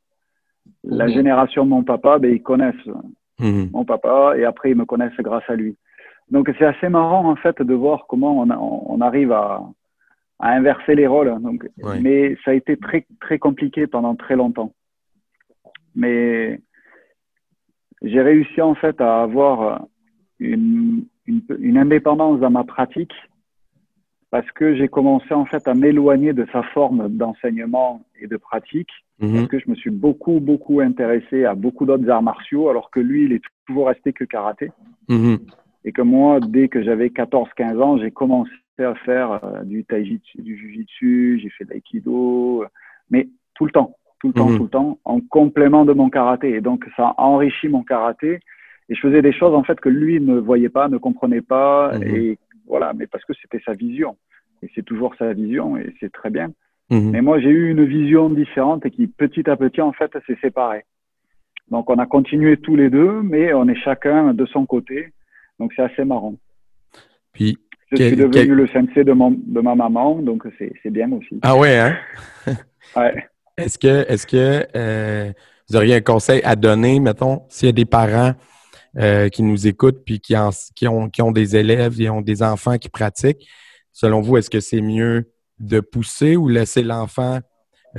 La 0.85 1.07
mhm. 1.07 1.12
génération 1.12 1.64
de 1.64 1.70
mon 1.70 1.85
papa, 1.85 2.18
ben, 2.18 2.35
ils 2.35 2.42
connaissent 2.42 2.75
mon 3.38 3.85
papa, 3.85 4.35
et 4.37 4.44
après, 4.44 4.70
ils 4.70 4.77
me 4.77 4.85
connaissent 4.85 5.16
grâce 5.18 5.48
à 5.48 5.55
lui. 5.55 5.77
Donc 6.33 6.51
c'est 6.59 6.64
assez 6.64 6.88
marrant 6.88 7.31
en 7.31 7.37
fait 7.37 7.61
de 7.61 7.75
voir 7.75 8.07
comment 8.09 8.40
on, 8.40 8.49
on 8.95 9.01
arrive 9.03 9.33
à, 9.33 9.62
à, 10.38 10.53
inverser 10.53 10.95
les 10.95 11.07
rôles. 11.07 11.38
Donc, 11.42 11.68
Mais 12.01 12.37
ça 12.42 12.53
a 12.53 12.55
été 12.55 12.79
très 12.79 13.07
très 13.21 13.38
compliqué 13.38 13.87
pendant 13.87 14.16
très 14.16 14.35
longtemps. 14.35 14.73
Mais 15.95 16.59
j'ai 18.01 18.23
réussi 18.23 18.62
en 18.62 18.75
fait 18.75 18.99
à 19.03 19.23
avoir 19.23 19.87
une, 20.38 21.05
une, 21.27 21.42
une, 21.59 21.77
indépendance 21.77 22.40
dans 22.40 22.51
ma 22.51 22.64
pratique 22.64 23.12
parce 24.31 24.51
que 24.53 24.75
j'ai 24.75 24.88
commencé 24.88 25.35
en 25.35 25.45
fait 25.45 25.68
à 25.68 25.75
m'éloigner 25.75 26.33
de 26.33 26.47
sa 26.51 26.62
forme 26.62 27.11
d'enseignement 27.11 28.01
et 28.18 28.27
de 28.27 28.38
pratique 28.38 28.90
mhm. 29.21 29.35
parce 29.35 29.49
que 29.49 29.59
je 29.59 29.68
me 29.68 29.75
suis 29.75 29.90
beaucoup 29.90 30.40
beaucoup 30.40 30.81
intéressé 30.81 31.45
à 31.45 31.55
beaucoup 31.55 31.85
d'autres 31.85 32.09
arts 32.09 32.23
martiaux 32.23 32.71
alors 32.71 32.90
que 32.90 33.01
lui 33.01 33.27
il 33.27 33.33
est 33.35 33.42
toujours 33.66 33.88
resté 33.88 34.14
que 34.14 34.25
karaté. 34.25 34.71
Mhm. 35.11 35.38
Et 35.85 35.92
que 35.92 36.03
moi, 36.03 36.40
dès 36.40 36.68
que 36.68 36.83
j'avais 36.83 37.09
14-15 37.09 37.81
ans, 37.81 37.99
j'ai 37.99 38.11
commencé 38.11 38.53
à 38.79 38.95
faire 38.95 39.45
euh, 39.45 39.62
du 39.64 39.85
taijitsu, 39.85 40.40
du 40.42 40.57
jujitsu, 40.57 41.40
j'ai 41.42 41.51
fait 41.51 41.64
de 41.64 41.71
l'aïkido, 41.71 42.64
mais 43.11 43.29
tout 43.55 43.66
le 43.66 43.73
temps, 43.73 43.97
tout 44.21 44.29
le 44.29 44.35
temps, 44.35 44.49
mhm. 44.49 44.57
tout 44.57 44.62
le 44.64 44.68
temps, 44.68 44.99
en 45.05 45.21
complément 45.21 45.85
de 45.85 45.92
mon 45.92 46.09
karaté. 46.09 46.51
Et 46.51 46.61
donc, 46.61 46.85
ça 46.97 47.09
a 47.09 47.23
enrichi 47.23 47.68
mon 47.68 47.83
karaté. 47.83 48.40
Et 48.88 48.95
je 48.95 49.01
faisais 49.01 49.23
des 49.23 49.33
choses, 49.33 49.55
en 49.55 49.64
fait, 49.64 49.81
que 49.81 49.88
lui 49.88 50.21
ne 50.21 50.38
voyait 50.38 50.68
pas, 50.68 50.88
ne 50.88 50.99
comprenait 50.99 51.40
pas. 51.40 51.92
Mhm. 51.99 52.03
Et 52.03 52.38
voilà, 52.66 52.92
mais 52.92 53.07
parce 53.07 53.25
que 53.25 53.33
c'était 53.40 53.61
sa 53.64 53.75
vision. 53.75 54.16
Et 54.62 54.71
c'est 54.75 54.85
toujours 54.85 55.14
sa 55.16 55.33
vision, 55.33 55.77
et 55.77 55.92
c'est 55.99 56.12
très 56.12 56.31
bien. 56.31 56.53
Mhm. 56.90 57.11
Mais 57.11 57.23
moi, 57.23 57.40
j'ai 57.40 57.49
eu 57.49 57.71
une 57.71 57.85
vision 57.85 58.31
différente 58.31 58.87
et 58.87 58.90
qui, 58.90 59.07
petit 59.07 59.49
à 59.51 59.57
petit, 59.57 59.81
en 59.81 59.92
fait, 59.92 60.12
s'est 60.27 60.38
séparée. 60.40 60.85
Donc, 61.71 61.90
on 61.90 61.97
a 61.97 62.07
continué 62.07 62.59
tous 62.59 62.77
les 62.77 62.90
deux, 62.90 63.23
mais 63.23 63.55
on 63.55 63.66
est 63.68 63.83
chacun 63.83 64.35
de 64.35 64.47
son 64.47 64.66
côté. 64.66 65.12
Donc, 65.62 65.72
c'est 65.77 65.83
assez 65.83 66.05
marrant. 66.05 66.35
Puis, 67.33 67.56
je 67.92 68.02
suis 68.02 68.17
devenu 68.17 68.56
le 68.56 68.67
sensei 68.67 69.04
de, 69.04 69.13
mon, 69.13 69.31
de 69.31 69.60
ma 69.60 69.77
maman, 69.77 70.17
donc 70.17 70.42
c'est 70.58 70.90
bien 70.90 71.13
aussi. 71.13 71.38
Ah 71.40 71.56
ouais, 71.56 71.79
hein? 71.79 71.96
ouais. 72.96 73.29
Est-ce 73.56 73.79
que, 73.79 74.04
est-ce 74.10 74.27
que 74.27 74.67
euh, 74.75 75.33
vous 75.69 75.77
auriez 75.77 75.94
un 75.94 76.00
conseil 76.00 76.42
à 76.42 76.56
donner, 76.56 76.98
mettons, 76.98 77.42
s'il 77.48 77.67
y 77.67 77.69
a 77.69 77.73
des 77.73 77.85
parents 77.85 78.33
euh, 78.98 79.29
qui 79.29 79.44
nous 79.44 79.69
écoutent 79.69 80.04
puis 80.04 80.19
qui, 80.19 80.35
qui, 80.75 80.88
ont, 80.88 81.08
qui 81.10 81.23
ont 81.23 81.31
des 81.31 81.54
élèves 81.54 82.00
et 82.00 82.10
ont 82.10 82.23
des 82.23 82.42
enfants 82.42 82.77
qui 82.77 82.88
pratiquent, 82.88 83.46
selon 83.92 84.21
vous, 84.21 84.37
est-ce 84.37 84.50
que 84.50 84.58
c'est 84.58 84.81
mieux 84.81 85.31
de 85.60 85.79
pousser 85.79 86.37
ou 86.37 86.48
laisser 86.48 86.83
l'enfant 86.83 87.38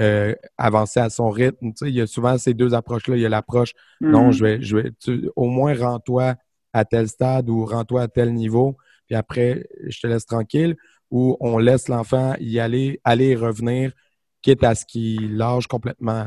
euh, 0.01 0.35
avancer 0.57 0.99
à 0.99 1.09
son 1.09 1.29
rythme? 1.29 1.67
Tu 1.67 1.77
sais, 1.77 1.85
il 1.87 1.95
y 1.95 2.01
a 2.01 2.07
souvent 2.07 2.37
ces 2.37 2.53
deux 2.53 2.73
approches-là. 2.73 3.15
Il 3.15 3.21
y 3.21 3.25
a 3.25 3.29
l'approche, 3.29 3.71
non, 4.01 4.27
mm. 4.27 4.31
je 4.33 4.43
vais, 4.43 4.61
je 4.61 4.75
vais, 4.75 4.91
au 5.37 5.47
moins 5.47 5.73
rends-toi 5.73 6.35
à 6.73 6.85
tel 6.85 7.07
stade 7.07 7.49
ou 7.49 7.65
rends-toi 7.65 8.01
à 8.01 8.07
tel 8.07 8.33
niveau, 8.33 8.75
puis 9.05 9.15
après, 9.15 9.65
je 9.87 9.99
te 9.99 10.07
laisse 10.07 10.25
tranquille, 10.25 10.75
ou 11.11 11.37
on 11.39 11.57
laisse 11.57 11.87
l'enfant 11.89 12.33
y 12.39 12.59
aller, 12.59 12.99
aller 13.03 13.29
et 13.29 13.35
revenir, 13.35 13.91
quitte 14.41 14.63
à 14.63 14.75
ce 14.75 14.85
qu'il 14.85 15.37
lâche 15.37 15.67
complètement. 15.67 16.25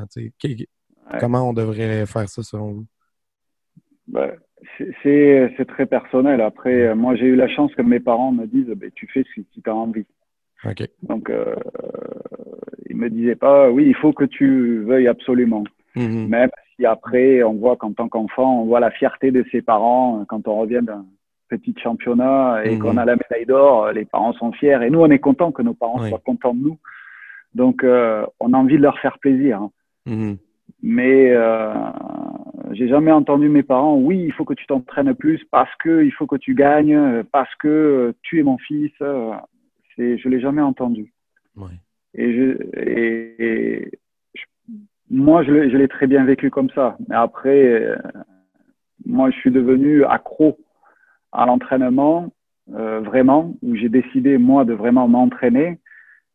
Comment 1.20 1.48
on 1.48 1.52
devrait 1.52 2.06
faire 2.06 2.28
ça 2.28 2.42
selon 2.42 2.72
vous? 2.72 2.86
Ben, 4.06 4.32
c'est 5.02 5.66
très 5.68 5.86
personnel. 5.86 6.40
Après, 6.40 6.94
moi, 6.94 7.16
j'ai 7.16 7.26
eu 7.26 7.36
la 7.36 7.48
chance 7.48 7.74
que 7.74 7.82
mes 7.82 8.00
parents 8.00 8.32
me 8.32 8.46
disent 8.46 8.72
ben, 8.76 8.90
tu 8.94 9.08
fais 9.12 9.24
ce 9.24 9.40
que 9.40 9.46
tu 9.52 9.70
as 9.70 9.74
envie. 9.74 10.06
Donc, 11.02 11.30
euh, 11.30 11.54
ils 12.88 12.96
me 12.96 13.10
disaient 13.10 13.36
pas 13.36 13.70
oui, 13.70 13.86
il 13.86 13.94
faut 13.94 14.12
que 14.12 14.24
tu 14.24 14.82
veuilles 14.82 15.08
absolument. 15.08 15.64
Mm-hmm. 15.94 16.28
Même 16.28 16.50
si 16.76 16.86
après, 16.86 17.42
on 17.42 17.54
voit 17.54 17.76
qu'en 17.76 17.92
tant 17.92 18.08
qu'enfant, 18.08 18.62
on 18.62 18.64
voit 18.66 18.80
la 18.80 18.90
fierté 18.90 19.30
de 19.30 19.44
ses 19.50 19.62
parents 19.62 20.24
quand 20.28 20.46
on 20.48 20.56
revient 20.56 20.80
d'un 20.82 21.04
petit 21.48 21.74
championnat 21.82 22.62
et 22.64 22.74
mm-hmm. 22.74 22.78
qu'on 22.78 22.96
a 22.96 23.04
la 23.04 23.16
médaille 23.16 23.46
d'or, 23.46 23.92
les 23.92 24.04
parents 24.04 24.32
sont 24.34 24.52
fiers 24.52 24.78
et 24.82 24.90
nous, 24.90 25.00
on 25.00 25.10
est 25.10 25.18
content 25.18 25.52
que 25.52 25.62
nos 25.62 25.74
parents 25.74 26.06
soient 26.06 26.20
contents 26.24 26.54
de 26.54 26.62
nous. 26.62 26.78
Donc, 27.54 27.84
euh, 27.84 28.26
on 28.40 28.52
a 28.52 28.58
envie 28.58 28.76
de 28.76 28.82
leur 28.82 28.98
faire 28.98 29.18
plaisir. 29.18 29.62
Hein. 29.62 29.70
Mm-hmm. 30.06 30.36
Mais 30.82 31.30
euh, 31.30 31.74
j'ai 32.72 32.88
jamais 32.88 33.12
entendu 33.12 33.48
mes 33.48 33.62
parents, 33.62 33.96
oui, 33.96 34.22
il 34.24 34.32
faut 34.32 34.44
que 34.44 34.54
tu 34.54 34.66
t'entraînes 34.66 35.14
plus 35.14 35.42
parce 35.50 35.74
que 35.76 36.04
il 36.04 36.12
faut 36.12 36.26
que 36.26 36.36
tu 36.36 36.54
gagnes, 36.54 37.22
parce 37.32 37.52
que 37.56 38.14
tu 38.22 38.40
es 38.40 38.42
mon 38.42 38.58
fils. 38.58 38.92
C'est, 39.96 40.18
je 40.18 40.28
l'ai 40.28 40.40
jamais 40.40 40.62
entendu. 40.62 41.12
Et, 42.14 42.32
je, 42.34 43.88
moi, 45.10 45.42
je 45.44 45.52
l'ai, 45.52 45.88
très 45.88 46.06
bien 46.06 46.24
vécu 46.24 46.50
comme 46.50 46.70
ça. 46.70 46.96
Mais 47.08 47.14
après, 47.14 47.64
euh, 47.64 47.96
moi, 49.04 49.30
je 49.30 49.36
suis 49.36 49.50
devenu 49.50 50.04
accro 50.04 50.58
à 51.32 51.46
l'entraînement, 51.46 52.32
euh, 52.74 53.00
vraiment, 53.00 53.54
où 53.62 53.76
j'ai 53.76 53.88
décidé, 53.88 54.38
moi, 54.38 54.64
de 54.64 54.72
vraiment 54.72 55.06
m'entraîner. 55.06 55.78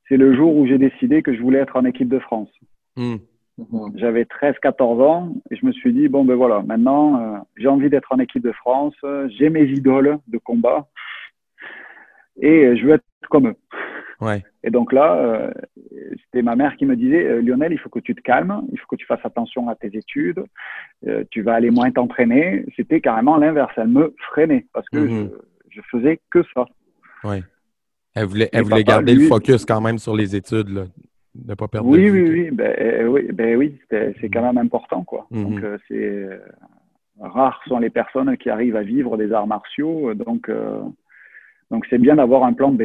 C'est 0.08 0.18
le 0.18 0.36
jour 0.36 0.56
où 0.56 0.66
j'ai 0.68 0.78
décidé 0.78 1.22
que 1.22 1.34
je 1.34 1.42
voulais 1.42 1.60
être 1.60 1.76
en 1.76 1.86
équipe 1.86 2.10
de 2.10 2.20
France. 2.20 2.50
Hmm. 2.96 3.16
Mhm. 3.58 3.92
J'avais 3.96 4.24
13-14 4.24 5.02
ans 5.02 5.34
et 5.50 5.56
je 5.56 5.66
me 5.66 5.72
suis 5.72 5.94
dit, 5.94 6.08
bon, 6.08 6.24
ben 6.24 6.36
voilà, 6.36 6.62
maintenant, 6.62 7.22
euh, 7.22 7.38
j'ai 7.58 7.68
envie 7.68 7.90
d'être 7.90 8.12
en 8.12 8.20
équipe 8.20 8.44
de 8.44 8.54
France, 8.54 8.96
j'ai 9.38 9.50
mes 9.50 9.66
idoles 9.66 10.18
de 10.28 10.38
combat 10.38 10.88
et 12.40 12.76
je 12.78 12.86
veux 12.86 12.94
être 12.94 13.04
comme 13.30 13.50
eux. 13.50 13.56
Ouais. 14.22 14.44
Et 14.64 14.70
donc 14.70 14.94
là, 14.94 15.16
euh, 15.16 15.52
c'était 16.24 16.44
ma 16.44 16.56
mère 16.56 16.78
qui 16.78 16.86
me 16.86 16.96
disait, 16.96 17.26
euh, 17.26 17.42
Lionel, 17.42 17.74
il 17.74 17.80
faut 17.80 17.90
que 17.90 18.00
tu 18.00 18.14
te 18.14 18.22
calmes, 18.22 18.62
il 18.72 18.80
faut 18.80 18.86
que 18.88 18.96
tu 18.96 19.06
fasses 19.06 19.26
attention 19.26 19.68
à 19.68 19.76
tes 19.76 19.96
études, 19.98 20.44
tu 21.32 21.42
vas 21.42 21.56
aller 21.56 21.72
moins 21.72 21.92
t'entraîner. 21.92 22.66
C'était 22.76 23.02
carrément 23.02 23.38
l'inverse, 23.38 23.74
elle 23.78 23.88
me 23.88 24.14
freinait 24.30 24.68
parce 24.74 24.88
que 24.90 25.00
mhm. 25.00 25.32
je, 25.70 25.78
je, 25.78 25.82
faisais 25.92 26.20
que 26.30 26.44
ça. 26.54 26.66
Ouais. 27.24 27.44
Elle 28.14 28.26
voulait, 28.26 28.50
elle 28.54 28.64
voulait 28.64 28.84
garder 28.84 29.16
le 29.16 29.28
focus 29.28 29.66
quand 29.66 29.82
même 29.82 29.98
sur 29.98 30.16
les 30.16 30.36
études. 30.36 30.70
Là 30.70 30.84
ne 31.36 31.56
pas 31.56 31.68
perdre 31.68 31.88
oui, 31.88 32.10
oui, 32.10 32.30
oui, 32.30 32.52
ben, 32.52 32.76
euh, 32.80 33.08
oui, 33.08 33.32
ben, 33.32 33.56
oui, 33.56 33.80
c'est 33.90 34.30
quand 34.30 34.42
même 34.42 34.58
important. 34.58 35.04
Quoi. 35.04 35.28
Mhm. 35.32 35.44
Donc, 35.44 35.64
euh, 35.64 35.78
c'est 35.88 35.96
euh, 35.96 36.40
rares 37.20 37.62
sont 37.68 37.80
les 37.80 37.90
personnes 37.90 38.36
qui 38.38 38.50
arrivent 38.50 38.76
à 38.76 38.84
vivre 38.84 39.18
des 39.18 39.32
arts 39.32 39.48
martiaux. 39.48 40.14
Donc, 40.14 40.50
donc 41.70 41.86
c'est 41.90 42.00
bien 42.00 42.16
d'avoir 42.16 42.44
un 42.44 42.54
plan 42.54 42.72
B. 42.72 42.84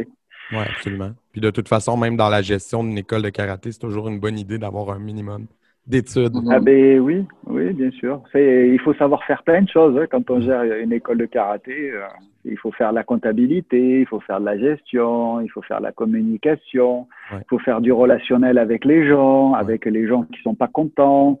Oui, 0.51 0.59
absolument. 0.59 1.11
Puis 1.31 1.41
de 1.41 1.49
toute 1.49 1.67
façon, 1.67 1.97
même 1.97 2.15
dans 2.15 2.29
la 2.29 2.41
gestion 2.41 2.83
d'une 2.83 2.97
école 2.97 3.21
de 3.21 3.29
karaté, 3.29 3.71
c'est 3.71 3.79
toujours 3.79 4.07
une 4.07 4.19
bonne 4.19 4.39
idée 4.39 4.57
d'avoir 4.57 4.89
un 4.91 4.99
minimum 4.99 5.45
d'études. 5.87 6.35
Ah 6.49 6.59
ben 6.59 6.99
oui, 6.99 7.25
oui, 7.45 7.73
bien 7.73 7.91
sûr. 7.91 8.21
Il 8.35 8.79
faut 8.83 8.93
savoir 8.93 9.23
faire 9.23 9.43
plein 9.43 9.61
de 9.61 9.69
choses 9.69 9.97
hein, 9.97 10.05
quand 10.09 10.29
on 10.29 10.41
gère 10.41 10.63
une 10.63 10.93
école 10.93 11.17
de 11.17 11.25
karaté. 11.25 11.91
Euh, 11.91 12.01
il 12.45 12.57
faut 12.57 12.71
faire 12.71 12.91
la 12.91 13.03
comptabilité, 13.03 14.01
il 14.01 14.05
faut 14.05 14.19
faire 14.19 14.39
de 14.39 14.45
la 14.45 14.57
gestion, 14.57 15.41
il 15.41 15.49
faut 15.49 15.61
faire 15.61 15.79
de 15.79 15.83
la 15.83 15.91
communication, 15.91 17.07
il 17.33 17.43
faut 17.49 17.59
faire 17.59 17.81
du 17.81 17.91
relationnel 17.91 18.57
avec 18.57 18.85
les 18.85 19.07
gens, 19.07 19.53
avec 19.53 19.85
les 19.85 20.07
gens 20.07 20.23
qui 20.23 20.41
sont 20.41 20.55
pas 20.55 20.67
contents. 20.67 21.39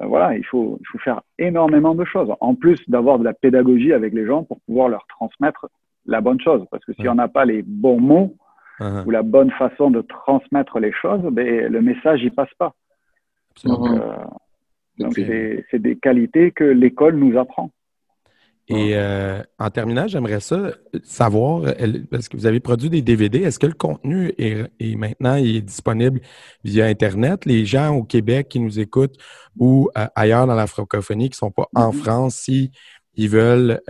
Euh, 0.00 0.06
voilà, 0.06 0.36
il 0.36 0.44
faut, 0.44 0.78
il 0.80 0.86
faut 0.86 0.98
faire 0.98 1.22
énormément 1.38 1.94
de 1.94 2.04
choses. 2.04 2.32
En 2.40 2.54
plus 2.54 2.78
d'avoir 2.88 3.18
de 3.18 3.24
la 3.24 3.34
pédagogie 3.34 3.92
avec 3.92 4.14
les 4.14 4.26
gens 4.26 4.44
pour 4.44 4.60
pouvoir 4.60 4.88
leur 4.88 5.06
transmettre 5.08 5.68
la 6.06 6.20
bonne 6.20 6.40
chose. 6.40 6.64
Parce 6.70 6.84
que 6.84 6.92
si 6.94 7.08
on 7.08 7.14
n'a 7.14 7.28
pas 7.28 7.44
les 7.44 7.62
bons 7.62 8.00
mots 8.00 8.36
uh-huh. 8.80 9.04
ou 9.06 9.10
la 9.10 9.22
bonne 9.22 9.50
façon 9.52 9.90
de 9.90 10.00
transmettre 10.02 10.78
les 10.78 10.92
choses, 10.92 11.22
ben, 11.32 11.70
le 11.70 11.80
message 11.80 12.22
n'y 12.22 12.30
passe 12.30 12.52
pas. 12.58 12.74
Donc, 13.64 13.88
euh, 15.18 15.62
c'est 15.70 15.78
des 15.78 15.96
qualités 15.96 16.52
que 16.52 16.64
l'école 16.64 17.16
nous 17.16 17.38
apprend. 17.38 17.70
Et 18.70 18.96
euh, 18.96 19.42
en 19.58 19.70
terminant, 19.70 20.06
j'aimerais 20.08 20.40
ça 20.40 20.72
savoir, 21.02 21.62
parce 22.10 22.28
que 22.28 22.36
vous 22.36 22.44
avez 22.44 22.60
produit 22.60 22.90
des 22.90 23.00
DVD, 23.00 23.38
est-ce 23.40 23.58
que 23.58 23.66
le 23.66 23.72
contenu 23.72 24.32
est, 24.36 24.68
maintenant 24.96 25.36
est 25.36 25.62
disponible 25.62 26.20
via 26.64 26.84
Internet? 26.84 27.46
Les 27.46 27.64
gens 27.64 27.94
au 27.94 28.04
Québec 28.04 28.48
qui 28.50 28.60
nous 28.60 28.78
écoutent 28.78 29.16
ou 29.58 29.88
euh, 29.96 30.06
ailleurs 30.14 30.46
dans 30.46 30.54
la 30.54 30.66
francophonie 30.66 31.30
qui 31.30 31.34
ne 31.34 31.48
sont 31.48 31.50
pas 31.50 31.68
en 31.74 31.92
mm-hmm. 31.92 31.96
France, 31.96 32.34
si 32.34 32.70
ils 33.18 33.28
veulent 33.28 33.80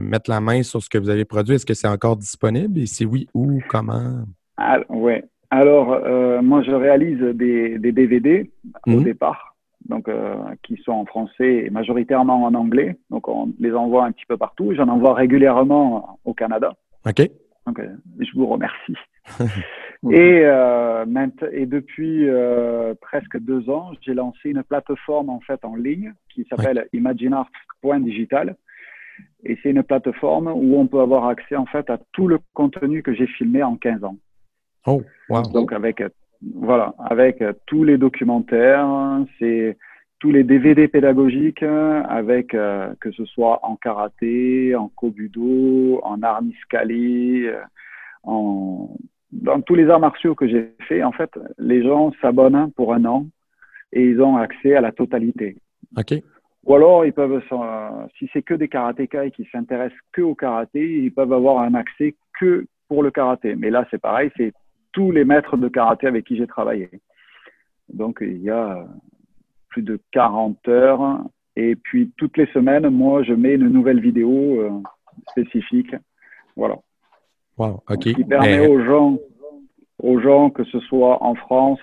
mettre 0.00 0.30
la 0.30 0.40
main 0.40 0.62
sur 0.62 0.82
ce 0.82 0.90
que 0.90 0.98
vous 0.98 1.08
avez 1.08 1.24
produit, 1.24 1.54
est-ce 1.54 1.64
que 1.64 1.74
c'est 1.74 1.88
encore 1.88 2.16
disponible? 2.16 2.78
Et 2.78 2.86
si 2.86 3.06
oui, 3.06 3.28
où, 3.32 3.60
comment? 3.68 4.24
Ah, 4.58 4.80
oui. 4.90 5.22
Alors, 5.52 5.92
euh, 5.92 6.40
moi, 6.40 6.62
je 6.62 6.70
réalise 6.70 7.20
des, 7.34 7.78
DVD 7.78 8.50
au 8.86 8.92
mhm. 8.92 9.04
départ, 9.04 9.54
donc 9.86 10.08
euh, 10.08 10.34
qui 10.62 10.78
sont 10.78 10.92
en 10.92 11.04
français 11.04 11.64
et 11.66 11.70
majoritairement 11.70 12.42
en 12.42 12.54
anglais. 12.54 12.96
Donc, 13.10 13.28
on 13.28 13.52
les 13.60 13.74
envoie 13.74 14.06
un 14.06 14.12
petit 14.12 14.24
peu 14.26 14.38
partout. 14.38 14.72
J'en 14.74 14.88
envoie 14.88 15.12
régulièrement 15.12 16.18
au 16.24 16.32
Canada. 16.32 16.72
OK. 17.06 17.28
Donc, 17.66 17.80
euh, 17.80 17.94
je 18.18 18.30
vous 18.34 18.46
remercie. 18.46 18.96
et, 20.10 20.42
et 21.52 21.66
depuis 21.66 22.26
presque 23.02 23.38
deux 23.38 23.68
ans, 23.68 23.92
j'ai 24.00 24.14
lancé 24.14 24.48
une 24.48 24.62
plateforme 24.62 25.28
en 25.28 25.40
fait 25.40 25.62
en 25.66 25.76
ligne 25.76 26.14
qui 26.30 26.46
s'appelle 26.48 26.88
imagineart.digital. 26.94 28.56
Et 29.44 29.58
c'est 29.62 29.70
une 29.70 29.82
plateforme 29.82 30.48
où 30.48 30.78
on 30.78 30.86
peut 30.86 31.00
avoir 31.00 31.26
accès 31.26 31.56
en 31.56 31.66
fait 31.66 31.90
à 31.90 31.98
tout 32.12 32.28
le 32.28 32.38
contenu 32.54 33.02
que 33.02 33.12
j'ai 33.12 33.26
filmé 33.26 33.62
en 33.62 33.76
15 33.76 34.04
ans. 34.04 34.16
Oh, 34.86 35.02
Donc 35.52 35.72
avec 35.72 36.02
voilà, 36.54 36.94
avec 36.98 37.42
tous 37.66 37.84
les 37.84 37.98
documentaires, 37.98 39.24
c'est 39.38 39.76
tous 40.18 40.30
les 40.30 40.44
DVD 40.44 40.88
pédagogiques, 40.88 41.62
avec 41.62 42.54
euh, 42.54 42.92
que 43.00 43.10
ce 43.12 43.24
soit 43.24 43.60
en 43.64 43.76
karaté, 43.76 44.74
en 44.74 44.88
kobudo, 44.88 46.00
en 46.04 46.22
art 46.22 46.42
niscali, 46.42 47.46
en 48.24 48.96
dans 49.32 49.60
tous 49.62 49.74
les 49.74 49.88
arts 49.88 50.00
martiaux 50.00 50.34
que 50.34 50.46
j'ai 50.46 50.72
fait, 50.86 51.02
en 51.02 51.12
fait, 51.12 51.30
les 51.58 51.82
gens 51.82 52.12
s'abonnent 52.20 52.70
pour 52.72 52.92
un 52.92 53.04
an 53.06 53.26
et 53.92 54.04
ils 54.04 54.20
ont 54.20 54.36
accès 54.36 54.74
à 54.74 54.80
la 54.80 54.92
totalité. 54.92 55.56
Ok. 55.96 56.14
Ou 56.64 56.74
alors, 56.74 57.04
ils 57.04 57.12
peuvent, 57.12 57.42
si 58.18 58.28
c'est 58.32 58.42
que 58.42 58.54
des 58.54 58.68
karatékas 58.68 59.30
qui 59.30 59.48
s'intéressent 59.50 59.98
que 60.12 60.22
au 60.22 60.34
karaté, 60.34 60.98
ils 60.98 61.12
peuvent 61.12 61.32
avoir 61.32 61.58
un 61.58 61.74
accès 61.74 62.14
que 62.38 62.66
pour 62.88 63.02
le 63.02 63.10
karaté. 63.10 63.56
Mais 63.56 63.70
là, 63.70 63.86
c'est 63.90 64.00
pareil, 64.00 64.30
c'est 64.36 64.52
tous 64.92 65.10
les 65.10 65.24
maîtres 65.24 65.56
de 65.56 65.68
karaté 65.68 66.06
avec 66.06 66.24
qui 66.24 66.36
j'ai 66.36 66.46
travaillé. 66.46 66.88
Donc, 67.92 68.18
il 68.20 68.42
y 68.42 68.50
a 68.50 68.86
plus 69.70 69.82
de 69.82 69.98
40 70.12 70.68
heures. 70.68 71.24
Et 71.56 71.74
puis, 71.74 72.12
toutes 72.16 72.36
les 72.36 72.46
semaines, 72.46 72.88
moi, 72.90 73.22
je 73.22 73.32
mets 73.32 73.54
une 73.54 73.68
nouvelle 73.68 74.00
vidéo 74.00 74.60
euh, 74.60 74.70
spécifique. 75.30 75.94
Voilà. 76.56 76.76
Wow, 77.58 77.82
OK. 77.88 77.98
qui 77.98 78.24
permet 78.24 78.66
aux, 78.66 78.82
gens, 78.84 79.18
aux 79.98 80.20
gens, 80.20 80.50
que 80.50 80.64
ce 80.64 80.78
soit 80.80 81.22
en 81.22 81.34
France, 81.34 81.80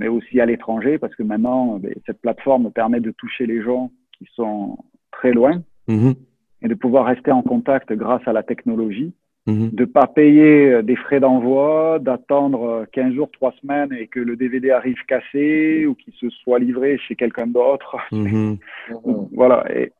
mais 0.00 0.08
aussi 0.08 0.40
à 0.40 0.46
l'étranger, 0.46 0.98
parce 0.98 1.14
que 1.14 1.22
maintenant, 1.22 1.78
ben, 1.78 1.94
cette 2.06 2.20
plateforme 2.20 2.72
permet 2.72 3.00
de 3.00 3.12
toucher 3.12 3.46
les 3.46 3.62
gens 3.62 3.92
qui 4.18 4.26
sont 4.34 4.78
très 5.12 5.32
loin 5.32 5.62
mm-hmm. 5.88 6.14
et 6.62 6.68
de 6.68 6.74
pouvoir 6.74 7.04
rester 7.06 7.30
en 7.30 7.42
contact 7.42 7.92
grâce 7.92 8.26
à 8.26 8.32
la 8.32 8.42
technologie. 8.42 9.12
Mhm. 9.46 9.70
de 9.72 9.82
ne 9.82 9.86
pas 9.86 10.06
payer 10.06 10.70
euh, 10.70 10.82
des 10.82 10.96
frais 10.96 11.18
d'envoi, 11.18 11.98
d'attendre 11.98 12.86
15 12.92 13.12
euh, 13.12 13.14
jours, 13.14 13.30
3 13.32 13.54
semaines 13.62 13.92
et 13.92 14.06
que 14.06 14.20
le 14.20 14.36
DVD 14.36 14.70
arrive 14.70 14.98
cassé 15.08 15.86
ou 15.86 15.94
qu'il 15.94 16.12
se 16.14 16.28
soit 16.28 16.58
livré 16.58 16.98
chez 16.98 17.16
quelqu'un 17.16 17.46
d'autre. 17.46 17.96
Mhm. 18.12 18.58
voilà. 19.32 19.64
Et, 19.74 19.92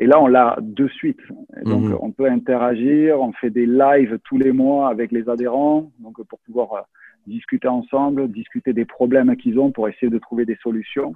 et, 0.00 0.06
là, 0.06 0.20
on 0.20 0.26
l'a 0.26 0.56
de 0.60 0.88
suite. 0.88 1.20
donc, 1.64 1.84
mhm. 1.84 1.98
on 2.00 2.10
peut 2.10 2.26
interagir, 2.26 3.20
on 3.20 3.32
fait 3.32 3.50
des 3.50 3.66
lives 3.66 4.18
tous 4.24 4.36
les 4.36 4.52
mois 4.52 4.88
avec 4.88 5.12
les 5.12 5.28
adhérents 5.28 5.90
donc 6.00 6.20
pour 6.26 6.40
pouvoir 6.40 6.72
euh, 6.72 6.80
discuter 7.28 7.68
ensemble, 7.68 8.28
discuter 8.28 8.72
des 8.72 8.84
problèmes 8.84 9.36
qu'ils 9.36 9.58
ont 9.58 9.70
pour 9.70 9.88
essayer 9.88 10.10
de 10.10 10.18
trouver 10.18 10.44
des 10.44 10.56
solutions. 10.62 11.14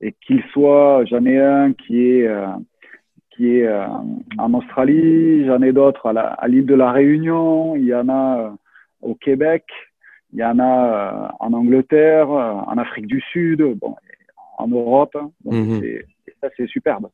Et 0.00 0.14
qu'il 0.26 0.42
soit, 0.52 1.04
j'en 1.06 1.24
ai 1.24 1.38
un 1.38 1.72
qui 1.72 2.00
est 2.00 2.28
qui 3.36 3.58
est 3.58 3.66
euh, 3.66 3.86
en 4.38 4.54
Australie, 4.54 5.46
j'en 5.46 5.60
ai 5.62 5.72
d'autres 5.72 6.06
à 6.16 6.48
l'île 6.48 6.66
de 6.66 6.74
la 6.74 6.92
Réunion, 6.92 7.76
il 7.76 7.84
y 7.84 7.94
en 7.94 8.08
a 8.08 8.38
euh, 8.38 8.50
au 9.02 9.14
Québec, 9.14 9.64
il 10.32 10.38
y 10.38 10.44
en 10.44 10.58
a 10.58 10.62
euh, 10.62 11.28
en 11.40 11.52
Angleterre, 11.52 12.28
en 12.30 12.76
Afrique 12.78 13.06
du 13.06 13.20
Sud, 13.32 13.62
bon, 13.80 13.96
en 14.58 14.68
Europe. 14.68 15.16
Mhm. 15.44 15.82
ça, 16.40 16.48
c'est 16.56 16.68
superbe. 16.68 17.08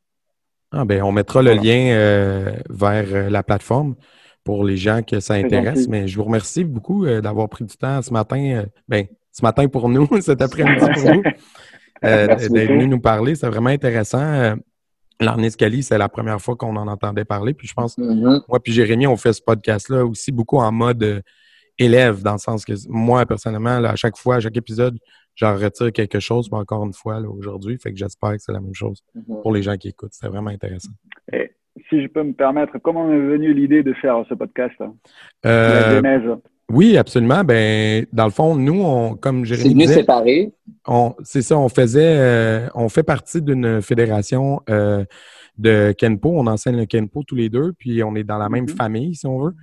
Ah, 0.71 0.85
ben, 0.85 1.01
on 1.03 1.11
mettra 1.11 1.41
le 1.41 1.53
lien 1.53 2.53
vers 2.69 3.29
la 3.29 3.43
plateforme 3.43 3.95
pour 4.43 4.63
les 4.63 4.77
gens 4.77 5.01
que 5.03 5.19
ça 5.19 5.35
intéresse. 5.35 5.87
Mais 5.87 6.07
je 6.07 6.15
vous 6.17 6.23
remercie 6.23 6.63
beaucoup 6.63 7.05
d'avoir 7.05 7.49
pris 7.49 7.65
du 7.65 7.75
temps 7.75 8.01
ce 8.01 8.11
matin. 8.11 8.65
ben, 8.87 9.05
ce 9.31 9.43
matin 9.43 9.67
pour 9.67 9.89
nous, 9.89 10.07
cet 10.21 10.41
après-midi 10.41 10.85
pour 10.93 11.13
nous. 11.15 11.23
d'être 12.01 12.71
venu 12.71 12.87
nous 12.87 12.99
parler. 12.99 13.35
C'est 13.35 13.47
vraiment 13.47 13.69
intéressant. 13.69 14.55
L'Arniscali, 15.19 15.83
c'est 15.83 15.99
la 15.99 16.09
première 16.09 16.41
fois 16.41 16.55
qu'on 16.55 16.75
en 16.75 16.87
entendait 16.87 17.25
parler. 17.25 17.53
Puis 17.53 17.67
je 17.67 17.73
pense, 17.73 17.97
mm-hmm. 17.97 18.43
moi 18.47 18.59
puis 18.59 18.73
Jérémy, 18.73 19.05
on 19.05 19.17
fait 19.17 19.33
ce 19.33 19.41
podcast-là 19.41 20.03
aussi 20.03 20.31
beaucoup 20.31 20.57
en 20.57 20.71
mode 20.71 21.21
élève, 21.77 22.21
dans 22.21 22.33
le 22.33 22.37
sens 22.37 22.65
que 22.65 22.73
moi, 22.89 23.25
personnellement, 23.25 23.83
à 23.83 23.95
chaque 23.95 24.17
fois, 24.17 24.35
à 24.35 24.39
chaque 24.39 24.57
épisode, 24.57 24.97
j'en 25.35 25.55
retire 25.55 25.91
quelque 25.91 26.19
chose, 26.19 26.49
mais 26.51 26.57
encore 26.57 26.85
une 26.85 26.93
fois, 26.93 27.19
aujourd'hui. 27.19 27.77
Fait 27.77 27.91
que 27.91 27.97
j'espère 27.97 28.31
que 28.31 28.39
c'est 28.39 28.51
la 28.51 28.59
même 28.59 28.73
chose 28.73 29.01
mm-hmm. 29.15 29.41
pour 29.41 29.51
les 29.53 29.63
gens 29.63 29.77
qui 29.77 29.89
écoutent. 29.89 30.13
C'est 30.13 30.27
vraiment 30.27 30.49
intéressant. 30.49 30.91
Et 31.31 31.51
si 31.91 32.01
je 32.01 32.07
peux 32.07 32.23
me 32.23 32.33
permettre, 32.33 32.77
comment 32.81 33.11
est 33.11 33.19
venue 33.19 33.53
l'idée 33.53 33.83
de 33.83 33.93
faire 33.93 34.23
ce 34.29 34.33
podcast? 34.33 34.75
Euh, 35.45 35.73
la 35.73 35.95
genèse. 35.97 36.37
Oui, 36.71 36.97
absolument. 36.97 37.43
Ben, 37.43 38.05
dans 38.13 38.25
le 38.25 38.31
fond, 38.31 38.55
nous, 38.55 38.81
on, 38.81 39.15
comme 39.15 39.43
Jérémy 39.43 39.69
C'est 39.69 39.73
venu 39.73 39.87
séparer. 39.87 40.53
C'est 41.23 41.41
ça, 41.41 41.57
on 41.57 41.67
faisait, 41.67 42.17
euh, 42.17 42.67
on 42.73 42.87
fait 42.87 43.03
partie 43.03 43.41
d'une 43.41 43.81
fédération 43.81 44.61
euh, 44.69 45.03
de 45.57 45.93
Kenpo. 45.97 46.31
On 46.33 46.47
enseigne 46.47 46.77
le 46.77 46.85
Kenpo 46.85 47.23
tous 47.23 47.35
les 47.35 47.49
deux, 47.49 47.73
puis 47.77 48.01
on 48.03 48.15
est 48.15 48.23
dans 48.23 48.37
la 48.37 48.47
même 48.47 48.65
mm-hmm. 48.65 48.75
famille, 48.75 49.15
si 49.15 49.27
on 49.27 49.39
veut. 49.39 49.53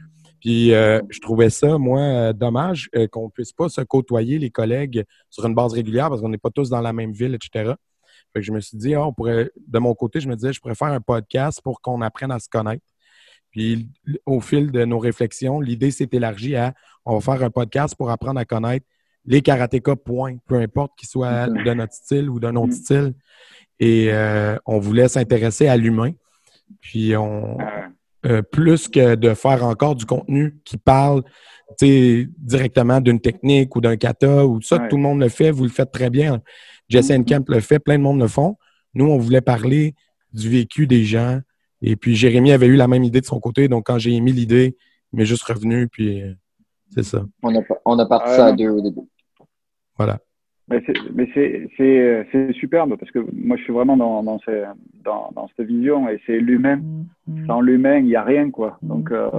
Puis 0.40 0.72
euh, 0.72 1.00
je 1.08 1.20
trouvais 1.20 1.50
ça, 1.50 1.78
moi, 1.78 2.00
euh, 2.00 2.32
dommage 2.32 2.88
euh, 2.94 3.06
qu'on 3.08 3.28
puisse 3.28 3.52
pas 3.52 3.68
se 3.68 3.80
côtoyer, 3.80 4.38
les 4.38 4.50
collègues, 4.50 5.04
sur 5.30 5.44
une 5.46 5.54
base 5.54 5.72
régulière 5.72 6.08
parce 6.08 6.20
qu'on 6.20 6.28
n'est 6.28 6.38
pas 6.38 6.50
tous 6.50 6.70
dans 6.70 6.80
la 6.80 6.92
même 6.92 7.12
ville, 7.12 7.34
etc. 7.34 7.72
Fait 8.38 8.42
que 8.42 8.46
je 8.46 8.52
me 8.52 8.60
suis 8.60 8.76
dit, 8.76 8.94
ah, 8.94 9.06
on 9.06 9.12
pourrait, 9.12 9.50
de 9.66 9.78
mon 9.78 9.94
côté, 9.94 10.20
je 10.20 10.28
me 10.28 10.36
disais, 10.36 10.52
je 10.52 10.60
pourrais 10.60 10.74
faire 10.74 10.88
un 10.88 11.00
podcast 11.00 11.60
pour 11.62 11.80
qu'on 11.80 12.00
apprenne 12.02 12.30
à 12.30 12.38
se 12.38 12.48
connaître. 12.48 12.84
Puis 13.50 13.88
au 14.26 14.40
fil 14.40 14.70
de 14.70 14.84
nos 14.84 14.98
réflexions, 14.98 15.60
l'idée 15.60 15.90
s'est 15.90 16.08
élargie 16.12 16.54
à 16.54 16.74
on 17.04 17.18
va 17.18 17.20
faire 17.20 17.44
un 17.44 17.50
podcast 17.50 17.94
pour 17.96 18.10
apprendre 18.10 18.38
à 18.38 18.44
connaître 18.44 18.86
les 19.24 19.42
karatékas, 19.42 19.96
point, 19.96 20.36
peu 20.46 20.56
importe 20.56 20.92
qu'ils 20.96 21.08
soient 21.08 21.48
de 21.48 21.74
notre 21.74 21.94
style 21.94 22.30
ou 22.30 22.38
d'un 22.38 22.54
autre 22.56 22.74
style. 22.74 23.14
Et 23.80 24.12
on 24.66 24.78
voulait 24.78 25.08
s'intéresser 25.08 25.66
à 25.66 25.76
l'humain. 25.76 26.12
Puis 26.80 27.16
on, 27.16 27.56
euh, 28.26 28.42
plus 28.42 28.88
que 28.88 29.14
de 29.14 29.32
faire 29.32 29.64
encore 29.64 29.94
du 29.94 30.04
contenu 30.04 30.58
qui 30.64 30.76
parle 30.76 31.22
directement 31.80 33.00
d'une 33.00 33.20
technique 33.20 33.76
ou 33.76 33.80
d'un 33.80 33.96
kata 33.96 34.44
ou 34.44 34.60
ça, 34.60 34.80
tout 34.90 34.96
le 34.96 35.02
monde 35.02 35.20
le 35.20 35.28
fait, 35.28 35.52
vous 35.52 35.62
le 35.62 35.70
faites 35.70 35.92
très 35.92 36.10
bien. 36.10 36.42
Jesse 36.88 37.10
mm 37.10 37.24
Camp 37.24 37.48
le 37.48 37.60
fait, 37.60 37.78
plein 37.78 37.98
de 37.98 38.02
monde 38.02 38.20
le 38.20 38.28
font. 38.28 38.56
Nous, 38.94 39.06
on 39.06 39.18
voulait 39.18 39.40
parler 39.40 39.94
du 40.32 40.48
vécu 40.48 40.86
des 40.86 41.04
gens. 41.04 41.40
Et 41.82 41.96
puis 41.96 42.14
Jérémy 42.14 42.52
avait 42.52 42.66
eu 42.66 42.76
la 42.76 42.88
même 42.88 43.04
idée 43.04 43.20
de 43.20 43.26
son 43.26 43.40
côté, 43.40 43.68
donc 43.68 43.86
quand 43.86 43.98
j'ai 43.98 44.12
émis 44.12 44.32
l'idée, 44.32 44.76
il 45.12 45.18
m'est 45.18 45.24
juste 45.24 45.44
revenu, 45.44 45.86
puis 45.88 46.22
euh, 46.22 46.32
c'est 46.90 47.04
ça. 47.04 47.24
On 47.42 47.54
a, 47.56 47.62
on 47.84 47.98
a 47.98 48.06
parti 48.06 48.30
ça 48.34 48.46
à 48.46 48.52
deux 48.52 48.68
au 48.68 48.80
début. 48.80 49.06
Voilà. 49.96 50.18
Mais 50.68 50.82
c'est 51.34 52.52
superbe 52.54 52.96
parce 52.98 53.10
que 53.10 53.20
moi 53.32 53.56
je 53.56 53.62
suis 53.62 53.72
vraiment 53.72 53.96
dans, 53.96 54.22
dans, 54.22 54.38
dans, 55.02 55.30
dans 55.34 55.48
cette 55.56 55.66
vision 55.66 56.08
et 56.08 56.20
c'est 56.26 56.38
l'humain. 56.38 56.80
Sans 57.46 57.62
l'humain, 57.62 57.98
il 57.98 58.06
n'y 58.06 58.16
a 58.16 58.22
rien 58.22 58.50
quoi. 58.50 58.78
Donc 58.82 59.10
euh, 59.10 59.30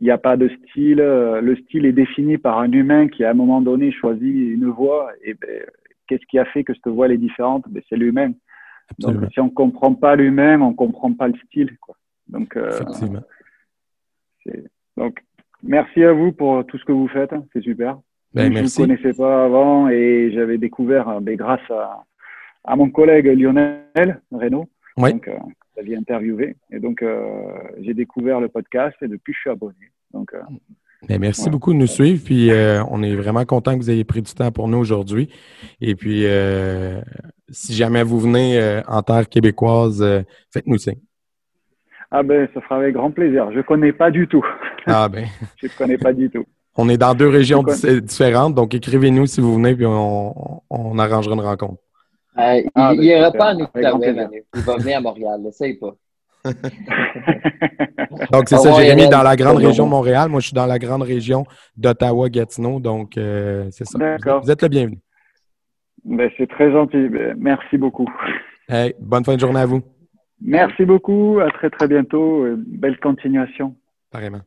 il 0.00 0.04
n'y 0.04 0.10
a 0.10 0.18
pas 0.18 0.36
de 0.36 0.48
style. 0.48 0.96
Le 0.96 1.56
style 1.64 1.86
est 1.86 1.92
défini 1.92 2.38
par 2.38 2.58
un 2.58 2.72
humain 2.72 3.06
qui 3.06 3.22
à 3.22 3.30
un 3.30 3.34
moment 3.34 3.60
donné 3.60 3.92
choisit 3.92 4.34
une 4.34 4.68
voie 4.68 5.10
et 5.22 5.34
ben, 5.34 5.64
qu'est-ce 6.06 6.26
qui 6.26 6.38
a 6.38 6.44
fait 6.46 6.64
que 6.64 6.74
cette 6.74 6.88
voie 6.88 7.08
est 7.08 7.18
différente 7.18 7.64
ben, 7.68 7.82
C'est 7.88 7.96
l'humain. 7.96 8.32
Donc 8.98 9.16
si 9.32 9.40
on 9.40 9.46
ne 9.46 9.50
comprend 9.50 9.94
pas 9.94 10.16
l'humain, 10.16 10.60
on 10.60 10.70
ne 10.70 10.74
comprend 10.74 11.12
pas 11.12 11.28
le 11.28 11.34
style. 11.46 11.76
Quoi. 11.78 11.96
Donc, 12.28 12.56
euh, 12.56 12.80
donc 14.96 15.22
merci 15.62 16.04
à 16.04 16.12
vous 16.12 16.32
pour 16.32 16.66
tout 16.66 16.78
ce 16.78 16.84
que 16.84 16.92
vous 16.92 17.08
faites. 17.08 17.32
C'est 17.52 17.62
super. 17.62 17.98
Ben, 18.34 18.54
je 18.54 18.62
ne 18.62 18.76
connaissais 18.76 19.12
pas 19.12 19.44
avant 19.44 19.88
et 19.88 20.30
j'avais 20.32 20.56
découvert 20.56 21.08
euh, 21.08 21.20
ben, 21.20 21.36
grâce 21.36 21.70
à, 21.70 22.02
à, 22.64 22.76
mon 22.76 22.88
collègue 22.90 23.26
Lionel 23.26 24.20
Renault. 24.30 24.68
Donc, 24.96 25.28
euh, 25.28 25.36
j'avais 25.76 25.96
interviewé. 25.96 26.56
Et 26.70 26.78
donc, 26.78 27.02
euh, 27.02 27.54
j'ai 27.80 27.92
découvert 27.92 28.40
le 28.40 28.48
podcast 28.48 28.96
et 29.02 29.08
depuis, 29.08 29.34
je 29.34 29.40
suis 29.40 29.50
abonné. 29.50 29.92
Donc, 30.12 30.34
euh, 31.04 31.06
ben, 31.08 31.20
merci 31.20 31.50
beaucoup 31.50 31.72
de 31.72 31.78
nous 31.78 31.86
suivre. 31.86 32.22
Puis, 32.24 32.50
on 32.90 33.02
est 33.02 33.14
vraiment 33.14 33.44
content 33.44 33.72
que 33.72 33.82
vous 33.82 33.90
ayez 33.90 34.04
pris 34.04 34.22
du 34.22 34.32
temps 34.32 34.50
pour 34.50 34.68
nous 34.68 34.78
aujourd'hui. 34.78 35.28
Et 35.80 35.94
puis, 35.94 36.24
si 37.50 37.74
jamais 37.74 38.02
vous 38.02 38.20
venez 38.20 38.82
en 38.86 39.02
terre 39.02 39.28
québécoise, 39.28 40.04
faites-nous 40.52 40.78
signe. 40.78 41.00
Ah 42.14 42.22
ben, 42.22 42.46
ça 42.52 42.60
sera 42.60 42.76
avec 42.76 42.94
grand 42.94 43.10
plaisir. 43.10 43.50
Je 43.52 43.56
ne 43.56 43.62
connais 43.62 43.92
pas 43.92 44.10
du 44.10 44.28
tout. 44.28 44.44
Ah 44.86 45.08
ben. 45.08 45.24
je 45.56 45.66
ne 45.66 45.72
connais 45.78 45.96
pas 45.96 46.12
du 46.12 46.28
tout. 46.28 46.44
On 46.76 46.88
est 46.90 46.98
dans 46.98 47.14
deux 47.14 47.28
régions 47.28 47.62
différentes, 48.02 48.54
donc 48.54 48.74
écrivez-nous 48.74 49.26
si 49.26 49.40
vous 49.40 49.54
venez, 49.54 49.74
puis 49.74 49.86
on, 49.86 50.62
on 50.70 50.98
arrangera 50.98 51.34
une 51.34 51.40
rencontre. 51.40 51.80
Euh, 52.38 52.62
ah, 52.74 52.92
il 52.94 53.00
n'ira 53.00 53.30
ben, 53.30 53.38
pas 53.38 53.54
en 53.54 53.98
Manu. 53.98 54.44
Il 54.54 54.60
va 54.62 54.76
venir 54.76 54.98
à 54.98 55.00
Montréal, 55.00 55.40
essaye 55.48 55.74
pas. 55.74 55.94
donc, 58.32 58.48
c'est 58.48 58.56
ça, 58.56 58.72
Jérémy, 58.72 59.08
dans 59.08 59.22
la 59.22 59.36
grande 59.36 59.58
région 59.58 59.86
de 59.86 59.90
Montréal. 59.90 60.28
Moi, 60.28 60.40
je 60.40 60.46
suis 60.46 60.54
dans 60.54 60.66
la 60.66 60.78
grande 60.78 61.02
région 61.02 61.44
d'Ottawa-Gatineau, 61.76 62.80
donc 62.80 63.16
euh, 63.16 63.68
c'est 63.70 63.84
ça. 63.84 63.98
Vous 64.42 64.50
êtes 64.50 64.62
le 64.62 64.68
bienvenu. 64.68 64.98
Ben, 66.04 66.30
c'est 66.36 66.48
très 66.48 66.72
gentil. 66.72 67.08
Ben, 67.08 67.36
merci 67.38 67.78
beaucoup. 67.78 68.08
Hey, 68.68 68.94
bonne 69.00 69.24
fin 69.24 69.34
de 69.34 69.40
journée 69.40 69.60
à 69.60 69.66
vous. 69.66 69.82
Merci 70.40 70.84
beaucoup. 70.84 71.38
À 71.38 71.50
très, 71.50 71.70
très 71.70 71.86
bientôt. 71.86 72.44
Belle 72.56 72.98
continuation. 72.98 73.76
Pareillement. 74.10 74.42